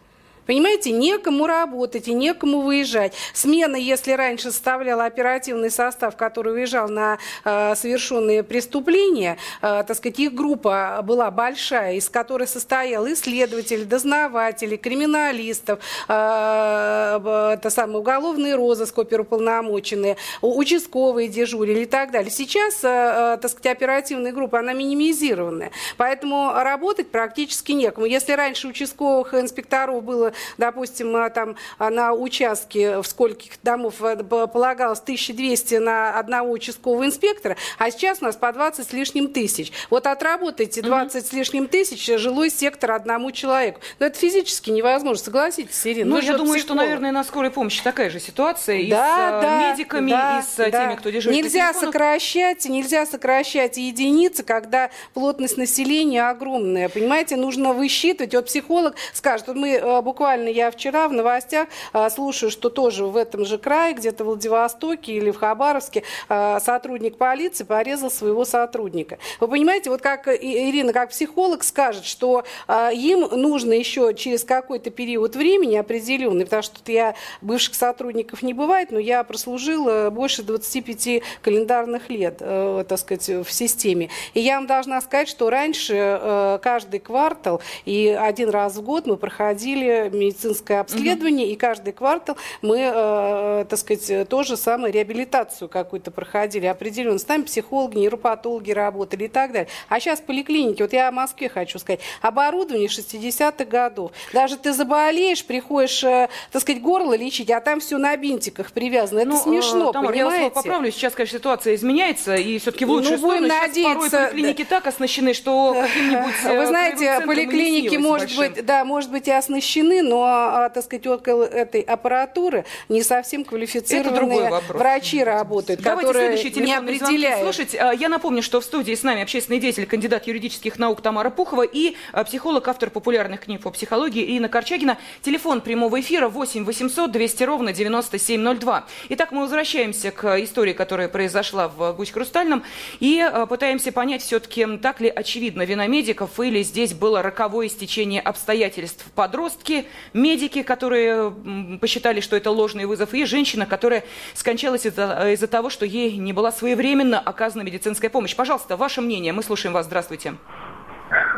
Понимаете, 0.50 0.90
некому 0.90 1.46
работать 1.46 2.08
и 2.08 2.12
некому 2.12 2.62
выезжать. 2.62 3.12
Смена, 3.32 3.76
если 3.76 4.10
раньше 4.10 4.50
составляла 4.50 5.04
оперативный 5.04 5.70
состав, 5.70 6.16
который 6.16 6.52
выезжал 6.52 6.88
на 6.88 7.18
э, 7.44 7.76
совершенные 7.76 8.42
преступления, 8.42 9.36
э, 9.62 9.84
так 9.86 9.96
сказать, 9.96 10.18
их 10.18 10.34
группа 10.34 11.02
была 11.04 11.30
большая, 11.30 11.94
из 11.94 12.08
которой 12.08 12.48
состоял 12.48 13.06
и 13.06 13.14
следователь, 13.14 13.84
дознаватели, 13.84 14.74
криминалистов, 14.74 15.78
э, 16.08 17.18
б- 17.20 17.52
это 17.54 17.70
самый 17.70 18.00
уголовный 18.00 18.56
розыск, 18.56 18.98
оперуполномоченные, 18.98 20.16
участковые 20.42 21.28
дежурили 21.28 21.82
и 21.82 21.86
так 21.86 22.10
далее. 22.10 22.32
Сейчас, 22.32 22.82
э, 22.82 22.88
э, 22.88 23.38
так 23.40 23.52
сказать, 23.52 23.76
оперативная 23.76 24.32
группа, 24.32 24.58
она 24.58 24.72
минимизированная. 24.72 25.70
Поэтому 25.96 26.52
работать 26.54 27.12
практически 27.12 27.70
некому. 27.70 28.06
Если 28.06 28.32
раньше 28.32 28.66
участковых 28.66 29.32
инспекторов 29.34 30.02
было, 30.02 30.32
допустим, 30.58 31.14
э, 31.16 31.30
там 31.30 31.56
э, 31.78 31.88
на 31.88 32.12
участке 32.12 33.00
в 33.00 33.06
скольких 33.06 33.52
домов 33.62 34.02
э, 34.02 34.16
полагалось 34.16 35.00
1200 35.00 35.76
на 35.76 36.18
одного 36.18 36.50
участкового 36.50 37.04
инспектора, 37.06 37.56
а 37.78 37.90
сейчас 37.90 38.18
у 38.20 38.24
нас 38.24 38.36
по 38.36 38.52
20 38.52 38.86
с 38.88 38.92
лишним 38.92 39.28
тысяч. 39.28 39.72
Вот 39.90 40.06
отработайте 40.06 40.82
20 40.82 41.26
с 41.26 41.32
лишним 41.32 41.68
тысяч 41.68 42.06
жилой 42.18 42.50
сектор 42.50 42.92
одному 42.92 43.30
человеку. 43.32 43.80
Но 43.98 44.06
это 44.06 44.18
физически 44.18 44.70
невозможно, 44.70 45.22
согласитесь, 45.22 45.86
Ирина. 45.86 46.10
Ну, 46.10 46.16
Вы 46.16 46.22
я 46.22 46.36
думаю, 46.36 46.58
что, 46.58 46.68
психолог. 46.68 46.82
наверное, 46.82 47.12
на 47.12 47.24
скорой 47.24 47.50
помощи 47.50 47.82
такая 47.82 48.10
же 48.10 48.20
ситуация 48.20 48.76
и 48.76 48.90
Да, 48.90 48.96
с 48.96 49.44
э, 49.44 49.46
да, 49.46 49.70
медиками, 49.70 50.10
да, 50.10 50.40
и 50.40 50.42
с 50.42 50.56
да. 50.56 50.70
теми, 50.70 50.96
кто 50.96 51.10
дежурит 51.10 51.42
Нельзя 51.42 51.72
сокращать, 51.72 52.64
нельзя 52.66 53.06
сокращать 53.06 53.76
единицы, 53.76 54.42
когда 54.42 54.90
плотность 55.14 55.56
населения 55.56 56.28
огромная. 56.28 56.88
Понимаете, 56.88 57.36
нужно 57.36 57.72
высчитывать. 57.72 58.34
Вот 58.34 58.46
психолог 58.46 58.94
скажет, 59.12 59.46
вот 59.48 59.56
мы 59.56 59.70
э, 59.70 60.02
буквально, 60.20 60.48
я 60.48 60.70
вчера 60.70 61.08
в 61.08 61.14
новостях 61.14 61.68
э, 61.94 62.10
слушаю, 62.10 62.50
что 62.50 62.68
тоже 62.68 63.06
в 63.06 63.16
этом 63.16 63.46
же 63.46 63.56
крае, 63.56 63.94
где-то 63.94 64.22
в 64.22 64.26
Владивостоке 64.26 65.14
или 65.14 65.30
в 65.30 65.38
Хабаровске, 65.38 66.02
э, 66.28 66.58
сотрудник 66.60 67.16
полиции 67.16 67.64
порезал 67.64 68.10
своего 68.10 68.44
сотрудника. 68.44 69.16
Вы 69.40 69.48
понимаете, 69.48 69.88
вот 69.88 70.02
как 70.02 70.28
Ирина, 70.28 70.92
как 70.92 71.08
психолог 71.08 71.64
скажет, 71.64 72.04
что 72.04 72.44
э, 72.68 72.90
им 72.92 73.20
нужно 73.20 73.72
еще 73.72 74.12
через 74.12 74.44
какой-то 74.44 74.90
период 74.90 75.36
времени 75.36 75.76
определенный, 75.76 76.44
потому 76.44 76.64
что 76.64 76.92
я 76.92 77.14
бывших 77.40 77.74
сотрудников 77.74 78.42
не 78.42 78.52
бывает, 78.52 78.90
но 78.90 78.98
я 78.98 79.24
прослужила 79.24 80.10
больше 80.10 80.42
25 80.42 81.22
календарных 81.40 82.10
лет, 82.10 82.36
э, 82.40 82.84
так 82.86 82.98
сказать, 82.98 83.26
в 83.26 83.50
системе. 83.50 84.10
И 84.34 84.40
я 84.40 84.56
вам 84.56 84.66
должна 84.66 85.00
сказать, 85.00 85.30
что 85.30 85.48
раньше 85.48 85.94
э, 85.96 86.58
каждый 86.62 87.00
квартал 87.00 87.62
и 87.86 88.08
один 88.20 88.50
раз 88.50 88.76
в 88.76 88.82
год 88.82 89.06
мы 89.06 89.16
проходили 89.16 90.09
медицинское 90.16 90.80
обследование, 90.80 91.50
и 91.50 91.56
каждый 91.56 91.92
квартал 91.92 92.36
мы, 92.62 92.78
э, 92.78 93.64
так 93.68 93.78
сказать, 93.78 94.28
то 94.28 94.42
же 94.42 94.56
самое 94.56 94.92
реабилитацию 94.92 95.68
какую-то 95.68 96.10
проходили, 96.10 96.66
определенно. 96.66 97.18
С 97.18 97.26
нами 97.28 97.42
психологи, 97.42 97.98
нейропатологи 97.98 98.72
работали 98.72 99.24
и 99.24 99.28
так 99.28 99.52
далее. 99.52 99.68
А 99.88 100.00
сейчас 100.00 100.20
поликлиники, 100.20 100.82
вот 100.82 100.92
я 100.92 101.08
о 101.08 101.12
Москве 101.12 101.48
хочу 101.48 101.78
сказать, 101.78 102.00
оборудование 102.20 102.88
60-х 102.88 103.64
годов. 103.64 104.12
Даже 104.32 104.56
ты 104.56 104.72
заболеешь, 104.72 105.44
приходишь, 105.44 106.02
э, 106.04 106.28
так 106.52 106.62
сказать, 106.62 106.82
горло 106.82 107.14
лечить, 107.16 107.50
а 107.50 107.60
там 107.60 107.80
все 107.80 107.98
на 107.98 108.16
бинтиках 108.16 108.72
привязано. 108.72 109.20
Это 109.20 109.30
Ну, 109.30 109.36
смешно, 109.38 109.90
э, 109.90 109.92
Тамара, 109.92 110.14
я 110.16 110.24
вас 110.24 110.34
понимаете? 110.34 110.54
поправлю. 110.54 110.90
Сейчас, 110.92 111.14
конечно, 111.14 111.38
ситуация 111.38 111.74
изменяется, 111.74 112.34
и 112.36 112.58
все-таки 112.58 112.84
в 112.84 112.88
Ну, 112.88 112.94
лучшую 112.94 113.18
будем 113.18 113.46
сторону. 113.46 113.48
Сейчас 113.48 113.60
порой 113.74 113.94
надеяться, 113.98 114.18
поликлиники 114.32 114.64
так 114.64 114.86
оснащены, 114.86 115.34
что 115.34 115.74
каким-нибудь 115.74 116.34
э, 116.44 116.58
Вы 116.58 116.66
знаете, 116.66 117.20
поликлиники, 117.26 117.96
может 117.96 118.36
быть, 118.36 118.64
да, 118.64 118.84
может 118.84 119.10
быть, 119.10 119.28
и 119.28 119.30
оснащены, 119.30 119.99
но, 120.02 120.24
а, 120.24 120.68
так 120.68 120.84
сказать, 120.84 121.06
около 121.06 121.44
этой 121.44 121.80
аппаратуры 121.80 122.64
не 122.88 123.02
совсем 123.02 123.44
квалифицированные 123.44 124.50
врачи 124.68 125.22
работают, 125.22 125.80
Давайте 125.80 126.08
которые 126.08 126.36
следующий 126.36 126.60
не 126.60 126.74
определяют. 126.74 127.42
слушать. 127.42 127.74
А, 127.74 127.92
Я 127.92 128.08
напомню, 128.08 128.42
что 128.42 128.60
в 128.60 128.64
студии 128.64 128.94
с 128.94 129.02
нами 129.02 129.22
общественный 129.22 129.60
деятель, 129.60 129.86
кандидат 129.86 130.26
юридических 130.26 130.78
наук 130.78 131.00
Тамара 131.02 131.30
Пухова 131.30 131.62
и 131.62 131.94
а, 132.12 132.24
психолог, 132.24 132.66
автор 132.68 132.90
популярных 132.90 133.40
книг 133.40 133.62
по 133.62 133.70
психологии 133.70 134.24
Ирина 134.24 134.48
Корчагина. 134.48 134.98
Телефон 135.22 135.60
прямого 135.60 136.00
эфира 136.00 136.28
8 136.28 136.64
800 136.64 137.10
200 137.10 137.42
ровно 137.44 137.72
9702. 137.72 138.84
Итак, 139.10 139.32
мы 139.32 139.42
возвращаемся 139.42 140.10
к 140.10 140.40
истории, 140.42 140.72
которая 140.72 141.08
произошла 141.08 141.68
в 141.68 141.92
Гусь-Хрустальном, 141.94 142.62
и 143.00 143.24
пытаемся 143.48 143.92
понять 143.92 144.22
все-таки, 144.22 144.66
так 144.78 145.00
ли 145.00 145.08
очевидно 145.08 145.62
вина 145.62 145.86
медиков, 145.86 146.38
или 146.40 146.62
здесь 146.62 146.94
было 146.94 147.22
роковое 147.22 147.68
стечение 147.68 148.20
обстоятельств. 148.20 149.04
Подростки, 149.14 149.86
медики, 150.12 150.62
которые 150.62 151.32
посчитали, 151.80 152.20
что 152.20 152.36
это 152.36 152.50
ложный 152.50 152.86
вызов, 152.86 153.14
и 153.14 153.24
женщина, 153.24 153.66
которая 153.66 154.04
скончалась 154.34 154.86
из-за 154.86 155.30
из-за 155.32 155.46
того, 155.46 155.70
что 155.70 155.84
ей 155.86 156.16
не 156.16 156.32
была 156.32 156.52
своевременно 156.52 157.18
оказана 157.18 157.62
медицинская 157.62 158.10
помощь. 158.10 158.34
Пожалуйста, 158.36 158.76
ваше 158.76 159.00
мнение. 159.00 159.32
Мы 159.32 159.42
слушаем 159.42 159.74
вас. 159.74 159.86
Здравствуйте. 159.86 160.34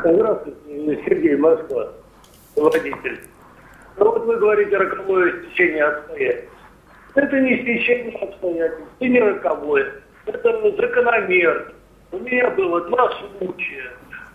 Здравствуйте, 0.04 1.02
Сергей 1.06 1.36
Москва, 1.36 1.92
водитель. 2.56 3.20
Ну 3.96 4.10
вот 4.10 4.24
вы 4.24 4.36
говорите 4.36 4.76
роковое 4.76 5.42
стечение 5.42 5.84
обстоятельств. 5.84 6.48
Это 7.14 7.40
не 7.40 7.62
стечение 7.62 8.16
обстоятельств, 8.18 8.92
и 9.00 9.08
не 9.08 9.20
роковое. 9.20 10.02
Это 10.26 10.76
закономерно. 10.76 11.72
У 12.10 12.18
меня 12.18 12.50
было 12.50 12.80
два 12.82 13.10
случая 13.38 13.92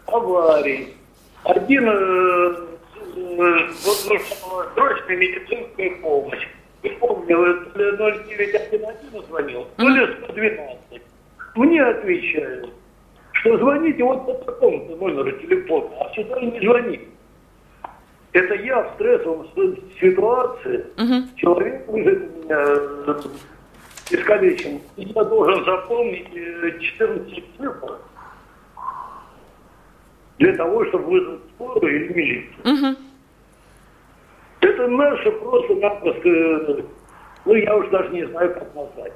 аварий. 0.08 0.96
Один 1.44 1.88
э, 1.88 2.56
срочная 4.76 5.18
медицинская 5.18 5.90
помощь. 6.02 6.48
Не 6.84 6.90
помню, 6.92 7.66
то 7.74 7.80
ли 7.80 8.22
0911 8.22 9.28
звонил, 9.28 9.68
то 9.78 9.88
ли 9.88 10.16
112. 10.24 11.02
Мне 11.56 11.84
отвечают, 11.84 12.70
что 13.34 13.58
звоните 13.58 14.04
вот 14.04 14.26
по 14.26 14.34
такому 14.46 14.96
номеру 14.96 15.32
телефона, 15.32 15.90
а 16.00 16.14
сюда 16.14 16.40
не 16.42 16.60
звоните. 16.60 17.08
Это 18.34 18.54
я 18.56 18.82
в 18.82 18.94
стрессовом 18.96 19.48
ситуации, 20.00 20.86
человек 21.38 21.88
лежит 21.88 21.88
у 21.88 21.98
меня 21.98 22.56
э, 22.56 23.22
искалечен, 24.12 24.80
я 24.98 25.24
должен 25.24 25.66
запомнить 25.66 26.28
э, 26.36 26.80
14 26.80 27.44
цифр 27.58 27.98
для 30.38 30.56
того, 30.56 30.86
чтобы 30.86 31.06
вызвать 31.06 31.40
скорую 31.56 32.06
или 32.06 32.14
милицию. 32.14 32.96
Это 34.62 34.88
наше 34.88 35.32
просто-напросто, 35.32 36.84
ну 37.46 37.54
я 37.54 37.76
уж 37.76 37.90
даже 37.90 38.10
не 38.10 38.26
знаю, 38.26 38.54
как 38.54 38.76
назвать. 38.76 39.14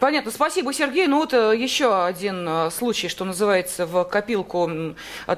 Понятно. 0.00 0.30
Спасибо, 0.30 0.72
Сергей. 0.72 1.08
Ну 1.08 1.18
вот 1.18 1.34
э, 1.34 1.56
еще 1.56 2.04
один 2.04 2.46
э, 2.48 2.70
случай, 2.70 3.08
что 3.08 3.24
называется, 3.24 3.84
в 3.84 4.04
копилку 4.04 4.70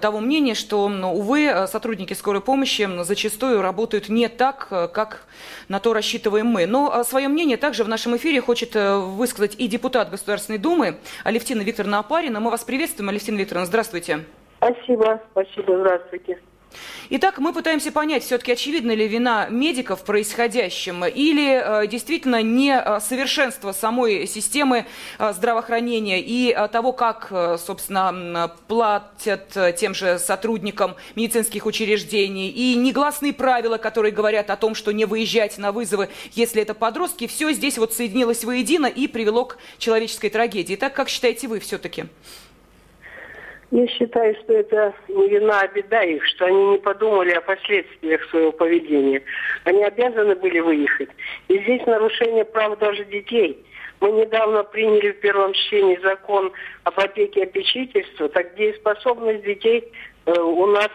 того 0.00 0.20
мнения, 0.20 0.54
что, 0.54 0.84
увы, 0.84 1.46
э, 1.46 1.66
сотрудники 1.66 2.12
скорой 2.12 2.42
помощи 2.42 2.86
зачастую 3.02 3.62
работают 3.62 4.10
не 4.10 4.28
так, 4.28 4.68
как 4.68 5.24
на 5.68 5.80
то 5.80 5.94
рассчитываем 5.94 6.46
мы. 6.46 6.66
Но 6.66 7.02
свое 7.04 7.28
мнение 7.28 7.56
также 7.56 7.84
в 7.84 7.88
нашем 7.88 8.16
эфире 8.16 8.42
хочет 8.42 8.74
высказать 8.74 9.54
и 9.58 9.66
депутат 9.66 10.10
Государственной 10.10 10.58
Думы 10.58 10.98
Алевтина 11.24 11.62
Викторовна 11.62 12.00
Апарина. 12.00 12.40
Мы 12.40 12.50
вас 12.50 12.62
приветствуем. 12.62 13.08
Алевтина 13.08 13.38
Викторовна, 13.38 13.66
здравствуйте. 13.66 14.20
Спасибо. 14.58 15.22
Спасибо. 15.32 15.78
Здравствуйте. 15.78 16.38
Итак, 17.12 17.38
мы 17.38 17.52
пытаемся 17.52 17.90
понять, 17.90 18.22
все-таки 18.22 18.52
очевидна 18.52 18.92
ли 18.92 19.08
вина 19.08 19.48
медиков 19.50 20.02
в 20.02 20.04
происходящем, 20.04 21.04
или 21.04 21.60
э, 21.60 21.88
действительно 21.88 22.40
не 22.40 22.72
э, 22.72 23.00
самой 23.72 24.28
системы 24.28 24.86
э, 25.18 25.32
здравоохранения 25.32 26.20
и 26.20 26.54
э, 26.56 26.68
того, 26.68 26.92
как, 26.92 27.26
э, 27.32 27.58
собственно, 27.58 28.54
платят 28.68 29.56
э, 29.56 29.72
тем 29.72 29.92
же 29.92 30.20
сотрудникам 30.20 30.94
медицинских 31.16 31.66
учреждений, 31.66 32.48
и 32.48 32.76
негласные 32.76 33.32
правила, 33.32 33.76
которые 33.76 34.12
говорят 34.12 34.48
о 34.48 34.54
том, 34.54 34.76
что 34.76 34.92
не 34.92 35.04
выезжать 35.04 35.58
на 35.58 35.72
вызовы, 35.72 36.10
если 36.34 36.62
это 36.62 36.74
подростки, 36.74 37.26
все 37.26 37.50
здесь 37.50 37.76
вот 37.76 37.92
соединилось 37.92 38.44
воедино 38.44 38.86
и 38.86 39.08
привело 39.08 39.46
к 39.46 39.58
человеческой 39.78 40.28
трагедии. 40.28 40.76
Так, 40.76 40.94
как 40.94 41.08
считаете 41.08 41.48
вы 41.48 41.58
все-таки? 41.58 42.04
Я 43.70 43.86
считаю, 43.86 44.34
что 44.42 44.52
это 44.52 44.92
не 45.08 45.28
вина, 45.28 45.60
а 45.60 45.68
беда 45.68 46.02
их, 46.02 46.26
что 46.26 46.46
они 46.46 46.70
не 46.72 46.78
подумали 46.78 47.30
о 47.30 47.40
последствиях 47.40 48.28
своего 48.28 48.50
поведения. 48.50 49.22
Они 49.64 49.84
обязаны 49.84 50.34
были 50.34 50.58
выехать. 50.58 51.10
И 51.46 51.58
здесь 51.58 51.86
нарушение 51.86 52.44
прав 52.44 52.78
даже 52.78 53.04
детей. 53.04 53.64
Мы 54.00 54.10
недавно 54.10 54.64
приняли 54.64 55.12
в 55.12 55.20
первом 55.20 55.52
чтении 55.52 56.00
закон 56.02 56.50
об 56.82 56.98
опеке 56.98 57.40
и 57.40 57.42
опечительстве, 57.44 58.28
так 58.28 58.56
дееспособность 58.56 59.44
детей 59.44 59.84
э, 60.26 60.32
у 60.32 60.66
нас 60.66 60.88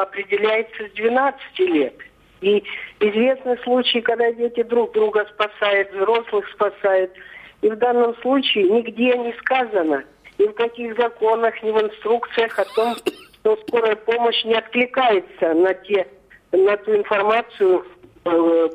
определяется 0.00 0.88
с 0.88 0.92
12 0.92 1.58
лет. 1.58 1.94
И 2.40 2.64
известны 3.00 3.58
случаи, 3.58 3.98
когда 3.98 4.32
дети 4.32 4.62
друг 4.62 4.92
друга 4.92 5.26
спасают, 5.34 5.92
взрослых 5.92 6.48
спасают. 6.50 7.12
И 7.60 7.68
в 7.68 7.76
данном 7.76 8.16
случае 8.22 8.64
нигде 8.70 9.18
не 9.18 9.34
сказано– 9.34 10.04
ни 10.42 10.48
в 10.48 10.54
каких 10.54 10.96
законах, 10.96 11.62
ни 11.62 11.70
в 11.70 11.80
инструкциях 11.80 12.58
о 12.58 12.64
том, 12.74 12.96
что 12.96 13.56
скорая 13.68 13.96
помощь 13.96 14.44
не 14.44 14.54
откликается 14.54 15.54
на, 15.54 15.74
те, 15.74 16.06
на 16.52 16.76
ту 16.78 16.96
информацию 16.96 17.84
э, 18.24 18.68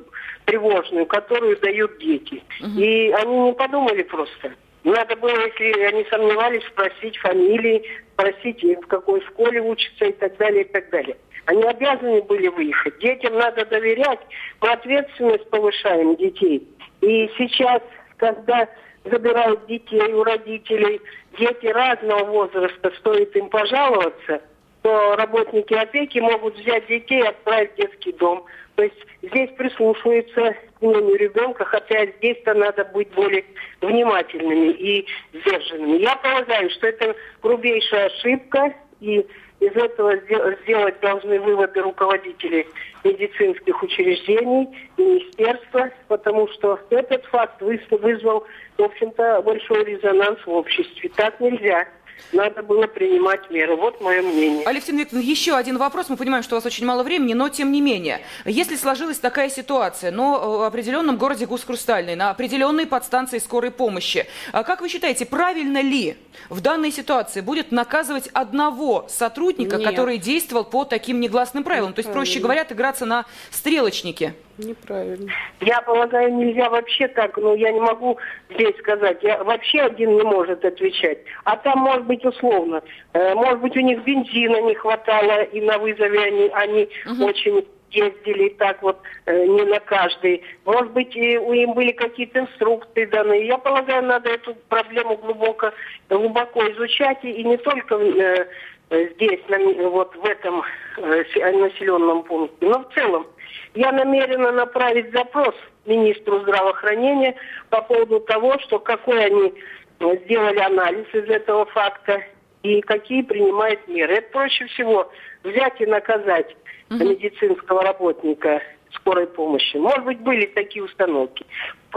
тревожную, 0.46 1.06
которую 1.06 1.60
дают 1.60 1.98
дети. 2.00 2.44
Угу. 2.62 2.80
И 2.80 3.12
они 3.12 3.38
не 3.40 3.54
подумали 3.54 4.04
просто. 4.04 4.54
Надо 4.84 5.16
было, 5.18 5.48
если 5.48 5.82
они 5.82 6.06
сомневались, 6.10 6.66
спросить 6.68 7.18
фамилии, 7.18 7.84
спросить, 8.14 8.64
в 8.64 8.88
какой 8.88 9.22
школе 9.22 9.62
учатся 9.62 10.06
и 10.06 10.14
так 10.14 10.38
далее, 10.38 10.64
и 10.64 10.72
так 10.72 10.90
далее. 10.90 11.18
Они 11.46 11.64
обязаны 11.64 12.22
были 12.24 12.48
выехать. 12.48 12.98
Детям 13.00 13.38
надо 13.38 13.66
доверять. 13.66 14.20
Мы 14.62 14.70
ответственность 14.70 15.50
повышаем 15.50 16.16
детей. 16.18 16.68
И 17.02 17.30
сейчас, 17.38 17.82
когда 18.18 18.68
забирают 19.10 19.66
детей 19.68 20.14
у 20.14 20.24
родителей, 20.24 21.02
дети 21.38 21.68
разного 21.68 22.26
возраста, 22.26 22.92
стоит 23.00 23.36
им 23.36 23.50
пожаловаться, 23.50 24.42
то 24.82 25.16
работники 25.16 25.74
опеки 25.74 26.20
могут 26.20 26.58
взять 26.58 26.88
детей 26.88 27.20
и 27.22 27.28
отправить 27.28 27.74
в 27.74 27.76
детский 27.76 28.14
дом. 28.14 28.46
То 28.76 28.84
есть 28.84 28.96
здесь 29.22 29.50
прислушиваются 29.58 30.56
к 30.80 30.82
мнению 30.82 31.18
ребенка, 31.18 31.66
хотя 31.66 32.06
здесь-то 32.06 32.54
надо 32.54 32.86
быть 32.86 33.10
более 33.10 33.44
внимательными 33.82 34.70
и 34.70 35.06
сдержанными. 35.34 35.98
Я 35.98 36.16
полагаю, 36.16 36.70
что 36.70 36.88
это 36.88 37.16
грубейшая 37.42 38.06
ошибка, 38.06 38.74
и 39.00 39.26
из 39.60 39.76
этого 39.76 40.16
сделать 40.64 41.00
должны 41.00 41.40
выводы 41.40 41.82
руководители 41.82 42.68
медицинских 43.04 43.82
учреждений, 43.82 44.70
министерства, 44.98 45.90
потому 46.08 46.48
что 46.50 46.80
этот 46.90 47.26
факт 47.26 47.62
вызвал, 47.62 48.46
в 48.78 48.84
общем-то, 48.84 49.42
большой 49.42 49.84
резонанс 49.86 50.40
в 50.46 50.50
обществе. 50.50 51.10
Так 51.16 51.40
нельзя 51.40 51.88
надо 52.32 52.62
было 52.62 52.88
принимать 52.88 53.50
меры. 53.50 53.76
Вот 53.76 54.02
мое 54.02 54.22
мнение. 54.22 54.66
Алексей 54.66 54.96
Викторовна, 54.96 55.26
еще 55.26 55.56
один 55.56 55.78
вопрос. 55.78 56.10
Мы 56.10 56.18
понимаем, 56.18 56.44
что 56.44 56.56
у 56.56 56.58
вас 56.58 56.66
очень 56.66 56.86
мало 56.86 57.04
времени, 57.04 57.34
но 57.34 57.50
тем 57.50 57.72
не 57.72 57.82
менее. 57.82 58.22
Если 58.46 58.76
сложилась 58.76 59.20
такая 59.20 59.50
ситуация, 59.50 60.12
но 60.12 60.60
в 60.60 60.64
определенном 60.64 61.18
городе 61.18 61.46
Гус-Хрустальный, 61.46 62.16
на 62.16 62.30
определенной 62.30 62.86
подстанции 62.86 63.40
скорой 63.40 63.72
помощи, 63.72 64.28
а 64.52 64.64
как 64.64 64.82
вы 64.82 64.90
считаете, 64.90 65.26
правильно 65.26 65.82
ли 65.82 66.18
в 66.50 66.62
данной 66.62 66.92
ситуации 66.92 67.42
будет 67.42 67.72
наказывать 67.72 68.28
одного 68.34 69.06
сотрудника, 69.10 69.78
Нет. 69.78 69.90
который 69.90 70.18
действовал 70.18 70.64
по 70.64 70.84
таким 70.84 71.20
негласным 71.20 71.64
правилам? 71.64 71.94
То 71.94 72.00
есть, 72.00 72.12
проще 72.12 72.40
говоря, 72.40 72.66
играться 72.70 73.06
на 73.06 73.26
стрелочнике? 73.52 74.36
Неправильно. 74.58 75.32
Я 75.62 75.82
полагаю, 75.82 76.34
нельзя 76.34 76.70
вообще 76.70 77.08
так, 77.08 77.38
но 77.38 77.54
я 77.56 77.72
не 77.72 77.80
могу 77.80 78.18
здесь 78.50 78.76
сказать. 78.78 79.22
Я, 79.22 79.44
вообще 79.44 79.82
один 79.82 80.16
не 80.16 80.24
может 80.24 80.66
отвечать. 80.66 81.20
А 81.44 81.58
там, 81.58 81.80
может 81.80 82.06
быть, 82.06 82.26
условно. 82.26 82.82
Э, 83.14 83.36
может 83.36 83.60
быть, 83.62 83.78
у 83.78 83.82
них 83.82 84.04
бензина 84.04 84.62
не 84.62 84.74
хватало, 84.74 85.44
и 85.44 85.62
на 85.62 85.78
вызове 85.78 86.20
они, 86.20 86.50
они 86.54 86.90
угу. 87.06 87.26
очень 87.26 87.68
ездили 87.92 88.50
так 88.50 88.82
вот 88.82 89.00
э, 89.26 89.46
не 89.46 89.64
на 89.64 89.80
каждый. 89.80 90.44
Может 90.66 90.92
быть, 90.92 91.16
и 91.16 91.38
у 91.38 91.54
им 91.54 91.74
были 91.74 91.92
какие-то 91.92 92.40
инструкции 92.40 93.06
даны. 93.06 93.46
Я 93.46 93.58
полагаю, 93.58 94.04
надо 94.04 94.30
эту 94.30 94.56
проблему 94.70 95.18
глубоко, 95.18 95.72
глубоко 96.10 96.68
изучать, 96.72 97.24
и, 97.24 97.32
и 97.32 97.44
не 97.44 97.58
только 97.58 97.96
э, 97.96 98.48
здесь, 98.90 99.40
на, 99.50 99.90
вот 99.90 100.16
в 100.16 100.26
этом 100.26 100.64
э, 100.98 101.52
населенном 101.52 102.24
пункте, 102.24 102.66
но 102.66 102.84
в 102.84 102.94
целом. 102.94 103.28
Я 103.76 103.92
намерена 103.92 104.52
направить 104.52 105.12
запрос 105.12 105.56
министру 105.86 106.42
здравоохранения 106.42 107.36
по 107.70 107.82
поводу 107.82 108.20
того, 108.20 108.60
что 108.60 108.80
какой 108.80 109.26
они 109.26 109.54
э, 110.00 110.18
сделали 110.26 110.60
анализ 110.60 111.06
из 111.14 111.30
этого 111.30 111.66
факта 111.66 112.22
и 112.64 112.82
какие 112.82 113.22
принимают 113.22 113.88
меры. 113.88 114.16
Это 114.16 114.32
проще 114.32 114.66
всего 114.68 115.12
взять 115.44 115.80
и 115.80 115.86
наказать 115.86 116.56
угу. 116.90 117.04
медицинского 117.04 117.84
работника 117.84 118.62
скорой 118.94 119.28
помощи. 119.28 119.78
Может 119.78 120.04
быть, 120.04 120.20
были 120.20 120.46
такие 120.48 120.84
установки. 120.84 121.46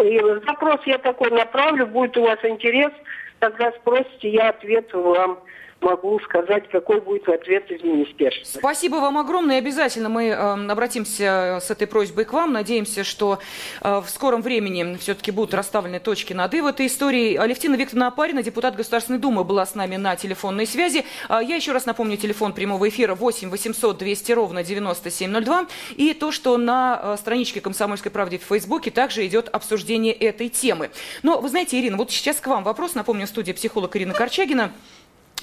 И 0.02 0.18
запрос 0.46 0.80
я 0.86 0.98
такой 0.98 1.30
направлю, 1.30 1.86
будет 1.86 2.16
у 2.16 2.22
вас 2.22 2.38
интерес, 2.42 2.92
тогда 3.38 3.72
спросите, 3.72 4.30
я 4.30 4.50
ответ 4.50 4.92
вам 4.92 5.40
могу 5.80 6.18
сказать, 6.20 6.68
какой 6.70 7.00
будет 7.00 7.28
ответ 7.28 7.70
из 7.70 7.82
министерства. 7.82 8.58
Спасибо 8.58 8.96
вам 8.96 9.18
огромное. 9.18 9.58
Обязательно 9.58 10.08
мы 10.08 10.28
э, 10.28 10.34
обратимся 10.34 11.58
с 11.60 11.70
этой 11.70 11.86
просьбой 11.86 12.24
к 12.24 12.32
вам. 12.32 12.52
Надеемся, 12.52 13.04
что 13.04 13.38
э, 13.80 14.00
в 14.00 14.08
скором 14.08 14.42
времени 14.42 14.96
все-таки 14.96 15.30
будут 15.30 15.54
расставлены 15.54 16.00
точки 16.00 16.32
над 16.32 16.52
«и» 16.54 16.60
в 16.60 16.66
этой 16.66 16.86
истории. 16.86 17.36
Алевтина 17.36 17.76
Викторовна 17.76 18.08
Апарина, 18.08 18.42
депутат 18.42 18.76
Государственной 18.76 19.18
Думы, 19.18 19.44
была 19.44 19.66
с 19.66 19.74
нами 19.74 19.96
на 19.96 20.16
телефонной 20.16 20.66
связи. 20.66 21.04
Э, 21.28 21.40
я 21.42 21.56
еще 21.56 21.72
раз 21.72 21.86
напомню, 21.86 22.16
телефон 22.16 22.52
прямого 22.52 22.88
эфира 22.88 23.14
8 23.14 23.50
800 23.50 23.98
200 23.98 24.32
ровно 24.32 24.62
9702. 24.62 25.66
И 25.96 26.14
то, 26.14 26.32
что 26.32 26.56
на 26.56 27.00
э, 27.02 27.16
страничке 27.18 27.60
«Комсомольской 27.60 28.10
правды» 28.10 28.38
в 28.38 28.42
Фейсбуке 28.42 28.90
также 28.90 29.26
идет 29.26 29.48
обсуждение 29.48 30.12
этой 30.12 30.48
темы. 30.48 30.90
Но 31.22 31.40
вы 31.40 31.48
знаете, 31.48 31.78
Ирина, 31.78 31.96
вот 31.96 32.10
сейчас 32.10 32.36
к 32.40 32.46
вам 32.46 32.64
вопрос. 32.64 32.94
Напомню, 32.94 33.26
в 33.26 33.28
студии 33.28 33.52
психолог 33.52 33.96
Ирина 33.96 34.14
Корчагина. 34.14 34.72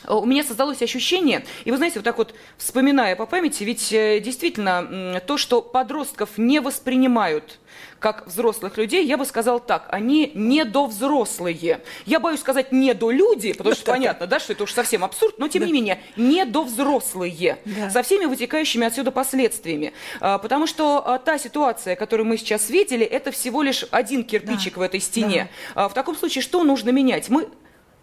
Э, 0.04 0.14
у 0.14 0.26
меня 0.26 0.44
создалось 0.44 0.82
ощущение, 0.82 1.46
и 1.66 1.72
вы 1.72 1.78
знаете, 1.78 2.00
вот 2.00 2.06
так 2.06 2.18
вот 2.18 2.34
вспоминая 2.58 3.16
по 3.16 3.26
памяти, 3.26 3.64
ведь 3.64 3.92
э, 3.92 4.20
действительно 4.20 5.22
то, 5.26 5.38
что 5.38 5.62
подростков 5.62 6.38
не 6.38 6.60
воспринимают 6.60 7.60
как 8.00 8.28
взрослых 8.28 8.78
людей, 8.78 9.06
я 9.06 9.18
бы 9.18 9.26
сказал 9.26 9.60
так, 9.60 9.88
они 9.90 10.32
недовзрослые. 10.34 11.82
Я 12.06 12.20
боюсь 12.20 12.40
сказать 12.40 12.72
недолюди, 12.72 13.54
потому 13.54 13.76
что 13.76 13.92
понятно, 13.92 14.28
да, 14.28 14.40
что 14.40 14.54
это 14.54 14.64
уж 14.64 14.74
совсем 14.74 15.04
абсурд, 15.04 15.40
но 15.40 15.48
тем 15.48 15.62
да. 15.62 15.66
не 15.68 15.74
менее, 15.74 16.02
недовзрослые, 16.16 17.58
да. 17.66 17.90
со 17.90 18.04
всеми 18.04 18.26
вытекающими 18.26 18.86
отсюда 18.86 19.12
последствиями. 19.12 19.94
А, 20.20 20.38
потому 20.38 20.68
что 20.68 21.04
а, 21.06 21.18
та 21.18 21.38
ситуация, 21.38 21.96
которую 21.96 22.28
мы 22.28 22.38
сейчас 22.38 22.70
видели, 22.70 23.06
это 23.06 23.32
всего 23.32 23.64
лишь 23.64 23.86
один 23.92 24.24
кирпичик 24.24 24.76
да. 24.76 24.80
в 24.80 24.84
этой 24.84 25.00
стене. 25.00 25.50
Да. 25.76 25.86
А, 25.86 25.90
в 25.90 25.94
таком 25.94 26.16
случае, 26.16 26.42
что 26.42 26.64
нужно 26.64 26.90
менять? 26.92 27.30
Мы 27.30 27.50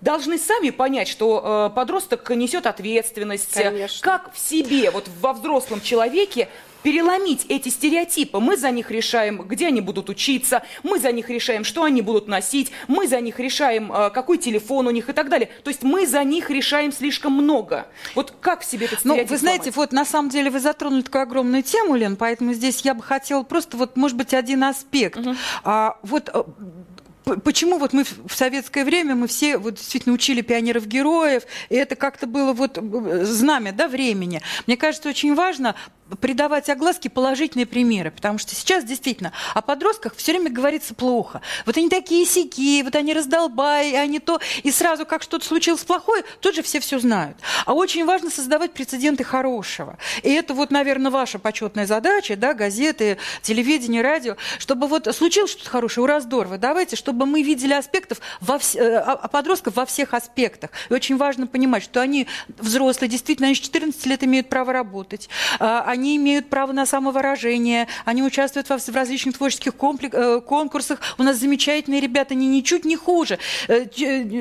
должны 0.05 0.39
сами 0.39 0.71
понять, 0.71 1.09
что 1.09 1.71
э, 1.73 1.75
подросток 1.75 2.29
несет 2.31 2.67
ответственность. 2.67 3.55
Конечно. 3.55 4.03
Как 4.03 4.33
в 4.33 4.39
себе, 4.39 4.91
вот 4.91 5.09
во 5.21 5.33
взрослом 5.33 5.81
человеке, 5.81 6.49
переломить 6.83 7.47
эти 7.49 7.71
стереотипы. 7.71 8.39
Мы 8.39 8.59
за 8.59 8.71
них 8.71 8.91
решаем, 8.91 9.41
где 9.43 9.69
они 9.69 9.81
будут 9.81 10.11
учиться, 10.11 10.63
мы 10.83 11.01
за 11.01 11.11
них 11.13 11.31
решаем, 11.31 11.65
что 11.65 11.83
они 11.83 12.03
будут 12.03 12.29
носить, 12.29 12.71
мы 12.89 13.09
за 13.09 13.23
них 13.23 13.41
решаем, 13.41 13.91
э, 13.91 14.11
какой 14.11 14.37
телефон 14.37 14.87
у 14.87 14.91
них 14.91 15.09
и 15.09 15.15
так 15.15 15.31
далее. 15.31 15.49
То 15.65 15.71
есть 15.71 15.83
мы 15.83 16.07
за 16.07 16.23
них 16.23 16.51
решаем 16.51 16.93
слишком 16.93 17.33
много. 17.33 17.87
Вот 18.15 18.35
как 18.43 18.61
в 18.61 18.65
себе 18.67 18.85
этот 18.85 19.03
Ну, 19.05 19.17
вы 19.17 19.39
знаете, 19.39 19.73
сломать? 19.73 19.77
вот 19.77 19.93
на 19.93 20.05
самом 20.05 20.29
деле 20.29 20.51
вы 20.51 20.61
затронули 20.61 21.01
такую 21.01 21.23
огромную 21.23 21.63
тему, 21.63 21.97
Лен, 21.97 22.17
поэтому 22.17 22.53
здесь 22.53 22.83
я 22.83 22.93
бы 22.93 23.03
хотела 23.03 23.43
просто 23.43 23.79
вот, 23.79 23.97
может 23.97 24.19
быть, 24.19 24.35
один 24.35 24.63
аспект. 24.65 25.17
Угу. 25.17 25.35
А, 25.65 25.97
вот 26.03 26.29
э, 26.35 26.43
почему 27.25 27.79
вот 27.79 27.93
мы 27.93 28.05
в 28.05 28.35
советское 28.35 28.85
время 28.85 29.15
мы 29.15 29.27
все 29.27 29.59
вот 29.59 29.75
действительно 29.75 30.15
учили 30.15 30.41
пионеров-героев, 30.41 31.45
и 31.69 31.75
это 31.75 31.97
как-то 31.97 32.27
было 32.27 32.53
вот 32.53 32.79
э, 32.79 33.25
знамя 33.25 33.73
да, 33.73 33.89
времени. 33.89 34.43
Мне 34.67 34.77
кажется, 34.77 35.09
очень 35.09 35.35
важно 35.35 35.75
придавать 36.21 36.69
огласке 36.69 37.09
положительные 37.09 37.67
примеры, 37.67 38.11
потому 38.11 38.39
что 38.39 38.55
сейчас 38.55 38.85
действительно 38.85 39.33
о 39.55 39.63
подростках 39.63 40.15
все 40.17 40.33
время 40.33 40.51
говорится 40.51 40.95
плохо. 40.95 41.41
Вот 41.67 41.77
они 41.77 41.89
такие 41.89 42.27
сики, 42.27 42.83
вот 42.83 42.95
они 42.95 43.15
раздолбай, 43.15 43.97
они 43.97 44.19
то, 44.19 44.39
и 44.63 44.71
сразу 44.71 45.07
как 45.07 45.23
что-то 45.23 45.47
случилось 45.47 45.83
плохое, 45.83 46.23
тут 46.41 46.55
же 46.55 46.63
все 46.63 46.81
все 46.81 46.99
знают. 46.99 47.39
А 47.65 47.73
очень 47.73 48.05
важно 48.05 48.31
создавать 48.31 48.73
прецеденты 48.73 49.25
хорошего. 49.25 49.99
И 50.23 50.31
это 50.31 50.55
вот, 50.55 50.71
наверное, 50.71 51.11
ваша 51.11 51.39
почетная 51.39 51.87
задача, 51.87 52.37
да, 52.37 52.55
газеты, 52.55 53.17
телевидение, 53.43 54.03
радио, 54.03 54.37
чтобы 54.59 54.87
вот 54.87 55.09
случилось 55.15 55.53
что-то 55.53 55.71
хорошее, 55.71 56.05
ура, 56.05 56.21
здорово, 56.21 56.59
давайте, 56.59 56.97
чтобы 56.97 57.14
мы 57.15 57.43
видели 57.43 57.73
аспектов 57.73 58.21
во 58.41 58.59
вс... 58.59 58.75
Э, 58.77 59.17
подростков 59.31 59.77
во 59.77 59.87
всех 59.87 60.15
аспектах. 60.15 60.71
И 60.91 60.93
очень 60.93 61.17
важно 61.17 61.47
понимать, 61.47 61.83
что 61.83 62.01
они 62.01 62.27
взрослые, 62.59 63.09
действительно, 63.09 63.49
они 63.49 63.55
с 63.55 63.61
14 63.61 64.07
лет 64.07 64.23
имеют 64.25 64.49
право 64.49 64.73
работать, 64.73 65.29
а, 65.59 65.85
они 65.87 66.17
имеют 66.17 66.49
право 66.49 66.73
на 66.73 66.87
самовыражение, 66.87 67.89
они 68.05 68.23
участвуют 68.23 68.69
в 68.69 68.95
различных 68.95 69.37
творческих 69.37 69.75
комплек, 69.75 70.15
э, 70.15 70.41
конкурсах. 70.41 71.01
У 71.19 71.23
нас 71.23 71.37
замечательные 71.37 72.01
ребята, 72.01 72.35
они 72.35 72.47
ничуть 72.47 72.85
не 72.85 72.97
хуже, 72.97 73.39
э, 73.69 73.87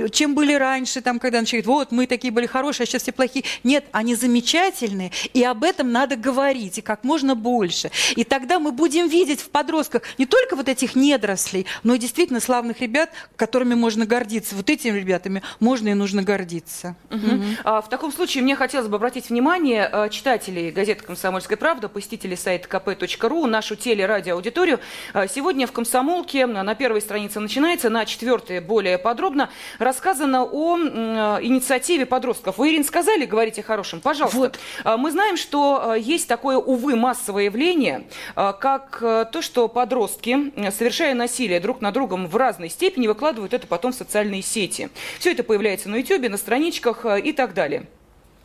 чем 0.09 0.35
были 0.35 0.53
раньше, 0.53 1.01
там, 1.01 1.19
когда 1.19 1.39
начали, 1.39 1.61
вот, 1.61 1.91
мы 1.91 2.07
такие 2.07 2.31
были 2.31 2.45
хорошие, 2.45 2.83
а 2.85 2.87
сейчас 2.87 3.03
все 3.03 3.11
плохие. 3.11 3.45
Нет, 3.63 3.85
они 3.91 4.15
замечательные, 4.15 5.11
и 5.33 5.43
об 5.43 5.63
этом 5.63 5.91
надо 5.91 6.15
говорить, 6.15 6.77
и 6.77 6.81
как 6.81 7.03
можно 7.03 7.35
больше. 7.35 7.91
И 8.15 8.23
тогда 8.23 8.59
мы 8.59 8.71
будем 8.71 9.07
видеть 9.07 9.41
в 9.41 9.49
подростках 9.49 10.03
не 10.17 10.25
только 10.25 10.55
вот 10.55 10.69
этих 10.69 10.95
недорослей, 10.95 11.65
но 11.83 11.95
и 11.95 11.97
действительно 11.97 12.39
славных 12.63 12.79
ребят, 12.79 13.09
которыми 13.35 13.73
можно 13.73 14.05
гордиться. 14.05 14.55
Вот 14.55 14.69
этими 14.69 14.97
ребятами 14.97 15.41
можно 15.59 15.89
и 15.89 15.93
нужно 15.93 16.23
гордиться. 16.23 16.95
Угу. 17.09 17.17
Угу. 17.17 17.43
А, 17.65 17.81
в 17.81 17.89
таком 17.89 18.11
случае 18.13 18.41
мне 18.41 18.55
хотелось 18.55 18.87
бы 18.87 18.95
обратить 18.95 19.29
внимание 19.29 19.89
э, 19.91 20.09
читателей 20.09 20.71
газеты 20.71 21.03
«Комсомольская 21.03 21.57
«Комсомольская 21.57 21.57
правда», 21.57 21.89
посетители 21.89 22.35
сайта 22.35 22.69
kp.ru, 22.69 23.47
нашу 23.47 23.75
телерадиоаудиторию. 23.75 24.79
А, 25.13 25.27
сегодня 25.27 25.67
в 25.67 25.73
«Комсомолке» 25.73 26.45
на 26.45 26.73
первой 26.75 27.01
странице 27.01 27.41
начинается, 27.41 27.89
на 27.89 28.05
четвертой 28.05 28.61
более 28.61 28.97
подробно 28.97 29.49
рассказано 29.77 30.45
о 30.45 30.77
инициативе 30.77 32.05
подростков. 32.05 32.59
Вы, 32.59 32.69
Ирина, 32.69 32.85
сказали 32.85 33.25
говорить 33.25 33.59
о 33.59 33.63
хорошем? 33.63 33.99
Пожалуйста. 33.99 34.37
Вот. 34.37 34.59
А, 34.85 34.95
мы 34.95 35.11
знаем, 35.11 35.35
что 35.35 35.91
а, 35.91 35.97
есть 35.97 36.29
такое, 36.29 36.55
увы, 36.55 36.95
массовое 36.95 37.45
явление, 37.45 38.07
как 38.35 38.99
то, 38.99 39.41
что 39.41 39.67
подростки, 39.67 40.53
совершая 40.71 41.13
насилие 41.13 41.59
друг 41.59 41.81
на 41.81 41.91
другом 41.91 42.27
в 42.27 42.37
разной 42.53 42.69
степени, 42.69 43.07
выкладывают 43.07 43.53
это 43.53 43.67
потом 43.67 43.91
в 43.91 43.95
социальные 43.95 44.41
сети. 44.41 44.89
Все 45.19 45.31
это 45.31 45.43
появляется 45.43 45.89
на 45.89 45.95
YouTube, 45.95 46.29
на 46.29 46.37
страничках 46.37 47.05
и 47.23 47.33
так 47.33 47.53
далее. 47.53 47.87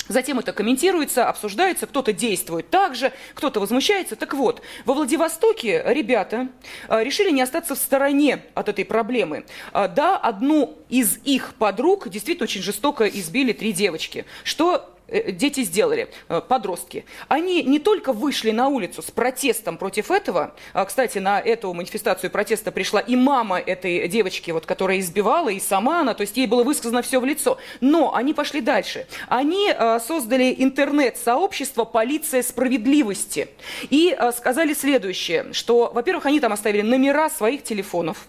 Затем 0.08 0.38
это 0.38 0.52
комментируется, 0.52 1.28
обсуждается, 1.28 1.86
кто-то 1.86 2.14
действует 2.14 2.70
так 2.70 2.94
же, 2.94 3.12
кто-то 3.34 3.60
возмущается. 3.60 4.16
Так 4.16 4.32
вот, 4.32 4.62
во 4.86 4.94
Владивостоке 4.94 5.82
ребята 5.86 6.48
а, 6.88 7.02
решили 7.04 7.30
не 7.30 7.42
остаться 7.42 7.74
в 7.74 7.78
стороне 7.78 8.42
от 8.54 8.70
этой 8.70 8.86
проблемы. 8.86 9.44
А, 9.72 9.86
да, 9.86 10.16
одну 10.16 10.78
из 10.88 11.18
их 11.24 11.54
подруг 11.58 12.08
действительно 12.08 12.44
очень 12.44 12.62
жестоко 12.62 13.06
избили 13.06 13.52
три 13.52 13.72
девочки, 13.72 14.24
что 14.44 14.88
Э, 14.88 14.97
дети 15.08 15.64
сделали, 15.64 16.08
э, 16.28 16.40
подростки. 16.46 17.04
Они 17.28 17.62
не 17.62 17.78
только 17.78 18.12
вышли 18.12 18.50
на 18.50 18.68
улицу 18.68 19.02
с 19.02 19.10
протестом 19.10 19.78
против 19.78 20.10
этого, 20.10 20.54
а, 20.72 20.84
кстати, 20.84 21.18
на 21.18 21.40
эту 21.40 21.72
манифестацию 21.72 22.30
протеста 22.30 22.70
пришла 22.70 23.00
и 23.00 23.16
мама 23.16 23.58
этой 23.58 24.08
девочки, 24.08 24.50
вот, 24.50 24.66
которая 24.66 24.98
избивала, 25.00 25.48
и 25.48 25.60
сама 25.60 26.00
она, 26.00 26.14
то 26.14 26.22
есть 26.22 26.36
ей 26.36 26.46
было 26.46 26.62
высказано 26.62 27.02
все 27.02 27.20
в 27.20 27.24
лицо, 27.24 27.58
но 27.80 28.14
они 28.14 28.34
пошли 28.34 28.60
дальше. 28.60 29.06
Они 29.28 29.70
а, 29.70 30.00
создали 30.00 30.54
интернет-сообщество 30.58 31.84
«Полиция 31.84 32.42
справедливости» 32.42 33.48
и 33.90 34.16
сказали 34.36 34.74
следующее, 34.74 35.52
что, 35.52 35.90
во-первых, 35.94 36.26
они 36.26 36.40
там 36.40 36.52
оставили 36.52 36.82
номера 36.82 37.30
своих 37.30 37.62
телефонов, 37.62 38.26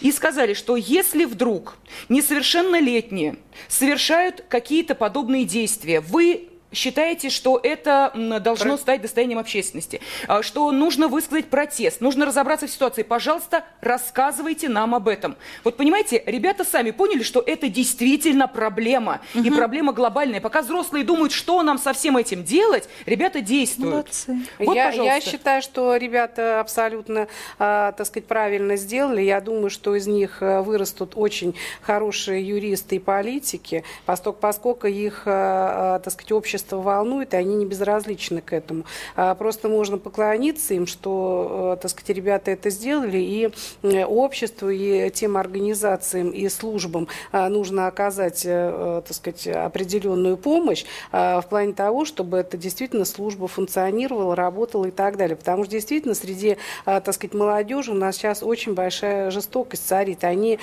и 0.00 0.12
сказали, 0.12 0.54
что 0.54 0.76
если 0.76 1.24
вдруг 1.24 1.76
несовершеннолетние 2.08 3.36
совершают 3.68 4.44
какие-то 4.48 4.94
подобные 4.94 5.44
действия, 5.44 6.00
вы 6.00 6.48
считаете, 6.72 7.30
что 7.30 7.60
это 7.62 8.12
должно 8.40 8.76
стать 8.76 9.02
достоянием 9.02 9.38
общественности, 9.38 10.00
а, 10.26 10.42
что 10.42 10.70
нужно 10.72 11.08
высказать 11.08 11.46
протест, 11.46 12.00
нужно 12.00 12.26
разобраться 12.26 12.66
в 12.66 12.70
ситуации. 12.70 13.02
Пожалуйста, 13.02 13.64
рассказывайте 13.80 14.68
нам 14.68 14.94
об 14.94 15.08
этом. 15.08 15.36
Вот 15.64 15.76
понимаете, 15.76 16.22
ребята 16.26 16.64
сами 16.64 16.90
поняли, 16.90 17.22
что 17.22 17.42
это 17.44 17.68
действительно 17.68 18.48
проблема. 18.48 19.20
Угу. 19.34 19.44
И 19.44 19.50
проблема 19.50 19.92
глобальная. 19.92 20.40
Пока 20.40 20.62
взрослые 20.62 21.04
думают, 21.04 21.32
что 21.32 21.62
нам 21.62 21.78
со 21.78 21.92
всем 21.92 22.16
этим 22.16 22.44
делать, 22.44 22.88
ребята 23.06 23.40
действуют. 23.40 23.92
Молодцы. 23.92 24.38
Вот, 24.58 24.74
я, 24.74 24.90
я 24.90 25.20
считаю, 25.20 25.62
что 25.62 25.96
ребята 25.96 26.60
абсолютно, 26.60 27.28
э, 27.58 27.92
так 27.96 28.06
сказать, 28.06 28.26
правильно 28.26 28.76
сделали. 28.76 29.22
Я 29.22 29.40
думаю, 29.40 29.70
что 29.70 29.94
из 29.94 30.06
них 30.06 30.38
э, 30.40 30.62
вырастут 30.62 31.12
очень 31.16 31.54
хорошие 31.82 32.46
юристы 32.46 32.96
и 32.96 32.98
политики, 32.98 33.84
поскольку 34.06 34.86
их, 34.86 35.22
э, 35.26 36.00
так 36.02 36.12
сказать, 36.12 36.32
общество 36.32 36.61
общество 36.62 36.76
волнует, 36.76 37.34
и 37.34 37.36
они 37.36 37.56
не 37.56 37.66
безразличны 37.66 38.40
к 38.40 38.52
этому. 38.52 38.84
А 39.16 39.34
просто 39.34 39.68
можно 39.68 39.98
поклониться 39.98 40.74
им, 40.74 40.86
что, 40.86 41.74
э, 41.78 41.82
так 41.82 41.90
сказать, 41.90 42.16
ребята 42.16 42.50
это 42.52 42.70
сделали, 42.70 43.18
и 43.18 43.50
э, 43.82 44.04
обществу, 44.04 44.70
и 44.70 45.10
тем 45.10 45.36
организациям, 45.36 46.30
и 46.30 46.48
службам 46.48 47.08
э, 47.32 47.48
нужно 47.48 47.88
оказать, 47.88 48.42
так 48.42 49.12
сказать, 49.12 49.46
определенную 49.46 50.36
помощь 50.36 50.84
в 51.10 51.44
плане 51.48 51.72
того, 51.72 52.04
чтобы 52.04 52.38
это 52.38 52.56
действительно 52.56 53.04
служба 53.04 53.48
функционировала, 53.48 54.36
работала 54.36 54.86
и 54.86 54.90
так 54.90 55.16
далее. 55.16 55.36
Потому 55.36 55.64
что 55.64 55.72
действительно 55.72 56.14
среди, 56.14 56.56
так 56.84 57.12
сказать, 57.12 57.34
молодежи 57.34 57.90
у 57.90 57.94
нас 57.94 58.16
сейчас 58.16 58.42
очень 58.42 58.74
большая 58.74 59.30
жестокость 59.30 59.86
царит. 59.86 60.24
Они, 60.24 60.58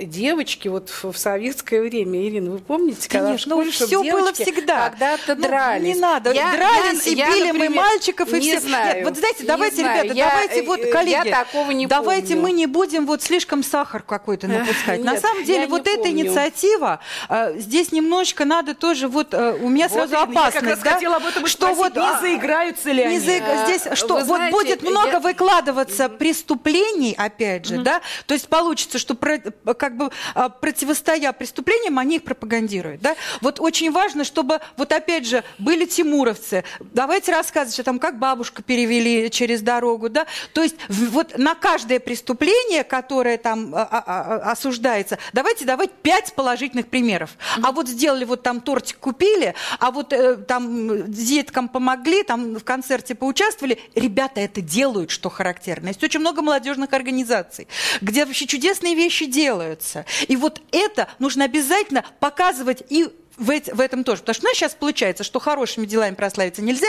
девочки, 0.00 0.68
вот 0.68 0.90
в 0.90 1.16
советское 1.16 1.80
время, 1.80 2.26
Ирина, 2.26 2.50
вы 2.50 2.58
помните, 2.58 3.08
Конечно, 3.08 3.56
когда 3.56 3.70
в 3.70 3.74
школе, 3.74 3.88
все 3.88 4.12
было 4.12 4.32
всегда. 4.32 4.90
Когда 4.90 5.13
когда-то 5.16 5.34
ну, 5.34 5.48
дрались. 5.48 5.94
Не 5.94 6.00
надо, 6.00 6.32
я, 6.32 6.52
дрались 6.52 7.06
я, 7.06 7.12
и 7.12 7.16
я, 7.16 7.30
били 7.30 7.46
например, 7.46 7.70
мы 7.70 7.76
мальчиков 7.76 8.28
и 8.32 8.40
не 8.40 8.40
все. 8.40 8.60
Знаю, 8.60 8.96
Нет, 8.96 9.04
вот 9.04 9.16
знаете, 9.16 9.44
давайте, 9.44 9.76
знаю. 9.76 10.02
ребята, 10.04 10.18
я, 10.18 10.30
давайте 10.30 10.62
вот, 10.62 10.80
коллеги, 10.92 11.28
я 11.28 11.44
такого 11.44 11.70
не 11.70 11.86
давайте 11.86 12.28
помню. 12.28 12.42
мы 12.42 12.52
не 12.52 12.66
будем 12.66 13.06
вот 13.06 13.22
слишком 13.22 13.62
сахар 13.62 14.02
какой-то 14.02 14.48
напускать. 14.48 15.00
Нет, 15.00 15.06
На 15.06 15.20
самом 15.20 15.44
деле 15.44 15.66
вот 15.66 15.86
эта 15.86 16.02
помню. 16.02 16.26
инициатива, 16.26 17.00
э, 17.28 17.58
здесь 17.58 17.92
немножечко 17.92 18.44
надо 18.44 18.74
тоже 18.74 19.08
вот, 19.08 19.34
э, 19.34 19.58
у 19.60 19.68
меня 19.68 19.88
вот 19.88 19.94
сразу 19.94 20.16
опасность, 20.16 20.54
я 20.54 20.60
как 20.60 20.70
раз 20.70 20.78
да, 20.80 20.92
хотела 20.92 21.16
об 21.16 21.26
этом 21.26 21.46
что 21.46 21.74
вот, 21.74 21.94
не 21.94 22.02
а, 22.02 22.20
заиграются 22.20 22.90
ли 22.90 23.02
не 23.02 23.16
они? 23.16 23.18
Заиг... 23.18 23.44
Здесь 23.66 23.96
что, 23.96 24.14
вот 24.14 24.24
знаете, 24.24 24.56
будет 24.56 24.82
много 24.82 25.20
выкладываться 25.20 26.08
преступлений, 26.08 27.14
опять 27.16 27.66
же, 27.66 27.78
да, 27.78 28.00
то 28.26 28.34
есть 28.34 28.48
получится, 28.48 28.98
что 28.98 29.14
как 29.14 29.96
бы 29.96 30.10
а, 30.34 30.48
противостоя 30.48 31.32
преступлениям, 31.32 31.98
они 31.98 32.16
их 32.16 32.24
пропагандируют, 32.24 33.00
да. 33.00 33.16
Вот 33.40 33.60
очень 33.60 33.90
важно, 33.92 34.24
чтобы 34.24 34.60
вот 34.76 34.92
опять 34.92 35.03
же 35.08 35.44
были 35.58 35.84
тимуровцы. 35.84 36.64
Давайте 36.80 37.32
рассказывать, 37.32 37.74
что 37.74 37.84
там 37.84 37.98
как 37.98 38.18
бабушку 38.18 38.62
перевели 38.62 39.30
через 39.30 39.62
дорогу, 39.62 40.08
да. 40.08 40.26
То 40.52 40.62
есть 40.62 40.76
вот 40.88 41.38
на 41.38 41.54
каждое 41.54 42.00
преступление, 42.00 42.84
которое 42.84 43.38
там 43.38 43.74
а, 43.74 43.82
а, 43.82 44.02
а, 44.06 44.52
осуждается, 44.52 45.18
давайте 45.32 45.64
давать 45.64 45.92
пять 45.92 46.32
положительных 46.34 46.88
примеров. 46.88 47.36
А 47.62 47.72
вот 47.72 47.88
сделали 47.88 48.24
вот 48.24 48.42
там 48.42 48.60
тортик 48.60 48.98
купили, 48.98 49.54
а 49.78 49.90
вот 49.90 50.12
э, 50.12 50.36
там 50.36 51.10
деткам 51.10 51.68
помогли, 51.68 52.22
там 52.22 52.54
в 52.54 52.64
концерте 52.64 53.14
поучаствовали. 53.14 53.78
Ребята 53.94 54.40
это 54.40 54.60
делают, 54.60 55.10
что 55.10 55.28
характерно. 55.28 55.88
Есть 55.88 56.02
очень 56.02 56.20
много 56.20 56.42
молодежных 56.42 56.92
организаций, 56.92 57.68
где 58.00 58.24
вообще 58.24 58.46
чудесные 58.46 58.94
вещи 58.94 59.26
делаются. 59.26 60.04
И 60.28 60.36
вот 60.36 60.60
это 60.72 61.08
нужно 61.18 61.44
обязательно 61.44 62.04
показывать 62.20 62.82
и 62.88 63.08
в, 63.36 63.46
в 63.46 63.80
этом 63.80 64.04
тоже. 64.04 64.20
Потому 64.20 64.34
что 64.34 64.46
у 64.46 64.48
нас 64.48 64.56
сейчас 64.56 64.74
получается, 64.74 65.24
что 65.24 65.40
хорошими 65.40 65.86
делами 65.86 66.14
прославиться 66.14 66.62
нельзя, 66.62 66.86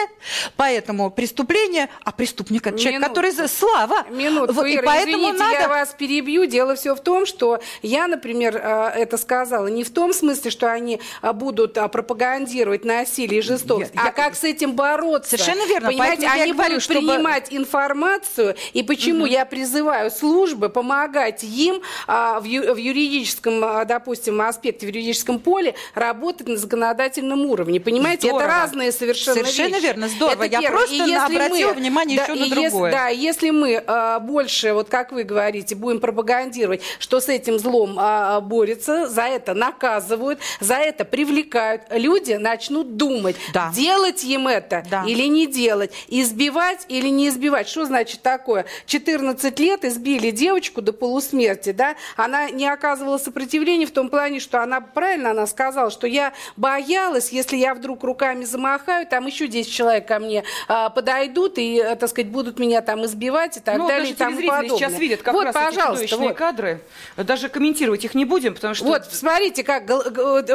поэтому 0.55 1.09
преступление, 1.09 1.89
а 2.03 2.11
преступник 2.11 2.67
это 2.67 2.77
человек, 2.77 3.01
который 3.01 3.31
за 3.31 3.47
слава. 3.47 4.03
Минутку, 4.09 4.53
вот, 4.53 4.65
Ира, 4.67 4.81
и 4.81 4.85
поэтому 4.85 5.23
извините, 5.23 5.43
надо... 5.43 5.59
я 5.59 5.67
вас 5.67 5.95
перебью. 5.97 6.45
Дело 6.45 6.75
все 6.75 6.95
в 6.95 6.99
том, 6.99 7.25
что 7.25 7.59
я, 7.81 8.07
например, 8.07 8.57
э, 8.57 8.91
это 8.95 9.17
сказала 9.17 9.67
не 9.67 9.83
в 9.83 9.89
том 9.89 10.13
смысле, 10.13 10.51
что 10.51 10.71
они 10.71 11.01
э, 11.21 11.33
будут 11.33 11.77
э, 11.77 11.87
пропагандировать 11.87 12.85
насилие 12.85 13.39
и 13.39 13.41
жестокость, 13.41 13.91
я, 13.95 14.01
а 14.01 14.05
я... 14.05 14.11
как 14.11 14.35
с 14.35 14.43
этим 14.43 14.73
бороться. 14.73 15.31
Совершенно 15.31 15.65
верно. 15.67 15.89
Понимаете, 15.89 16.27
они 16.27 16.53
говорю, 16.53 16.69
будут 16.69 16.83
чтобы... 16.83 16.99
принимать 16.99 17.47
информацию, 17.49 18.55
и 18.73 18.83
почему 18.83 19.23
угу. 19.23 19.27
я 19.27 19.45
призываю 19.45 20.11
службы 20.11 20.69
помогать 20.69 21.43
им 21.43 21.81
в 22.07 22.45
юридическом, 22.45 23.85
допустим, 23.87 24.41
аспекте, 24.41 24.85
в 24.85 24.89
юридическом 24.89 25.39
поле 25.39 25.75
работать 25.93 26.34
работать 26.36 26.47
на 26.47 26.57
законодательном 26.57 27.45
уровне. 27.45 27.79
Понимаете, 27.79 28.27
Здорово. 28.27 28.39
это 28.43 28.47
разные 28.47 28.91
совершенно 28.91 29.36
Совершенно 29.38 29.75
вещи. 29.75 29.83
верно, 29.83 30.07
здорово. 30.09 30.43
Это 30.43 30.51
Я 30.53 30.61
первое. 30.61 30.77
просто 30.79 30.95
И 30.95 30.97
если 30.97 31.36
обратила 31.36 31.69
мы- 31.69 31.73
внимание 31.75 32.17
да, 32.17 32.23
еще 32.23 32.33
на 32.33 32.38
и 32.38 32.49
если- 32.49 32.69
другое. 32.69 32.91
да, 32.91 33.07
если 33.07 33.49
мы 33.51 33.83
а, 33.88 34.19
больше, 34.19 34.73
вот 34.73 34.89
как 34.89 35.11
вы 35.11 35.23
говорите, 35.23 35.75
будем 35.75 35.99
пропагандировать, 35.99 36.81
что 36.99 37.19
с 37.19 37.29
этим 37.29 37.57
злом 37.59 37.95
а, 37.97 38.41
борется, 38.41 39.07
за 39.07 39.23
это 39.23 39.53
наказывают, 39.53 40.39
за 40.59 40.75
это 40.75 41.05
привлекают, 41.05 41.83
люди 41.91 42.33
начнут 42.33 42.97
думать, 42.97 43.36
делать 43.73 44.23
им 44.23 44.47
это 44.47 44.83
или 45.07 45.23
не 45.27 45.47
делать, 45.47 45.91
избивать 46.07 46.86
или 46.89 47.07
не 47.09 47.29
избивать. 47.29 47.67
Что 47.69 47.86
значит 47.86 48.21
такое? 48.21 48.65
14 48.88 49.59
лет 49.59 49.86
избили 49.86 50.31
девочку 50.31 50.81
до 50.81 50.91
полусмерти, 50.93 51.71
да? 51.71 51.95
Она 52.17 52.49
не 52.49 52.67
оказывала 52.67 53.17
сопротивления 53.17 53.86
в 53.86 53.91
том 53.91 54.09
плане, 54.09 54.39
что 54.39 54.61
она, 54.61 54.81
правильно 54.81 55.31
она 55.31 55.47
сказала, 55.47 55.89
что 55.91 56.07
я 56.07 56.24
боялась, 56.55 57.30
если 57.30 57.57
я 57.57 57.73
вдруг 57.73 58.03
руками 58.03 58.43
замахаю, 58.43 59.07
там 59.07 59.26
еще 59.28 59.47
10 59.47 59.71
человек 59.71 60.07
ко 60.07 60.19
мне 60.19 60.43
а, 60.67 60.89
подойдут 60.89 61.57
и, 61.57 61.78
э, 61.78 61.95
так 61.95 62.09
сказать, 62.09 62.30
будут 62.32 62.59
меня 62.59 62.82
там 62.82 63.05
избивать 63.05 63.57
и 63.57 63.59
так 63.59 63.78
Ну, 63.78 63.88
далее 63.88 64.11
и 64.11 64.13
тому 64.13 64.38
подобное. 64.38 64.69
сейчас 64.69 64.99
видят 64.99 65.21
как 65.21 65.34
вот, 65.34 65.45
раз 65.45 65.55
эти 65.55 65.63
пожалуйста, 65.65 66.07
чудовищные 66.07 66.30
вот. 66.30 66.38
кадры. 66.38 66.82
Даже 67.17 67.49
комментировать 67.49 68.03
их 68.05 68.15
не 68.15 68.26
будем, 68.26 68.53
потому 68.53 68.73
что... 68.73 68.86
Вот, 68.86 69.05
смотрите, 69.11 69.63
как, 69.63 69.86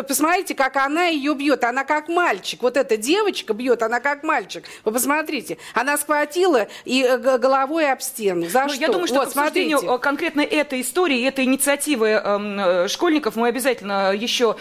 посмотрите, 0.06 0.54
как 0.54 0.76
она 0.76 1.06
ее 1.06 1.34
бьет. 1.34 1.64
Она 1.64 1.84
как 1.84 2.08
мальчик. 2.08 2.62
Вот 2.62 2.76
эта 2.76 2.96
девочка 2.96 3.54
бьет, 3.54 3.82
она 3.82 4.00
как 4.00 4.22
мальчик. 4.22 4.64
Вы 4.84 4.92
посмотрите. 4.92 5.58
Она 5.74 5.96
схватила 5.98 6.68
и 6.84 7.02
э, 7.02 7.38
головой 7.38 7.90
об 7.90 8.00
стену. 8.00 8.48
За 8.48 8.62
Ну, 8.64 8.68
что? 8.70 8.80
Я 8.80 8.88
думаю, 8.88 9.06
что 9.06 9.16
вот, 9.16 9.32
к 9.32 9.36
обсуждению 9.36 9.78
смотрите. 9.78 9.94
э, 9.96 9.98
конкретно 9.98 10.40
этой 10.40 10.80
истории, 10.80 11.26
этой 11.26 11.44
инициативы 11.44 12.08
эм, 12.08 12.58
э, 12.58 12.88
школьников 12.88 13.36
мы 13.36 13.48
обязательно 13.48 14.12
еще 14.12 14.56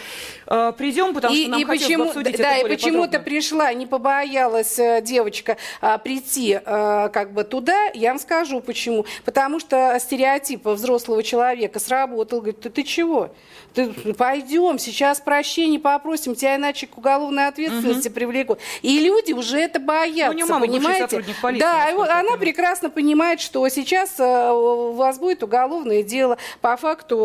э, 0.48 0.74
придем, 0.78 0.99
потому 1.14 1.34
и, 1.34 1.42
что 1.42 1.52
нам 1.52 1.62
и 1.62 1.66
почему, 1.66 2.04
обсудить 2.06 2.38
да, 2.38 2.52
это 2.52 2.60
и 2.60 2.62
более 2.62 2.78
почему-то 2.78 3.20
пришла, 3.20 3.74
не 3.74 3.86
побоялась 3.86 4.78
э, 4.80 5.02
девочка 5.02 5.58
а, 5.82 5.98
прийти 5.98 6.60
а, 6.64 7.10
как 7.10 7.34
бы 7.34 7.44
туда, 7.44 7.88
я 7.94 8.10
вам 8.10 8.20
скажу 8.20 8.62
почему. 8.62 9.06
Потому 9.26 9.60
что 9.60 9.98
стереотип 10.00 10.66
взрослого 10.66 11.24
человека 11.24 11.80
сработал. 11.80 12.40
Говорит, 12.40 12.62
ты, 12.62 12.70
ты 12.70 12.84
чего? 12.84 13.32
Ты, 13.74 14.14
пойдем, 14.14 14.80
сейчас 14.80 15.20
прощение 15.20 15.80
попросим, 15.80 16.36
тебя 16.36 16.56
иначе 16.56 16.88
к 16.88 16.98
уголовной 16.98 17.48
ответственности 17.48 18.10
привлекут. 18.10 18.60
И 18.82 19.00
люди 19.00 19.34
уже 19.34 19.60
это 19.60 19.80
боятся, 19.80 20.28
Ну, 20.28 20.32
у 20.32 20.38
неё 20.38 20.48
мама 20.48 20.66
понимаете? 20.66 21.02
сотрудник 21.02 21.42
полиции, 21.42 21.62
да, 21.62 21.92
вот 21.96 22.10
она 22.10 22.38
прекрасно 22.38 22.90
понимает, 22.90 23.40
что 23.42 23.68
сейчас 23.70 24.20
э, 24.20 24.52
у 24.52 24.94
вас 24.94 25.20
будет 25.20 25.44
уголовное 25.44 26.04
дело 26.04 26.38
по 26.62 26.76
факту, 26.78 27.18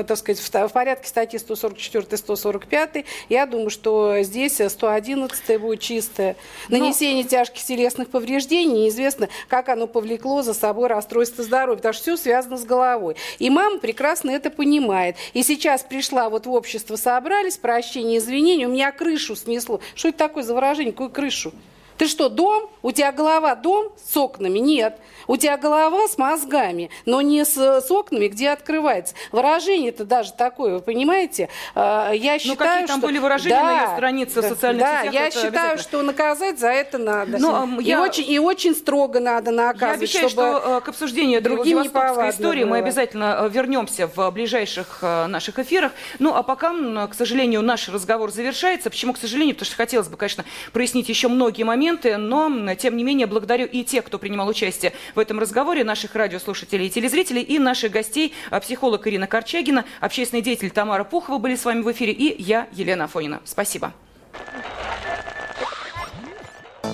э, 0.00 0.04
так 0.06 0.16
сказать, 0.18 0.40
в, 0.40 0.68
в 0.68 0.72
порядке 0.72 1.08
статьи 1.08 1.38
144 1.38 2.16
145. 2.16 3.04
Я 3.28 3.46
думаю, 3.46 3.70
что 3.70 4.16
здесь 4.22 4.60
111 4.66 5.60
будет 5.60 5.80
чистое. 5.80 6.36
Ну, 6.68 6.78
Нанесение 6.78 7.24
тяжких 7.24 7.62
телесных 7.62 8.08
повреждений, 8.08 8.84
неизвестно, 8.84 9.28
как 9.48 9.68
оно 9.68 9.86
повлекло 9.86 10.42
за 10.42 10.54
собой 10.54 10.88
расстройство 10.88 11.44
здоровья, 11.44 11.76
потому 11.76 11.92
что 11.92 12.02
все 12.02 12.16
связано 12.16 12.56
с 12.56 12.64
головой. 12.64 13.16
И 13.38 13.50
мама 13.50 13.78
прекрасно 13.78 14.30
это 14.30 14.50
понимает. 14.50 15.16
И 15.32 15.41
сейчас 15.42 15.82
пришла 15.82 16.28
вот 16.28 16.46
в 16.46 16.52
общество, 16.52 16.96
собрались, 16.96 17.56
прощение, 17.56 18.18
извинения, 18.18 18.66
у 18.66 18.72
меня 18.72 18.92
крышу 18.92 19.36
снесло. 19.36 19.80
Что 19.94 20.08
это 20.08 20.18
такое 20.18 20.42
за 20.42 20.54
выражение, 20.54 20.92
какую 20.92 21.10
крышу? 21.10 21.52
Ты 21.98 22.06
что, 22.08 22.28
дом? 22.28 22.68
У 22.82 22.90
тебя 22.90 23.12
голова 23.12 23.54
дом 23.54 23.92
с 24.04 24.16
окнами? 24.16 24.58
Нет. 24.58 24.98
У 25.28 25.36
тебя 25.36 25.56
голова 25.56 26.08
с 26.08 26.18
мозгами, 26.18 26.90
но 27.06 27.20
не 27.20 27.44
с, 27.44 27.56
с 27.56 27.90
окнами, 27.90 28.26
где 28.26 28.50
открывается. 28.50 29.14
Выражение-то 29.30 30.04
даже 30.04 30.32
такое, 30.32 30.74
вы 30.74 30.80
понимаете? 30.80 31.48
А, 31.76 32.10
Я 32.12 32.38
считаю, 32.40 32.58
Ну, 32.58 32.64
какие 32.66 32.86
там 32.86 32.98
что... 32.98 33.06
были 33.06 33.18
выражения 33.18 33.62
на 33.62 33.82
её 33.84 33.92
странице 33.92 34.40
в 34.40 34.42
да, 34.42 34.48
социальных 34.48 34.82
да, 34.82 34.98
сетях, 35.00 35.14
я 35.14 35.26
это 35.28 35.40
считаю, 35.40 35.78
что 35.78 36.02
наказать 36.02 36.58
за 36.58 36.68
это 36.68 36.98
надо. 36.98 37.38
Ну, 37.38 37.54
ам, 37.54 37.80
и, 37.80 37.84
я- 37.84 38.02
очень, 38.02 38.28
и 38.28 38.38
очень 38.40 38.74
строго 38.74 39.20
надо 39.20 39.50
Я 39.52 39.56
наказывать, 39.56 39.98
обещаю, 40.00 40.28
чтобы... 40.28 40.58
что 40.60 40.76
э, 40.78 40.80
к 40.80 40.88
обсуждению 40.88 41.40
другим 41.40 41.76
Владивостокской 41.78 42.30
истории 42.30 42.64
мы 42.64 42.70
было. 42.70 42.78
обязательно 42.78 43.36
э, 43.42 43.48
вернемся 43.48 44.08
в 44.12 44.30
ближайших 44.32 44.98
э, 45.02 45.26
наших 45.26 45.58
эфирах. 45.60 45.92
Ну, 46.18 46.34
а 46.34 46.42
пока, 46.42 46.72
к 47.06 47.14
сожалению, 47.14 47.62
наш 47.62 47.88
разговор 47.88 48.32
завершается. 48.32 48.90
Почему, 48.90 49.12
к 49.12 49.18
сожалению? 49.18 49.54
Потому 49.54 49.66
что 49.66 49.76
хотелось 49.76 50.08
бы, 50.08 50.16
конечно, 50.16 50.44
прояснить 50.72 51.08
еще 51.08 51.28
многие 51.28 51.62
моменты, 51.62 51.81
но, 51.90 52.46
м, 52.46 52.76
тем 52.76 52.96
не 52.96 53.04
менее, 53.04 53.26
благодарю 53.26 53.66
и 53.66 53.84
тех, 53.84 54.04
кто 54.04 54.18
принимал 54.18 54.48
участие 54.48 54.92
в 55.14 55.18
этом 55.18 55.38
разговоре, 55.38 55.84
наших 55.84 56.14
радиослушателей 56.14 56.86
и 56.86 56.90
телезрителей, 56.90 57.42
и 57.42 57.58
наших 57.58 57.92
гостей, 57.92 58.32
э, 58.50 58.60
психолог 58.60 59.06
Ирина 59.06 59.26
Корчагина, 59.26 59.84
общественный 60.00 60.42
деятель 60.42 60.70
Тамара 60.70 61.04
Пухова 61.04 61.38
были 61.38 61.56
с 61.56 61.64
вами 61.64 61.82
в 61.82 61.92
эфире, 61.92 62.12
и 62.12 62.42
я, 62.42 62.68
Елена 62.72 63.04
Афонина. 63.04 63.40
Спасибо. 63.44 63.92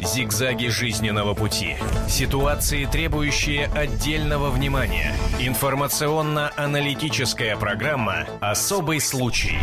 Зигзаги 0.01 0.69
жизненного 0.69 1.35
пути. 1.35 1.77
Ситуации, 2.09 2.87
требующие 2.87 3.67
отдельного 3.67 4.51
внимания. 4.51 5.13
Информационно-аналитическая 5.39 7.57
программа 7.57 8.27
«Особый 8.41 9.01
случай». 9.01 9.59